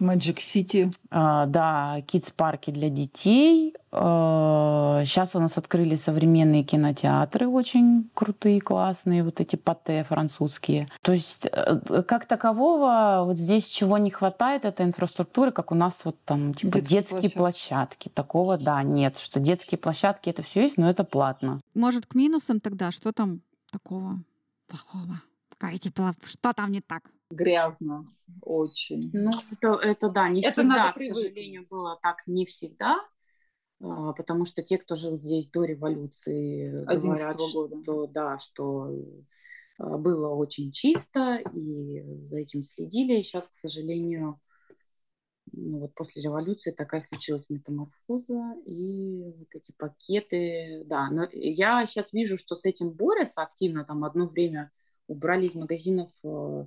Magic 0.00 0.38
City. 0.38 0.90
Э, 1.10 1.44
да, 1.46 1.98
kids 2.06 2.32
парки 2.34 2.70
для 2.70 2.88
детей. 2.88 3.74
Э, 3.92 5.02
сейчас 5.04 5.34
у 5.34 5.40
нас 5.40 5.58
открыли 5.58 5.96
современные 5.96 6.64
кинотеатры 6.64 7.48
очень 7.48 8.10
крутые, 8.14 8.60
классные, 8.60 9.22
вот 9.22 9.40
эти 9.40 9.56
патэ 9.56 10.04
французские. 10.04 10.88
То 11.02 11.12
есть 11.12 11.48
э, 11.52 12.02
как 12.06 12.26
такового 12.26 13.24
вот 13.24 13.36
здесь 13.36 13.68
чего 13.68 13.98
не 13.98 14.10
хватает, 14.10 14.64
это 14.64 14.84
инфраструктуры, 14.84 15.52
как 15.52 15.70
у 15.70 15.74
нас 15.74 16.04
вот 16.04 16.16
там 16.24 16.54
типа 16.54 16.80
детские, 16.80 17.00
детские 17.00 17.30
площадки. 17.30 18.08
Такого, 18.08 18.56
да, 18.56 18.82
нет, 18.82 19.18
что 19.18 19.40
детские 19.40 19.78
площадки 19.78 20.30
это 20.30 20.42
все 20.42 20.62
есть, 20.62 20.78
но 20.78 20.88
это 20.88 21.04
платно. 21.04 21.60
Может 21.74 22.06
к 22.06 22.14
минусам 22.14 22.60
тогда, 22.60 22.90
что 22.90 23.12
там 23.12 23.40
такого 23.70 24.22
плохого? 24.66 25.22
Говорите, 25.58 25.92
что 26.24 26.52
там 26.52 26.72
не 26.72 26.80
так? 26.80 27.10
Грязно, 27.30 28.06
очень. 28.42 29.10
Ну, 29.12 29.30
это, 29.52 29.68
это 29.82 30.08
да, 30.08 30.28
не 30.28 30.40
это 30.40 30.50
всегда, 30.50 30.92
к 30.92 30.98
сожалению, 30.98 31.62
было 31.70 31.98
так 32.02 32.26
не 32.26 32.44
всегда, 32.46 32.98
а, 33.80 34.12
потому 34.12 34.44
что 34.44 34.62
те, 34.62 34.78
кто 34.78 34.94
жил 34.94 35.16
здесь 35.16 35.48
до 35.48 35.64
революции, 35.64 36.70
говорят, 36.82 37.36
года. 37.36 37.82
что 37.82 38.06
да, 38.06 38.38
что 38.38 38.90
а, 39.78 39.98
было 39.98 40.34
очень 40.34 40.72
чисто, 40.72 41.36
и 41.54 42.02
за 42.26 42.38
этим 42.38 42.62
следили. 42.62 43.20
Сейчас, 43.22 43.48
к 43.48 43.54
сожалению, 43.54 44.40
ну, 45.52 45.78
вот 45.78 45.94
после 45.94 46.22
революции 46.22 46.70
такая 46.70 47.00
случилась 47.00 47.50
метаморфоза, 47.50 48.54
и 48.66 49.34
вот 49.38 49.48
эти 49.54 49.72
пакеты, 49.72 50.82
да, 50.86 51.08
но 51.10 51.28
я 51.32 51.84
сейчас 51.86 52.12
вижу, 52.12 52.38
что 52.38 52.56
с 52.56 52.64
этим 52.64 52.92
борются 52.92 53.42
активно, 53.42 53.84
там 53.84 54.04
одно 54.04 54.26
время 54.26 54.70
убрали 55.06 55.46
из 55.46 55.54
магазинов 55.54 56.10
э, 56.24 56.66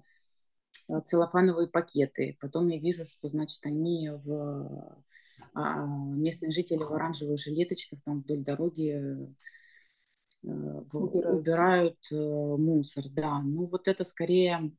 э, 0.90 1.02
целлофановые 1.06 1.68
пакеты, 1.68 2.38
потом 2.40 2.68
я 2.68 2.80
вижу, 2.80 3.06
что, 3.06 3.30
значит, 3.30 3.66
они 3.66 4.10
в 4.10 5.04
а, 5.54 5.86
местные 5.86 6.52
жители 6.52 6.84
в 6.84 6.94
оранжевых 6.94 7.40
жилеточках 7.40 8.00
там 8.04 8.22
вдоль 8.22 8.44
дороги 8.44 9.28
убирают, 10.42 10.94
убирают 10.94 11.98
мусор, 12.12 13.06
да. 13.10 13.40
Ну 13.42 13.68
вот 13.68 13.88
это 13.88 14.04
скорее 14.04 14.72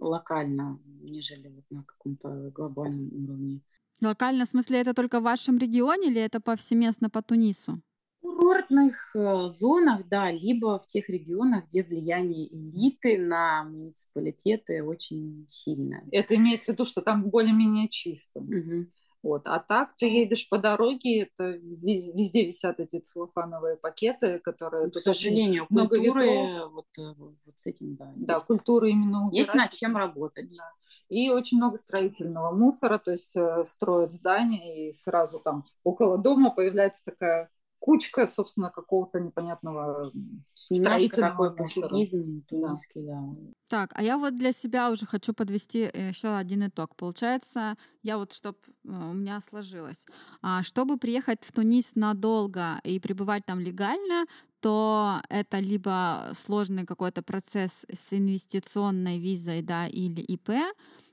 локально, 0.00 0.80
нежели 1.02 1.48
вот 1.48 1.64
на 1.70 1.84
каком-то 1.84 2.50
глобальном 2.50 3.10
уровне. 3.12 3.60
Локально, 4.00 4.44
в 4.44 4.48
смысле, 4.48 4.80
это 4.80 4.94
только 4.94 5.20
в 5.20 5.24
вашем 5.24 5.58
регионе 5.58 6.08
или 6.08 6.20
это 6.20 6.40
повсеместно 6.40 7.10
по 7.10 7.22
Тунису? 7.22 7.80
В 8.22 8.36
курортных 8.36 9.14
э, 9.14 9.48
зонах, 9.48 10.08
да, 10.08 10.30
либо 10.30 10.78
в 10.78 10.86
тех 10.86 11.08
регионах, 11.08 11.66
где 11.66 11.82
влияние 11.82 12.54
элиты 12.54 13.18
на 13.18 13.64
муниципалитеты 13.64 14.82
очень 14.82 15.44
сильное. 15.46 16.06
Это 16.12 16.36
имеется 16.36 16.72
в 16.72 16.74
виду, 16.74 16.84
что 16.84 17.02
там 17.02 17.28
более-менее 17.30 17.88
чисто. 17.88 18.40
Угу. 18.40 18.86
Вот. 19.22 19.42
А 19.44 19.58
так 19.58 19.96
ты 19.98 20.06
едешь 20.06 20.48
по 20.48 20.56
дороге, 20.56 21.22
это 21.22 21.50
везде 21.50 22.46
висят 22.46 22.80
эти 22.80 23.00
целлофановые 23.00 23.76
пакеты, 23.76 24.38
которые... 24.38 24.86
Ну, 24.86 24.90
к 24.90 24.98
сожалению, 24.98 25.66
много 25.68 25.96
культуры 25.96 26.24
ветров. 26.24 26.72
вот, 26.72 26.86
э, 26.98 27.14
вот 27.18 27.34
с 27.54 27.66
этим, 27.66 27.96
да. 27.96 28.12
Да, 28.16 28.34
есть. 28.34 28.46
культура 28.46 28.88
именно 28.88 29.26
убирать. 29.26 29.38
Есть 29.38 29.54
над 29.54 29.70
чем 29.72 29.96
работать. 29.96 30.56
Да. 30.56 30.72
И 31.08 31.28
очень 31.30 31.58
много 31.58 31.76
строительного 31.76 32.54
мусора, 32.54 32.98
то 32.98 33.10
есть 33.10 33.36
э, 33.36 33.62
строят 33.64 34.10
здания, 34.10 34.88
и 34.88 34.92
сразу 34.92 35.38
там 35.38 35.66
около 35.84 36.16
дома 36.16 36.50
появляется 36.50 37.04
такая 37.04 37.50
кучка, 37.80 38.26
собственно, 38.26 38.70
какого-то 38.70 39.20
непонятного 39.20 40.12
строительного 40.54 41.50
такой 41.50 41.56
пофигизм 41.56 42.42
тунисский, 42.42 43.02
да. 43.02 43.20
да. 43.20 43.50
Так, 43.68 43.90
а 43.94 44.02
я 44.02 44.18
вот 44.18 44.36
для 44.36 44.52
себя 44.52 44.90
уже 44.90 45.06
хочу 45.06 45.32
подвести 45.32 45.90
э, 45.92 46.08
еще 46.08 46.36
один 46.36 46.66
итог. 46.66 46.94
Получается, 46.96 47.76
я 48.02 48.18
вот, 48.18 48.32
чтобы 48.32 48.58
э, 48.66 48.88
у 48.88 49.14
меня 49.14 49.40
сложилось, 49.40 50.04
а, 50.42 50.62
чтобы 50.62 50.98
приехать 50.98 51.42
в 51.42 51.52
Тунис 51.52 51.92
надолго 51.94 52.80
и 52.84 53.00
пребывать 53.00 53.46
там 53.46 53.60
легально, 53.60 54.26
то 54.60 55.20
это 55.28 55.58
либо 55.58 56.32
сложный 56.36 56.86
какой-то 56.86 57.22
процесс 57.22 57.86
с 57.92 58.12
инвестиционной 58.12 59.18
визой, 59.18 59.62
да, 59.62 59.86
или 59.86 60.20
ИП, 60.20 60.50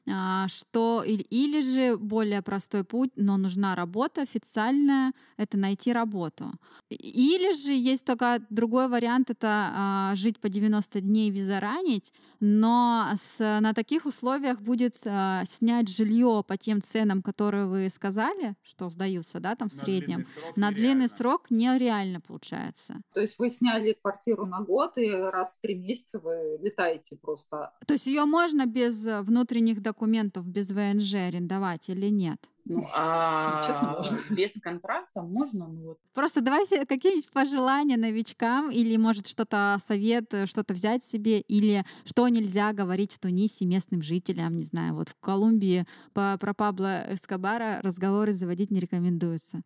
а, 0.09 0.47
что 0.47 1.03
или, 1.05 1.21
или 1.23 1.61
же 1.61 1.97
более 1.97 2.41
простой 2.41 2.83
путь, 2.83 3.11
но 3.15 3.35
нужна 3.37 3.75
работа 3.75 4.21
официальная, 4.21 5.11
это 5.35 5.57
найти 5.57 5.91
работу. 5.91 6.53
Или 6.89 7.53
же 7.53 7.73
есть 7.73 8.05
только 8.05 8.41
другой 8.49 8.87
вариант, 8.87 9.29
это 9.29 9.47
а, 9.75 10.15
жить 10.15 10.39
по 10.39 10.47
90 10.47 11.01
дней 11.01 11.29
визаранить, 11.29 12.13
но 12.39 13.09
с, 13.21 13.39
на 13.39 13.73
таких 13.73 14.05
условиях 14.05 14.61
будет 14.61 14.95
а, 15.05 15.43
снять 15.45 15.89
жилье 15.89 16.43
по 16.47 16.57
тем 16.57 16.81
ценам, 16.81 17.21
которые 17.21 17.65
вы 17.65 17.89
сказали, 17.89 18.55
что 18.63 18.89
сдаются, 18.89 19.39
да, 19.41 19.55
там 19.55 19.67
в 19.69 19.73
на 19.73 19.83
среднем. 19.83 20.21
Длинный 20.21 20.55
на 20.55 20.71
нереально. 20.71 20.77
длинный 20.77 21.09
срок 21.09 21.47
нереально 21.49 22.21
получается. 22.21 23.01
То 23.13 23.21
есть 23.21 23.36
вы 23.37 23.49
сняли 23.49 23.93
квартиру 23.93 24.45
на 24.45 24.61
год, 24.61 24.97
и 24.97 25.11
раз 25.11 25.57
в 25.57 25.61
три 25.61 25.75
месяца 25.75 26.19
вы 26.19 26.57
летаете 26.61 27.17
просто. 27.17 27.71
То 27.85 27.93
есть 27.93 28.07
ее 28.07 28.25
можно 28.25 28.65
без 28.65 29.05
внутренних 29.05 29.81
документов 29.81 30.45
без 30.45 30.69
ВНЖ 30.69 31.15
арендовать 31.15 31.89
или 31.89 32.07
нет? 32.07 32.39
Ну, 32.69 32.83
а 32.95 33.63
Честно, 33.65 33.93
можно. 33.93 34.19
без 34.35 34.53
контракта 34.61 35.21
можно. 35.21 35.67
Ну, 35.67 35.81
вот. 35.87 35.99
Просто 36.13 36.41
давайте 36.41 36.85
какие-нибудь 36.85 37.31
пожелания 37.31 37.97
новичкам 37.97 38.71
или, 38.71 38.97
может, 38.97 39.27
что-то 39.27 39.77
совет, 39.85 40.33
что-то 40.45 40.73
взять 40.73 41.03
себе, 41.03 41.39
или 41.39 41.85
что 42.05 42.27
нельзя 42.27 42.73
говорить 42.73 43.13
в 43.13 43.19
Тунисе 43.19 43.65
местным 43.65 44.01
жителям, 44.01 44.55
не 44.57 44.63
знаю, 44.63 44.95
вот 44.95 45.09
в 45.09 45.15
Колумбии 45.19 45.85
по, 46.13 46.37
про 46.39 46.53
Пабло 46.53 47.13
Эскобара 47.13 47.79
разговоры 47.81 48.33
заводить 48.33 48.71
не 48.71 48.79
рекомендуется, 48.79 49.61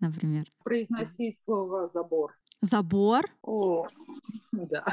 например. 0.00 0.44
Произносить 0.64 1.38
слово 1.38 1.86
«забор». 1.86 2.39
Забор? 2.60 3.24
О, 3.42 3.88
да. 4.52 4.84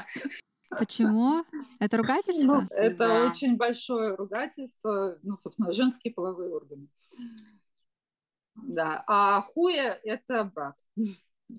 Почему? 0.69 1.43
Это 1.79 1.97
ругательство? 1.97 2.43
Ну, 2.43 2.67
это 2.71 2.97
да. 2.97 3.29
очень 3.29 3.55
большое 3.55 4.15
ругательство, 4.15 5.17
ну, 5.23 5.35
собственно, 5.35 5.71
женские 5.71 6.13
половые 6.13 6.53
органы. 6.53 6.87
Да, 8.55 9.03
а 9.07 9.41
хуя– 9.41 9.97
это 10.03 10.43
брат. 10.45 10.77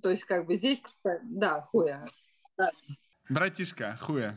То 0.02 0.10
есть 0.10 0.24
как 0.24 0.46
бы 0.46 0.54
здесь, 0.54 0.82
да, 1.22 1.62
хуя. 1.62 2.06
Да. 2.56 2.70
Братишка, 3.28 3.96
хуя. 4.00 4.34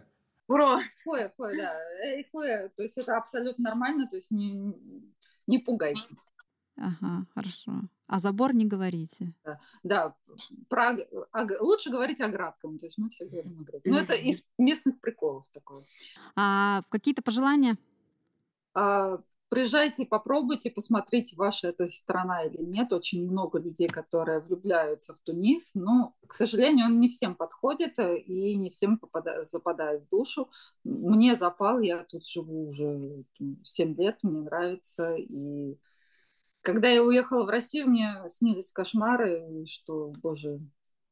Ура! 0.47 0.80
Хуя, 1.03 1.32
хуя, 1.36 1.55
да. 1.55 1.80
Эй, 2.03 2.28
хуя. 2.32 2.69
То 2.76 2.84
есть 2.84 2.97
это 2.97 3.17
абсолютно 3.17 3.63
нормально, 3.63 4.07
то 4.07 4.17
есть 4.17 4.32
не, 4.32 4.74
не 5.47 5.59
пугайтесь. 5.59 6.30
Ага, 6.82 7.26
хорошо. 7.36 7.72
А 8.08 8.20
забор 8.20 8.56
не 8.56 8.66
говорите. 8.66 9.34
Да, 9.44 9.60
да 9.84 10.16
про, 10.68 10.98
о, 11.32 11.48
лучше 11.62 11.92
говорить 11.92 12.22
оградкам, 12.22 12.80
то 12.80 12.88
есть 12.88 12.98
мы 12.98 13.10
все 13.10 13.26
говорим 13.26 13.60
оградкам. 13.60 13.94
Но 13.94 14.00
ну, 14.00 14.04
это 14.04 14.16
из 14.16 14.44
местных 14.58 15.00
приколов 15.00 15.48
такое. 15.50 15.80
А 16.36 16.82
какие-то 16.90 17.22
пожелания? 17.22 17.78
А, 18.74 19.20
приезжайте, 19.50 20.08
попробуйте, 20.08 20.72
посмотрите, 20.72 21.36
ваша 21.36 21.68
это 21.68 21.86
страна 21.86 22.46
или 22.46 22.64
нет. 22.64 22.92
Очень 22.94 23.30
много 23.30 23.60
людей, 23.60 23.88
которые 23.88 24.40
влюбляются 24.40 25.14
в 25.14 25.20
Тунис, 25.20 25.76
но, 25.76 26.16
к 26.26 26.34
сожалению, 26.34 26.88
он 26.88 27.00
не 27.00 27.10
всем 27.10 27.36
подходит 27.36 28.00
э, 28.00 28.18
и 28.18 28.56
не 28.56 28.72
всем 28.72 28.98
попадает, 28.98 29.46
западает 29.46 30.06
в 30.06 30.10
душу. 30.10 30.50
Мне 30.84 31.36
запал, 31.36 31.80
я 31.80 32.04
тут 32.06 32.26
живу 32.26 32.66
уже 32.66 33.24
7 33.64 33.96
лет, 33.98 34.18
мне 34.24 34.42
нравится, 34.42 35.14
и 35.14 35.78
когда 36.62 36.89
я 36.89 37.03
уехала 37.03 37.45
в 37.45 37.49
Россию, 37.49 37.88
мне 37.88 38.24
снились 38.28 38.72
кошмары, 38.72 39.66
что, 39.66 40.14
боже, 40.22 40.59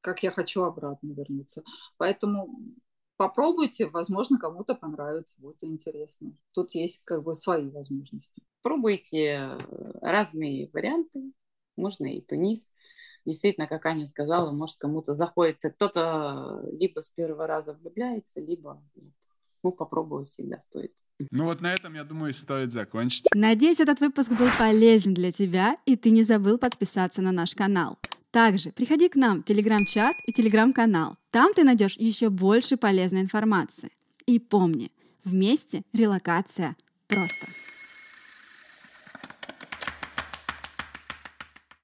как 0.01 0.23
я 0.23 0.31
хочу 0.31 0.63
обратно 0.63 1.11
вернуться. 1.11 1.63
Поэтому 1.97 2.59
попробуйте, 3.17 3.87
возможно, 3.87 4.37
кому-то 4.37 4.75
понравится, 4.75 5.41
будет 5.41 5.63
интересно. 5.63 6.37
Тут 6.53 6.71
есть 6.71 7.01
как 7.03 7.23
бы 7.23 7.33
свои 7.33 7.69
возможности. 7.69 8.41
Пробуйте 8.61 9.57
разные 10.01 10.69
варианты, 10.71 11.33
можно 11.75 12.05
и 12.05 12.21
Тунис. 12.21 12.69
Действительно, 13.25 13.67
как 13.67 13.85
Аня 13.85 14.05
сказала, 14.07 14.51
может, 14.51 14.77
кому-то 14.77 15.13
заходит, 15.13 15.61
кто-то 15.75 16.63
либо 16.79 17.01
с 17.01 17.09
первого 17.09 17.47
раза 17.47 17.73
влюбляется, 17.73 18.39
либо. 18.39 18.81
Ну, 19.63 19.71
попробовать 19.73 20.29
всегда 20.29 20.59
стоит. 20.59 20.93
Ну 21.31 21.45
вот 21.45 21.61
на 21.61 21.73
этом, 21.73 21.95
я 21.95 22.03
думаю, 22.03 22.33
стоит 22.33 22.71
закончить. 22.71 23.25
Надеюсь, 23.33 23.79
этот 23.79 23.99
выпуск 23.99 24.31
был 24.31 24.47
полезен 24.57 25.13
для 25.13 25.31
тебя, 25.31 25.77
и 25.85 25.95
ты 25.95 26.09
не 26.09 26.23
забыл 26.23 26.57
подписаться 26.57 27.21
на 27.21 27.31
наш 27.31 27.55
канал. 27.55 27.99
Также 28.31 28.71
приходи 28.71 29.09
к 29.09 29.15
нам 29.15 29.41
в 29.41 29.45
телеграм-чат 29.45 30.15
и 30.27 30.31
телеграм-канал. 30.31 31.17
Там 31.31 31.53
ты 31.53 31.63
найдешь 31.63 31.97
еще 31.97 32.29
больше 32.29 32.77
полезной 32.77 33.21
информации. 33.21 33.91
И 34.27 34.39
помни, 34.39 34.91
вместе 35.23 35.81
релокация 35.93 36.75
просто. 37.07 37.47